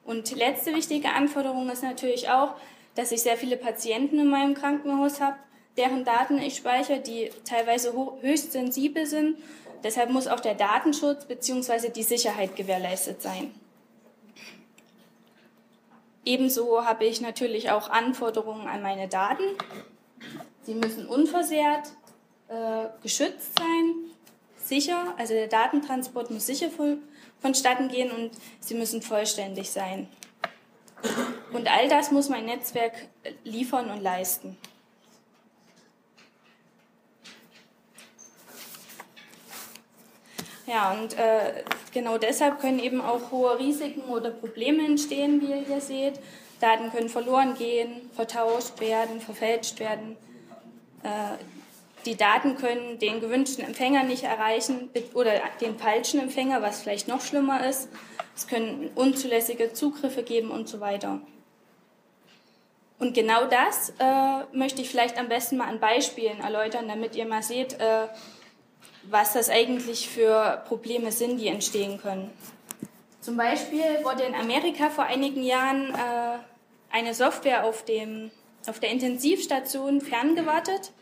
Und 0.05 0.35
letzte 0.37 0.75
wichtige 0.75 1.11
Anforderung 1.11 1.69
ist 1.69 1.83
natürlich 1.83 2.31
auch, 2.31 2.55
dass 2.95 3.13
ich 3.13 3.21
sehr 3.21 3.37
viele 3.37 3.57
Patienten 3.57 4.19
in 4.19 4.29
meinem 4.29 4.55
Krankenhaus 4.55 5.21
habe, 5.21 5.37
deren 5.77 6.05
Daten 6.05 6.39
ich 6.39 6.57
speichere, 6.57 7.01
die 7.01 7.31
teilweise 7.45 7.93
höchst 8.21 8.53
sensibel 8.53 9.05
sind. 9.05 9.37
Deshalb 9.83 10.11
muss 10.11 10.27
auch 10.27 10.41
der 10.41 10.55
Datenschutz 10.55 11.25
bzw. 11.25 11.91
die 11.91 12.03
Sicherheit 12.03 12.57
gewährleistet 12.57 13.23
sein. 13.23 13.53
Ebenso 16.25 16.85
habe 16.85 17.07
ich 17.07 17.21
natürlich 17.21 17.71
auch 17.71 17.89
Anforderungen 17.89 18.67
an 18.69 18.83
meine 18.83 19.09
Daten. 19.09 19.45
Sie 20.63 20.75
müssen 20.75 21.07
unversehrt, 21.07 21.89
äh, 22.49 22.89
geschützt 23.03 23.59
sein, 23.59 23.95
sicher, 24.57 25.15
also 25.17 25.33
der 25.33 25.49
Datentransport 25.49 26.31
muss 26.31 26.47
sicher 26.47 26.69
vonstatten 27.41 27.89
gehen 27.89 28.11
und 28.11 28.33
sie 28.61 28.75
müssen 28.75 29.01
vollständig 29.01 29.71
sein. 29.71 30.09
Und 31.53 31.69
all 31.69 31.89
das 31.89 32.11
muss 32.11 32.29
mein 32.29 32.45
Netzwerk 32.45 32.93
liefern 33.45 33.91
und 33.91 34.03
leisten. 34.03 34.57
Ja, 40.69 40.93
und 40.93 41.17
äh, 41.19 41.65
genau 41.95 42.19
deshalb 42.19 42.61
können 42.61 42.79
eben 42.79 43.01
auch 43.01 43.31
hohe 43.31 43.59
Risiken 43.59 44.03
oder 44.03 44.31
Probleme 44.31 44.85
entstehen, 44.85 45.41
wie 45.41 45.47
ihr 45.47 45.65
hier 45.67 45.81
seht. 45.81 46.21
Daten 46.61 46.91
können 46.91 47.09
verloren 47.09 47.55
gehen, 47.55 48.11
vertauscht 48.15 48.79
werden, 48.79 49.21
verfälscht 49.23 49.81
werden. 49.81 50.19
Äh, 51.03 51.43
die 52.05 52.17
Daten 52.17 52.57
können 52.57 52.99
den 52.99 53.21
gewünschten 53.21 53.65
Empfänger 53.65 54.03
nicht 54.03 54.25
erreichen 54.25 54.91
oder 55.15 55.41
den 55.63 55.79
falschen 55.79 56.21
Empfänger, 56.21 56.61
was 56.61 56.83
vielleicht 56.83 57.09
noch 57.09 57.23
schlimmer 57.23 57.67
ist. 57.67 57.89
Es 58.37 58.47
können 58.47 58.91
unzulässige 58.95 59.73
Zugriffe 59.73 60.23
geben 60.23 60.51
und 60.51 60.69
so 60.69 60.81
weiter. 60.81 61.21
Und 62.99 63.15
genau 63.15 63.47
das 63.47 63.95
äh, 63.99 64.57
möchte 64.57 64.83
ich 64.83 64.91
vielleicht 64.91 65.19
am 65.19 65.29
besten 65.29 65.57
mal 65.57 65.69
an 65.69 65.81
Beispielen 65.81 66.41
erläutern, 66.41 66.89
damit 66.89 67.17
ihr 67.17 67.27
mal 67.27 67.43
seht, 67.43 67.81
äh, 67.81 68.09
was 69.11 69.33
das 69.33 69.51
eigentlich 69.51 70.09
für 70.09 70.63
Probleme 70.67 71.13
sind, 71.13 71.39
die 71.39 71.49
entstehen 71.49 72.01
können. 72.01 72.31
Zum 73.21 73.37
Beispiel 73.37 74.05
wurde 74.05 74.23
in 74.23 74.35
Amerika 74.35 74.91
vor 74.91 75.05
einigen 75.05 75.43
Jahren 75.43 75.95
äh, 75.95 76.39
eine 76.91 77.15
Software 77.15 77.65
auf, 77.65 77.85
dem, 77.85 78.31
auf 78.67 78.81
der 78.81 78.91
Intensivstation 78.91 80.01
ferngewartet 80.01 80.93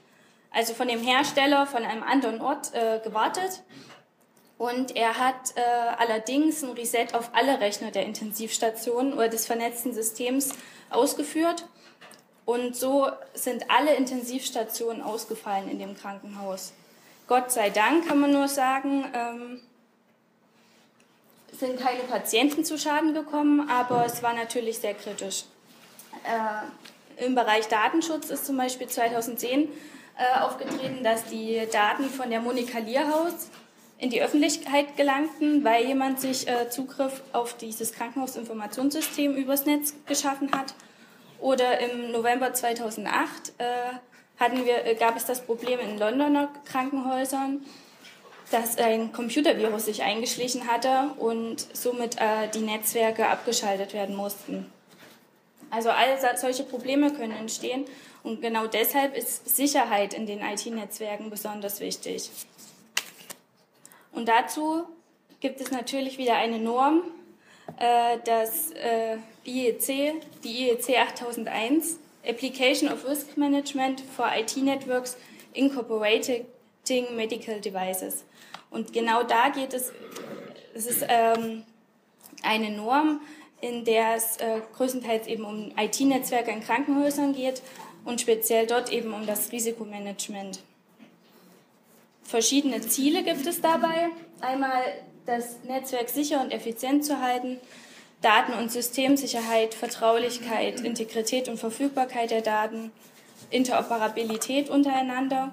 also 0.56 0.72
von 0.72 0.88
dem 0.88 1.02
Hersteller 1.02 1.66
von 1.66 1.84
einem 1.84 2.02
anderen 2.02 2.40
Ort 2.40 2.72
äh, 2.74 2.98
gewartet. 3.04 3.62
Und 4.56 4.96
er 4.96 5.18
hat 5.18 5.54
äh, 5.54 5.60
allerdings 5.98 6.62
ein 6.62 6.70
Reset 6.70 7.08
auf 7.12 7.30
alle 7.34 7.60
Rechner 7.60 7.90
der 7.90 8.06
Intensivstation 8.06 9.12
oder 9.12 9.28
des 9.28 9.44
vernetzten 9.44 9.92
Systems 9.92 10.54
ausgeführt. 10.88 11.66
Und 12.46 12.74
so 12.74 13.08
sind 13.34 13.70
alle 13.70 13.94
Intensivstationen 13.96 15.02
ausgefallen 15.02 15.68
in 15.68 15.78
dem 15.78 15.94
Krankenhaus. 15.94 16.72
Gott 17.28 17.50
sei 17.50 17.70
Dank 17.70 18.06
kann 18.06 18.20
man 18.20 18.32
nur 18.32 18.48
sagen, 18.48 19.04
ähm, 19.12 19.60
sind 21.52 21.78
keine 21.80 22.02
Patienten 22.02 22.64
zu 22.64 22.78
Schaden 22.78 23.14
gekommen, 23.14 23.68
aber 23.68 24.04
es 24.04 24.22
war 24.22 24.34
natürlich 24.34 24.78
sehr 24.78 24.94
kritisch. 24.94 25.44
Äh, 26.24 27.24
Im 27.24 27.34
Bereich 27.34 27.68
Datenschutz 27.68 28.30
ist 28.30 28.46
zum 28.46 28.56
Beispiel 28.56 28.86
2010 28.86 29.68
äh, 30.18 30.40
aufgetreten, 30.40 31.02
dass 31.02 31.24
die 31.24 31.66
Daten 31.72 32.04
von 32.04 32.30
der 32.30 32.40
Monika 32.40 32.78
Lierhaus 32.78 33.50
in 33.98 34.10
die 34.10 34.22
Öffentlichkeit 34.22 34.96
gelangten, 34.96 35.64
weil 35.64 35.86
jemand 35.86 36.20
sich 36.20 36.46
äh, 36.46 36.68
Zugriff 36.68 37.22
auf 37.32 37.56
dieses 37.56 37.92
Krankenhausinformationssystem 37.92 39.34
übers 39.34 39.64
Netz 39.64 39.94
geschaffen 40.06 40.52
hat. 40.52 40.74
Oder 41.40 41.80
im 41.80 42.12
November 42.12 42.52
2008 42.52 43.52
äh, 43.58 43.64
hatten 44.38 44.64
wir, 44.64 44.84
äh, 44.84 44.94
gab 44.94 45.16
es 45.16 45.24
das 45.24 45.44
Problem 45.44 45.80
in 45.80 45.98
Londoner 45.98 46.48
Krankenhäusern, 46.64 47.64
dass 48.50 48.78
ein 48.78 49.12
Computervirus 49.12 49.86
sich 49.86 50.02
eingeschlichen 50.02 50.66
hatte 50.66 51.10
und 51.18 51.66
somit 51.72 52.16
äh, 52.20 52.48
die 52.54 52.60
Netzwerke 52.60 53.26
abgeschaltet 53.28 53.92
werden 53.92 54.14
mussten. 54.14 54.70
Also 55.70 55.90
all 55.90 56.16
solche 56.36 56.62
Probleme 56.62 57.12
können 57.12 57.32
entstehen 57.32 57.86
und 58.22 58.40
genau 58.40 58.66
deshalb 58.66 59.16
ist 59.16 59.56
Sicherheit 59.56 60.14
in 60.14 60.26
den 60.26 60.40
IT-Netzwerken 60.40 61.28
besonders 61.28 61.80
wichtig. 61.80 62.30
Und 64.12 64.28
dazu 64.28 64.84
gibt 65.40 65.60
es 65.60 65.70
natürlich 65.70 66.18
wieder 66.18 66.36
eine 66.36 66.58
Norm, 66.58 67.02
äh, 67.78 68.18
das 68.24 68.70
äh, 68.72 69.18
IEC, 69.44 70.22
die 70.42 70.68
IEC 70.68 70.98
8001, 70.98 71.98
Application 72.26 72.88
of 72.88 73.04
Risk 73.06 73.36
Management 73.36 74.00
for 74.00 74.26
IT 74.32 74.56
Networks 74.56 75.16
Incorporating 75.54 76.46
Medical 77.14 77.60
Devices. 77.60 78.24
Und 78.70 78.92
genau 78.92 79.22
da 79.22 79.48
geht 79.48 79.74
es, 79.74 79.92
es 80.74 80.86
ist 80.86 81.04
ähm, 81.08 81.64
eine 82.42 82.70
Norm, 82.70 83.20
in 83.60 83.84
der 83.84 84.14
es 84.14 84.36
äh, 84.36 84.60
größtenteils 84.76 85.26
eben 85.26 85.44
um 85.44 85.72
IT-Netzwerke 85.76 86.50
in 86.50 86.60
Krankenhäusern 86.60 87.34
geht 87.34 87.62
und 88.04 88.20
speziell 88.20 88.66
dort 88.66 88.92
eben 88.92 89.12
um 89.12 89.26
das 89.26 89.50
Risikomanagement. 89.50 90.60
Verschiedene 92.22 92.80
Ziele 92.80 93.22
gibt 93.22 93.46
es 93.46 93.60
dabei. 93.60 94.08
Einmal 94.40 94.82
das 95.24 95.62
Netzwerk 95.64 96.08
sicher 96.08 96.40
und 96.40 96.52
effizient 96.52 97.04
zu 97.04 97.20
halten, 97.20 97.58
Daten- 98.22 98.54
und 98.54 98.72
Systemsicherheit, 98.72 99.74
Vertraulichkeit, 99.74 100.80
Integrität 100.80 101.48
und 101.48 101.58
Verfügbarkeit 101.58 102.30
der 102.30 102.42
Daten, 102.42 102.90
Interoperabilität 103.50 104.70
untereinander, 104.70 105.52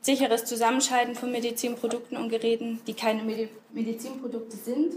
sicheres 0.00 0.44
Zusammenschalten 0.44 1.14
von 1.14 1.30
Medizinprodukten 1.30 2.16
und 2.16 2.30
Geräten, 2.30 2.80
die 2.86 2.94
keine 2.94 3.22
Medizinprodukte 3.72 4.56
sind. 4.56 4.94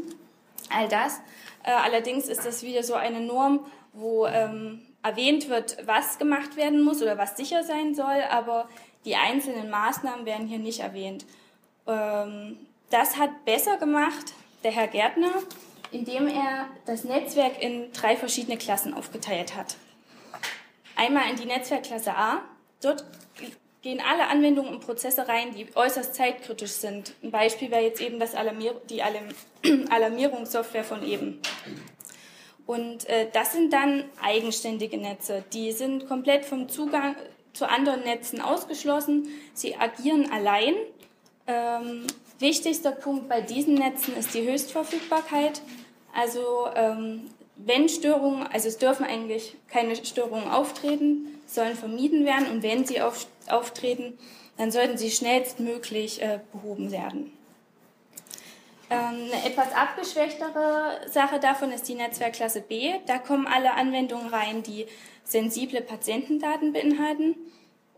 All 0.70 0.88
das. 0.88 1.20
Äh, 1.64 1.72
allerdings 1.72 2.28
ist 2.28 2.46
das 2.46 2.64
wieder 2.64 2.84
so 2.84 2.94
eine 2.94 3.20
Norm, 3.20 3.66
wo 3.94 4.26
ähm, 4.26 4.82
erwähnt 5.02 5.50
wird, 5.50 5.78
was 5.86 6.18
gemacht 6.18 6.56
werden 6.56 6.82
muss 6.82 7.02
oder 7.02 7.18
was 7.18 7.36
sicher 7.36 7.64
sein 7.64 7.94
soll, 7.94 8.24
aber 8.30 8.70
die 9.06 9.16
einzelnen 9.16 9.70
Maßnahmen 9.70 10.26
werden 10.26 10.48
hier 10.48 10.60
nicht 10.60 10.80
erwähnt. 10.80 11.26
Ähm, 11.86 12.58
das 12.90 13.18
hat 13.18 13.46
besser 13.46 13.78
gemacht 13.78 14.34
der 14.64 14.72
Herr 14.72 14.88
Gärtner, 14.88 15.34
indem 15.94 16.28
er 16.28 16.68
das 16.86 17.04
Netzwerk 17.04 17.62
in 17.62 17.92
drei 17.94 18.16
verschiedene 18.16 18.58
Klassen 18.58 18.94
aufgeteilt 18.94 19.56
hat. 19.56 19.78
Einmal 20.96 21.30
in 21.30 21.36
die 21.36 21.46
Netzwerkklasse 21.46 22.16
A. 22.16 22.42
Dort 22.82 23.06
gehen 23.82 24.02
alle 24.02 24.28
Anwendungen 24.28 24.74
und 24.74 24.86
Prozesse 24.86 25.28
rein, 25.28 25.54
die 25.56 25.68
äußerst 25.76 26.16
zeitkritisch 26.16 26.72
sind. 26.72 27.14
Ein 27.22 27.32
Beispiel 27.32 27.70
wäre 27.70 27.84
jetzt 27.84 28.02
eben 28.02 28.20
das 28.20 28.34
Alarmier 28.34 28.80
die 28.90 29.02
Alarmierungssoftware 29.90 30.84
von 30.84 31.04
eben. 31.04 31.40
Und 32.66 33.08
äh, 33.10 33.28
das 33.34 33.52
sind 33.52 33.74
dann 33.74 34.06
eigenständige 34.22 34.98
Netze. 34.98 35.44
Die 35.52 35.74
sind 35.74 36.08
komplett 36.08 36.46
vom 36.46 36.70
Zugang 36.70 37.16
zu 37.52 37.70
anderen 37.70 38.04
Netzen 38.04 38.42
ausgeschlossen. 38.42 39.28
Sie 39.54 39.76
agieren 39.76 40.32
allein. 40.32 40.76
Ähm, 41.46 42.08
wichtigster 42.40 42.92
Punkt 42.94 43.28
bei 43.28 43.42
diesen 43.42 43.76
Netzen 43.76 44.16
ist 44.16 44.34
die 44.34 44.50
Höchstverfügbarkeit. 44.50 45.62
Also 46.14 46.68
ähm, 46.76 47.30
wenn 47.56 47.90
Störungen, 47.90 48.48
also 48.48 48.68
es 48.68 48.78
dürfen 48.78 49.06
eigentlich 49.06 49.56
keine 49.70 49.96
Störungen 49.96 50.50
auftreten, 50.50 51.40
sollen 51.46 51.76
vermieden 51.76 52.26
werden 52.26 52.48
und 52.48 52.64
wenn 52.64 52.86
sie 52.86 53.02
auf, 53.02 53.28
auftreten, 53.48 54.18
dann 54.58 54.72
sollten 54.72 54.98
sie 54.98 55.12
schnellstmöglich 55.12 56.22
äh, 56.22 56.40
behoben 56.52 56.92
werden. 56.92 57.32
Ähm, 58.90 59.30
eine 59.32 59.46
etwas 59.46 59.74
abgeschwächtere 59.74 61.02
Sache 61.10 61.40
davon 61.40 61.72
ist 61.72 61.88
die 61.88 61.96
Netzwerkklasse 61.96 62.62
B. 62.62 62.94
Da 63.08 63.18
kommen 63.18 63.48
alle 63.48 63.74
Anwendungen 63.74 64.28
rein, 64.28 64.62
die 64.62 64.86
sensible 65.24 65.82
Patientendaten 65.82 66.74
beinhalten. 66.74 67.36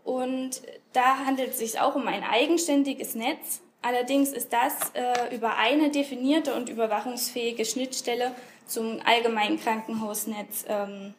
Und 0.04 0.62
da 0.92 1.18
handelt 1.26 1.50
es 1.50 1.58
sich 1.58 1.80
auch 1.80 1.96
um 1.96 2.06
ein 2.06 2.22
eigenständiges 2.22 3.14
Netz. 3.14 3.60
Allerdings 3.82 4.30
ist 4.30 4.52
das 4.52 4.90
äh, 4.94 5.34
über 5.34 5.56
eine 5.56 5.90
definierte 5.90 6.54
und 6.54 6.68
überwachungsfähige 6.68 7.64
Schnittstelle 7.64 8.32
zum 8.66 9.00
allgemeinen 9.04 9.60
Krankenhausnetz 9.60 10.64
ähm, 10.68 11.14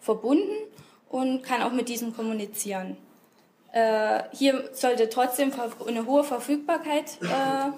verbunden 0.00 0.56
und 1.10 1.42
kann 1.42 1.62
auch 1.62 1.72
mit 1.72 1.88
diesem 1.88 2.14
kommunizieren. 2.16 2.96
Äh, 3.72 4.22
hier 4.32 4.70
sollte 4.72 5.08
trotzdem 5.08 5.52
eine 5.86 6.06
hohe 6.06 6.24
Verfügbarkeit 6.24 7.18
äh, 7.22 7.70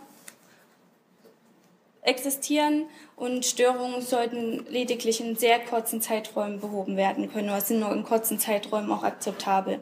existieren 2.02 2.86
und 3.16 3.44
Störungen 3.44 4.02
sollten 4.02 4.66
lediglich 4.68 5.20
in 5.20 5.36
sehr 5.36 5.60
kurzen 5.60 6.00
Zeiträumen 6.00 6.60
behoben 6.60 6.96
werden 6.96 7.30
können 7.32 7.48
oder 7.48 7.60
sind 7.60 7.80
nur 7.80 7.92
in 7.92 8.04
kurzen 8.04 8.38
Zeiträumen 8.38 8.90
auch 8.90 9.02
akzeptabel. 9.02 9.80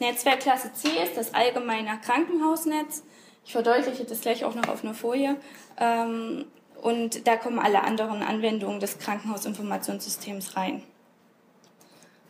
Netzwerkklasse 0.00 0.72
C 0.72 0.88
ist 1.02 1.16
das 1.16 1.34
allgemeine 1.34 1.98
Krankenhausnetz. 2.04 3.04
Ich 3.44 3.52
verdeutliche 3.52 4.04
das 4.04 4.20
gleich 4.20 4.44
auch 4.44 4.54
noch 4.54 4.68
auf 4.68 4.82
einer 4.82 4.94
Folie. 4.94 5.36
Ähm, 5.78 6.46
und 6.82 7.26
da 7.26 7.36
kommen 7.36 7.58
alle 7.58 7.82
anderen 7.82 8.22
Anwendungen 8.22 8.80
des 8.80 8.98
Krankenhausinformationssystems 8.98 10.56
rein. 10.56 10.82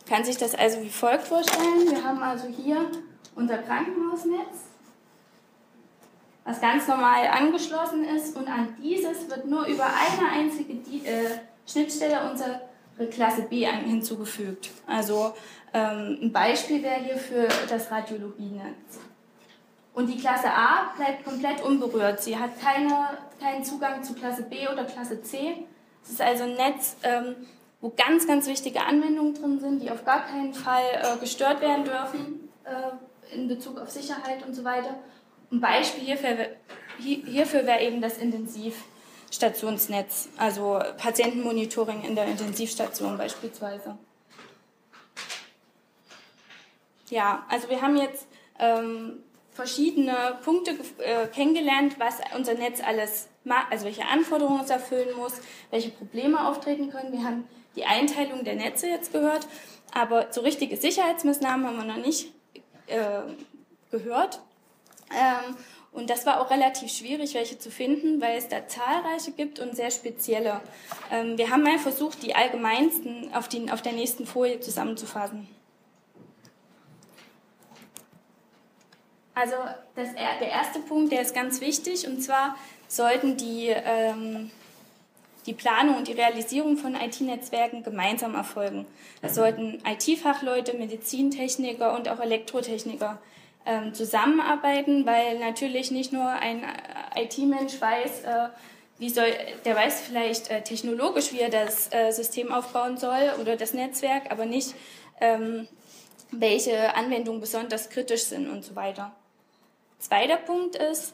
Kann 0.07 0.23
sich 0.25 0.37
das 0.37 0.55
also 0.55 0.81
wie 0.81 0.89
folgt 0.89 1.23
vorstellen. 1.23 1.89
Wir 1.89 2.03
haben 2.03 2.21
also 2.21 2.47
hier 2.47 2.91
unser 3.35 3.57
Krankenhausnetz 3.59 4.71
was 6.43 6.59
ganz 6.59 6.87
normal 6.87 7.27
angeschlossen 7.27 8.03
ist 8.03 8.35
und 8.35 8.47
an 8.47 8.75
dieses 8.81 9.29
wird 9.29 9.45
nur 9.45 9.65
über 9.65 9.85
eine 9.85 10.29
einzige 10.31 10.73
äh, 10.73 11.39
Schnittstelle 11.67 12.29
unsere 12.29 12.61
Klasse 13.09 13.43
B 13.43 13.65
hinzugefügt. 13.65 14.69
Also 14.87 15.33
ähm, 15.73 16.19
ein 16.21 16.31
Beispiel 16.31 16.83
wäre 16.83 17.01
hier 17.01 17.17
für 17.17 17.47
das 17.69 17.91
Radiologienetz. 17.91 18.99
Und 19.93 20.07
die 20.07 20.17
Klasse 20.17 20.49
A 20.49 20.93
bleibt 20.95 21.25
komplett 21.25 21.61
unberührt. 21.61 22.21
Sie 22.21 22.37
hat 22.37 22.61
keine, 22.61 23.17
keinen 23.39 23.63
Zugang 23.63 24.03
zu 24.03 24.13
Klasse 24.13 24.43
B 24.43 24.67
oder 24.67 24.85
Klasse 24.85 25.21
C. 25.21 25.65
Es 26.03 26.11
ist 26.11 26.21
also 26.21 26.43
ein 26.43 26.55
Netz, 26.55 26.95
ähm, 27.03 27.35
wo 27.81 27.89
ganz, 27.89 28.27
ganz 28.27 28.47
wichtige 28.47 28.81
Anwendungen 28.81 29.33
drin 29.33 29.59
sind, 29.59 29.81
die 29.81 29.91
auf 29.91 30.05
gar 30.05 30.25
keinen 30.25 30.53
Fall 30.53 30.83
äh, 30.93 31.17
gestört 31.19 31.61
werden 31.61 31.83
dürfen 31.83 32.49
äh, 32.63 33.35
in 33.35 33.47
Bezug 33.47 33.79
auf 33.79 33.89
Sicherheit 33.89 34.45
und 34.45 34.53
so 34.53 34.63
weiter. 34.63 34.95
Ein 35.51 35.59
Beispiel 35.59 36.05
hierfür, 36.05 36.37
hierfür 36.97 37.65
wäre 37.65 37.81
eben 37.81 38.01
das 38.01 38.17
Intensivstationsnetz, 38.17 40.29
also 40.37 40.79
Patientenmonitoring 40.97 42.03
in 42.03 42.15
der 42.15 42.25
Intensivstation 42.25 43.17
beispielsweise. 43.17 43.97
Ja, 47.11 47.45
also 47.49 47.69
wir 47.69 47.81
haben 47.81 47.97
jetzt 47.97 48.25
ähm, 48.57 49.21
verschiedene 49.51 50.39
Punkte 50.43 50.71
äh, 50.99 51.27
kennengelernt, 51.27 51.99
was 51.99 52.19
unser 52.35 52.53
Netz 52.53 52.81
alles 52.81 53.27
macht, 53.43 53.69
also 53.69 53.83
welche 53.83 54.05
Anforderungen 54.05 54.61
es 54.63 54.69
erfüllen 54.69 55.15
muss, 55.17 55.33
welche 55.71 55.89
Probleme 55.89 56.47
auftreten 56.47 56.89
können. 56.89 57.11
Wir 57.11 57.25
haben 57.25 57.47
die 57.75 57.83
Einteilung 57.83 58.45
der 58.45 58.55
Netze 58.55 58.87
jetzt 58.87 59.11
gehört, 59.11 59.45
aber 59.93 60.31
so 60.31 60.39
richtige 60.39 60.77
Sicherheitsmaßnahmen 60.77 61.67
haben 61.67 61.77
wir 61.77 61.83
noch 61.83 62.03
nicht 62.03 62.31
äh, 62.87 63.23
gehört. 63.91 64.39
Ähm, 65.11 65.57
und 65.91 66.09
das 66.09 66.25
war 66.25 66.39
auch 66.39 66.49
relativ 66.49 66.89
schwierig, 66.89 67.33
welche 67.33 67.59
zu 67.59 67.69
finden, 67.69 68.21
weil 68.21 68.37
es 68.37 68.47
da 68.47 68.65
zahlreiche 68.69 69.33
gibt 69.33 69.59
und 69.59 69.75
sehr 69.75 69.91
spezielle. 69.91 70.61
Ähm, 71.11 71.37
wir 71.37 71.49
haben 71.49 71.63
mal 71.63 71.77
versucht, 71.77 72.23
die 72.23 72.35
allgemeinsten 72.35 73.33
auf, 73.33 73.49
die, 73.49 73.69
auf 73.69 73.81
der 73.81 73.91
nächsten 73.91 74.25
Folie 74.25 74.61
zusammenzufassen. 74.61 75.49
Also 79.33 79.55
das, 79.95 80.09
der 80.13 80.49
erste 80.49 80.79
Punkt, 80.79 81.11
der 81.11 81.21
ist 81.21 81.33
ganz 81.33 81.61
wichtig, 81.61 82.07
und 82.07 82.21
zwar 82.21 82.55
sollten 82.87 83.37
die, 83.37 83.67
ähm, 83.69 84.51
die 85.45 85.53
Planung 85.53 85.97
und 85.97 86.07
die 86.07 86.13
Realisierung 86.13 86.77
von 86.77 86.95
IT-Netzwerken 86.95 87.83
gemeinsam 87.83 88.35
erfolgen. 88.35 88.85
Es 89.21 89.35
sollten 89.35 89.81
IT-Fachleute, 89.85 90.73
Medizintechniker 90.73 91.95
und 91.95 92.09
auch 92.09 92.19
Elektrotechniker 92.19 93.19
ähm, 93.65 93.93
zusammenarbeiten, 93.93 95.05
weil 95.05 95.39
natürlich 95.39 95.91
nicht 95.91 96.11
nur 96.11 96.27
ein 96.27 96.63
äh, 96.63 97.23
IT-Mensch 97.23 97.79
weiß, 97.79 98.23
äh, 98.23 98.49
wie 98.97 99.09
soll, 99.09 99.27
der 99.65 99.75
weiß 99.75 100.01
vielleicht 100.01 100.51
äh, 100.51 100.61
technologisch, 100.61 101.31
wie 101.31 101.39
er 101.39 101.49
das 101.49 101.91
äh, 101.93 102.11
System 102.11 102.51
aufbauen 102.51 102.97
soll 102.97 103.33
oder 103.39 103.55
das 103.55 103.73
Netzwerk, 103.73 104.29
aber 104.29 104.45
nicht, 104.45 104.75
ähm, 105.21 105.67
welche 106.31 106.95
Anwendungen 106.95 107.41
besonders 107.41 107.89
kritisch 107.89 108.23
sind 108.25 108.49
und 108.49 108.63
so 108.63 108.75
weiter. 108.75 109.11
Zweiter 110.01 110.37
Punkt 110.37 110.75
ist, 110.75 111.13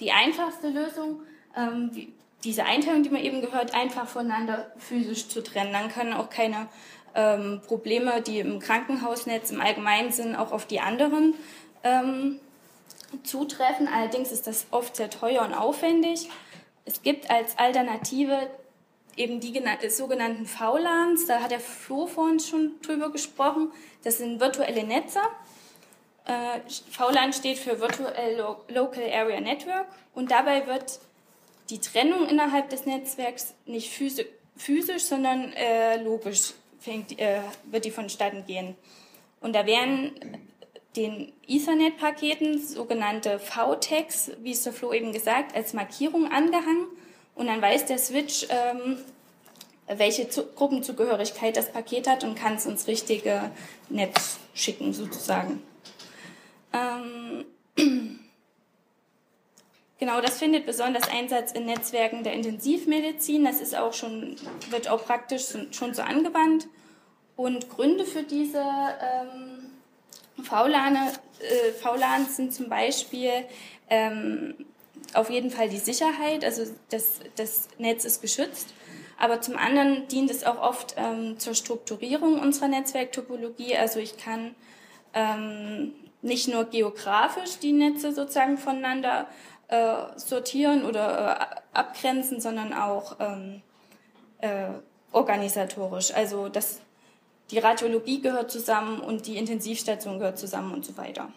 die 0.00 0.12
einfachste 0.12 0.68
Lösung, 0.68 1.22
ähm, 1.56 1.90
wie, 1.92 2.14
diese 2.44 2.64
Einteilung, 2.64 3.02
die 3.02 3.10
man 3.10 3.22
eben 3.22 3.40
gehört, 3.40 3.74
einfach 3.74 4.08
voneinander 4.08 4.72
physisch 4.78 5.28
zu 5.28 5.42
trennen. 5.42 5.72
Dann 5.72 5.90
können 5.90 6.12
auch 6.12 6.30
keine 6.30 6.68
ähm, 7.14 7.60
Probleme, 7.66 8.22
die 8.22 8.40
im 8.40 8.58
Krankenhausnetz 8.58 9.50
im 9.50 9.60
Allgemeinen 9.60 10.12
sind, 10.12 10.34
auch 10.34 10.52
auf 10.52 10.66
die 10.66 10.80
anderen 10.80 11.34
ähm, 11.84 12.40
zutreffen. 13.22 13.88
Allerdings 13.88 14.32
ist 14.32 14.46
das 14.46 14.66
oft 14.70 14.96
sehr 14.96 15.10
teuer 15.10 15.42
und 15.42 15.54
aufwendig. 15.54 16.28
Es 16.84 17.02
gibt 17.02 17.30
als 17.30 17.58
Alternative 17.58 18.48
eben 19.16 19.40
die 19.40 19.52
sogenannten 19.90 20.46
VLANs. 20.46 21.26
Da 21.26 21.40
hat 21.40 21.50
der 21.50 21.60
Flo 21.60 22.06
vorhin 22.06 22.40
schon 22.40 22.80
drüber 22.82 23.10
gesprochen. 23.10 23.70
Das 24.04 24.18
sind 24.18 24.40
virtuelle 24.40 24.84
Netze. 24.84 25.20
Äh, 26.24 26.60
VLAN 26.90 27.32
steht 27.32 27.58
für 27.58 27.80
Virtual 27.80 28.12
Local 28.68 29.12
Area 29.12 29.40
Network 29.40 29.86
und 30.14 30.30
dabei 30.30 30.66
wird 30.66 31.00
die 31.70 31.80
Trennung 31.80 32.28
innerhalb 32.28 32.70
des 32.70 32.86
Netzwerks 32.86 33.54
nicht 33.66 33.90
physisch, 34.56 35.04
sondern 35.04 35.52
äh, 35.54 35.96
logisch 36.02 36.52
fängt, 36.78 37.18
äh, 37.18 37.40
wird 37.64 37.84
die 37.84 37.90
vonstatten 37.90 38.44
gehen. 38.46 38.76
Und 39.40 39.54
da 39.54 39.66
werden 39.66 40.12
den 40.96 41.32
Ethernet-Paketen 41.48 42.60
sogenannte 42.60 43.38
V-Tags, 43.38 44.32
wie 44.42 44.52
es 44.52 44.62
der 44.62 44.72
Flo 44.72 44.92
eben 44.92 45.12
gesagt, 45.12 45.56
als 45.56 45.72
Markierung 45.72 46.30
angehangen. 46.30 46.86
Und 47.34 47.46
dann 47.46 47.62
weiß 47.62 47.86
der 47.86 47.98
Switch, 47.98 48.46
ähm, 48.50 48.98
welche 49.86 50.28
Zu 50.28 50.46
Gruppenzugehörigkeit 50.46 51.56
das 51.56 51.72
Paket 51.72 52.06
hat 52.06 52.24
und 52.24 52.34
kann 52.34 52.54
es 52.54 52.66
ins 52.66 52.86
richtige 52.86 53.50
Netz 53.88 54.38
schicken, 54.54 54.92
sozusagen. 54.92 55.62
Ähm, 56.72 57.44
genau, 59.98 60.20
das 60.20 60.38
findet 60.38 60.66
besonders 60.66 61.08
Einsatz 61.08 61.52
in 61.52 61.66
Netzwerken 61.66 62.24
der 62.24 62.34
Intensivmedizin. 62.34 63.44
Das 63.44 63.60
ist 63.60 63.76
auch 63.76 63.92
schon, 63.92 64.36
wird 64.70 64.88
auch 64.88 65.04
praktisch 65.04 65.46
schon 65.70 65.94
so 65.94 66.02
angewandt. 66.02 66.68
Und 67.36 67.70
Gründe 67.70 68.04
für 68.04 68.22
diese 68.22 68.60
ähm, 68.60 69.70
VLAN, 70.42 70.96
äh, 70.96 72.28
sind 72.28 72.52
zum 72.54 72.68
Beispiel 72.68 73.32
ähm, 73.88 74.54
auf 75.14 75.30
jeden 75.30 75.50
Fall 75.50 75.68
die 75.68 75.78
Sicherheit, 75.78 76.44
also 76.44 76.64
das, 76.90 77.20
das 77.36 77.68
Netz 77.78 78.04
ist 78.04 78.20
geschützt. 78.20 78.74
Aber 79.18 79.40
zum 79.40 79.56
anderen 79.56 80.08
dient 80.08 80.30
es 80.30 80.44
auch 80.44 80.60
oft 80.60 80.94
ähm, 80.96 81.38
zur 81.38 81.54
Strukturierung 81.54 82.40
unserer 82.40 82.68
Netzwerktopologie. 82.68 83.76
Also 83.76 84.00
ich 84.00 84.16
kann 84.16 84.54
ähm, 85.14 85.92
nicht 86.22 86.48
nur 86.48 86.64
geografisch 86.64 87.58
die 87.58 87.72
Netze 87.72 88.12
sozusagen 88.12 88.56
voneinander 88.56 89.26
äh, 89.68 89.94
sortieren 90.16 90.84
oder 90.84 91.40
äh, 91.40 91.76
abgrenzen, 91.76 92.40
sondern 92.40 92.72
auch 92.72 93.16
ähm, 93.20 93.62
äh, 94.38 94.68
organisatorisch. 95.12 96.12
Also 96.14 96.48
das 96.48 96.80
die 97.52 97.58
Radiologie 97.58 98.22
gehört 98.22 98.50
zusammen 98.50 99.00
und 99.00 99.26
die 99.26 99.36
Intensivstation 99.36 100.18
gehört 100.18 100.38
zusammen 100.38 100.72
und 100.72 100.86
so 100.86 100.96
weiter. 100.96 101.30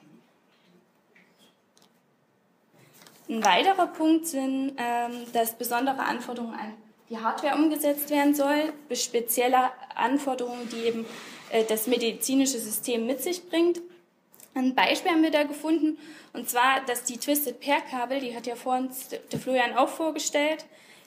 Ein 3.27 3.43
weiterer 3.43 3.88
Punkt 3.88 4.25
sind, 4.25 4.73
ähm, 4.77 5.11
dass 5.33 5.57
besondere 5.57 5.99
Anforderungen 5.99 6.53
an 6.53 6.73
die 7.09 7.17
Hardware 7.17 7.55
umgesetzt 7.55 8.09
werden 8.11 8.33
soll, 8.33 8.71
spezielle 8.93 9.71
Anforderungen, 9.95 10.69
die 10.69 10.88
eben 10.88 11.05
äh, 11.49 11.65
das 11.65 11.88
medizinische 11.88 12.59
System 12.59 13.05
mit 13.05 13.21
sich 13.21 13.49
bringt. 13.49 13.81
Ein 14.56 14.74
Beispiel 14.74 15.12
haben 15.12 15.22
wir 15.22 15.32
da 15.32 15.43
gefunden, 15.43 15.97
und 16.34 16.49
zwar, 16.49 16.84
dass 16.88 17.03
die 17.03 17.18
Twisted 17.18 17.60
Pair 17.60 17.82
Kabel, 17.82 18.20
die 18.20 18.36
hat 18.36 18.47
ja 18.47 18.56
vorhin 18.56 18.89
der 19.32 19.39
Florian 19.39 19.78
auch 19.78 19.89
vorgestellt, 19.89 20.66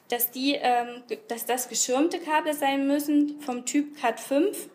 dass 0.09 0.30
die, 0.30 0.55
ähm, 0.55 1.03
dass 1.28 1.46
das 1.46 1.68
geschirmte 1.68 2.18
Kabel 2.18 2.55
sein 2.55 2.86
müssen 2.86 3.40
vom 3.40 3.64
Typ 3.64 4.01
Cat 4.01 4.20
5 4.20 4.68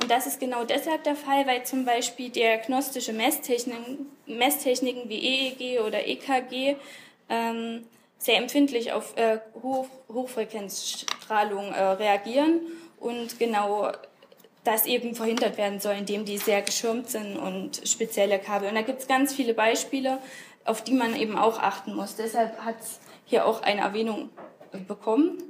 und 0.00 0.10
das 0.10 0.26
ist 0.26 0.38
genau 0.38 0.64
deshalb 0.64 1.02
der 1.04 1.16
Fall, 1.16 1.46
weil 1.46 1.64
zum 1.64 1.84
Beispiel 1.84 2.30
diagnostische 2.30 3.12
Messtechniken, 3.12 4.06
Messtechniken 4.26 5.08
wie 5.08 5.18
EEG 5.18 5.80
oder 5.80 6.06
EKG 6.06 6.76
ähm, 7.28 7.84
sehr 8.18 8.36
empfindlich 8.36 8.92
auf 8.92 9.16
äh, 9.16 9.38
Hoch 9.62 9.88
Hochfrequenzstrahlung 10.08 11.72
äh, 11.72 11.82
reagieren 11.82 12.60
und 13.00 13.38
genau 13.38 13.90
das 14.64 14.86
eben 14.86 15.14
verhindert 15.14 15.56
werden 15.56 15.80
soll, 15.80 15.94
indem 15.94 16.24
die 16.24 16.38
sehr 16.38 16.62
geschirmt 16.62 17.08
sind 17.08 17.36
und 17.36 17.80
spezielle 17.88 18.38
Kabel. 18.38 18.68
Und 18.68 18.74
da 18.74 18.82
gibt 18.82 19.00
es 19.00 19.06
ganz 19.06 19.32
viele 19.32 19.54
Beispiele, 19.54 20.18
auf 20.64 20.82
die 20.82 20.92
man 20.92 21.16
eben 21.16 21.38
auch 21.38 21.58
achten 21.58 21.94
muss. 21.94 22.16
Deshalb 22.16 22.58
hat 22.64 22.80
es 22.80 23.00
hier 23.24 23.46
auch 23.46 23.62
eine 23.62 23.80
Erwähnung 23.82 24.30
bekommen. 24.86 25.42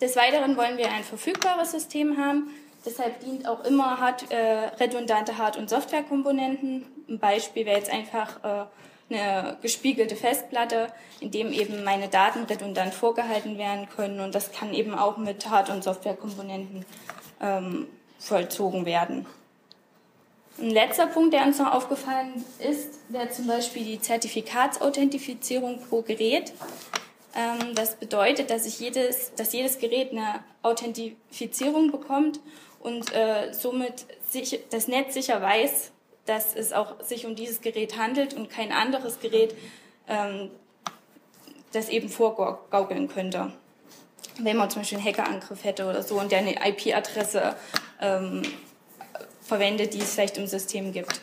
Des 0.00 0.14
Weiteren 0.16 0.56
wollen 0.56 0.78
wir 0.78 0.90
ein 0.92 1.02
verfügbares 1.02 1.72
System 1.72 2.18
haben. 2.18 2.50
Deshalb 2.86 3.20
dient 3.20 3.48
auch 3.48 3.64
immer 3.64 3.98
hart, 3.98 4.30
äh, 4.30 4.70
redundante 4.78 5.38
Hard- 5.38 5.56
und 5.56 5.68
Softwarekomponenten. 5.68 6.86
Ein 7.08 7.18
Beispiel 7.18 7.66
wäre 7.66 7.78
jetzt 7.78 7.90
einfach 7.90 8.44
äh, 8.44 8.66
eine 9.10 9.56
gespiegelte 9.60 10.14
Festplatte, 10.14 10.88
in 11.20 11.30
dem 11.30 11.52
eben 11.52 11.82
meine 11.82 12.08
Daten 12.08 12.44
redundant 12.44 12.94
vorgehalten 12.94 13.58
werden 13.58 13.88
können. 13.88 14.20
Und 14.20 14.34
das 14.34 14.52
kann 14.52 14.72
eben 14.72 14.94
auch 14.94 15.16
mit 15.16 15.48
Hard- 15.50 15.70
und 15.70 15.82
Softwarekomponenten 15.82 16.84
ähm, 17.40 17.86
vollzogen 18.18 18.84
werden. 18.84 19.26
Ein 20.60 20.70
letzter 20.70 21.06
Punkt, 21.06 21.34
der 21.34 21.44
uns 21.44 21.58
noch 21.58 21.72
aufgefallen 21.72 22.44
ist, 22.58 22.98
wäre 23.08 23.30
zum 23.30 23.46
Beispiel 23.46 23.84
die 23.84 24.00
Zertifikatsauthentifizierung 24.00 25.80
pro 25.88 26.02
Gerät. 26.02 26.52
Ähm, 27.36 27.74
das 27.74 27.94
bedeutet, 27.94 28.50
dass, 28.50 28.66
ich 28.66 28.80
jedes, 28.80 29.32
dass 29.36 29.52
jedes 29.52 29.78
Gerät 29.78 30.10
eine 30.10 30.42
Authentifizierung 30.62 31.92
bekommt 31.92 32.40
und 32.80 33.14
äh, 33.14 33.52
somit 33.52 34.06
sich, 34.28 34.58
das 34.70 34.88
Netz 34.88 35.14
sicher 35.14 35.40
weiß, 35.40 35.92
dass 36.26 36.56
es 36.56 36.72
auch 36.72 37.00
sich 37.02 37.24
um 37.24 37.36
dieses 37.36 37.60
Gerät 37.60 37.96
handelt 37.96 38.34
und 38.34 38.50
kein 38.50 38.72
anderes 38.72 39.20
Gerät 39.20 39.54
ähm, 40.08 40.50
das 41.72 41.88
eben 41.88 42.08
vorgaukeln 42.08 43.08
könnte. 43.08 43.52
Wenn 44.40 44.56
man 44.56 44.70
zum 44.70 44.82
Beispiel 44.82 44.98
einen 44.98 45.06
Hackerangriff 45.06 45.64
hätte 45.64 45.86
oder 45.88 46.02
so 46.02 46.20
und 46.20 46.30
der 46.30 46.38
eine 46.38 46.54
IP-Adresse 46.66 47.56
ähm, 48.00 48.42
verwendet, 49.42 49.94
die 49.94 49.98
es 49.98 50.14
vielleicht 50.14 50.38
im 50.38 50.46
System 50.46 50.92
gibt. 50.92 51.20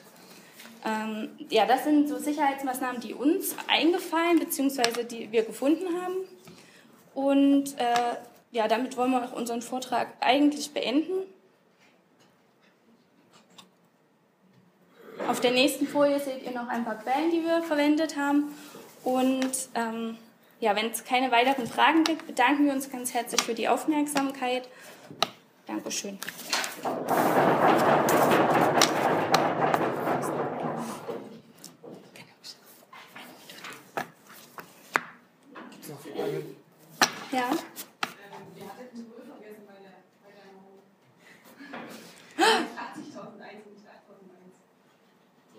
Ähm, 0.85 1.29
ja, 1.49 1.65
das 1.65 1.83
sind 1.83 2.07
so 2.07 2.17
Sicherheitsmaßnahmen, 2.17 3.01
die 3.01 3.13
uns 3.13 3.55
eingefallen 3.67 4.39
bzw. 4.39 5.03
die 5.03 5.31
wir 5.31 5.43
gefunden 5.43 5.85
haben. 6.01 6.15
Und 7.13 7.79
äh, 7.79 8.17
ja, 8.51 8.67
damit 8.67 8.97
wollen 8.97 9.11
wir 9.11 9.23
auch 9.23 9.33
unseren 9.33 9.61
Vortrag 9.61 10.09
eigentlich 10.19 10.73
beenden. 10.73 11.13
Auf 15.27 15.39
der 15.39 15.51
nächsten 15.51 15.87
Folie 15.87 16.19
seht 16.19 16.43
ihr 16.45 16.51
noch 16.51 16.67
ein 16.67 16.85
paar 16.85 16.99
Quellen, 16.99 17.31
die 17.31 17.43
wir 17.43 17.63
verwendet 17.63 18.15
haben. 18.17 18.55
Und 19.03 19.51
ähm, 19.73 20.17
ja, 20.59 20.75
wenn 20.75 20.91
es 20.91 21.03
keine 21.03 21.31
weiteren 21.31 21.67
Fragen 21.67 22.03
gibt, 22.03 22.27
bedanken 22.27 22.65
wir 22.65 22.73
uns 22.73 22.89
ganz 22.89 23.13
herzlich 23.13 23.41
für 23.41 23.53
die 23.53 23.67
Aufmerksamkeit. 23.67 24.67
Dankeschön. 25.65 26.19
Ja. 37.31 37.49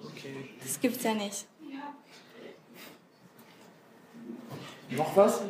Okay. 0.02 0.50
Das 0.62 0.80
gibt's 0.80 1.04
ja 1.04 1.14
nicht. 1.14 1.46
Noch 4.96 5.16
was? 5.16 5.40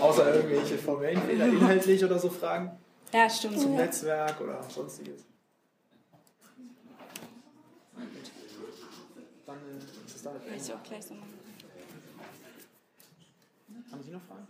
Außer 0.00 0.34
irgendwelche 0.34 0.78
formellen 0.78 1.22
Fehler, 1.22 1.46
inhaltlich 1.46 2.04
oder 2.04 2.18
so 2.18 2.28
Fragen 2.28 2.72
Ja, 3.12 3.28
stimmt. 3.30 3.60
zum 3.60 3.76
Netzwerk 3.76 4.40
oder 4.40 4.62
sonstiges. 4.68 5.24
Dann 9.46 9.56
äh, 9.56 10.06
ist 10.06 10.16
es 10.16 10.22
da. 10.22 10.32
Will 10.32 10.40
ich 10.56 10.72
auch 10.72 10.82
gleich 10.82 11.04
so 11.04 11.14
machen. 11.14 11.34
Haben 13.92 14.02
Sie 14.02 14.10
noch 14.10 14.22
Fragen? 14.22 14.48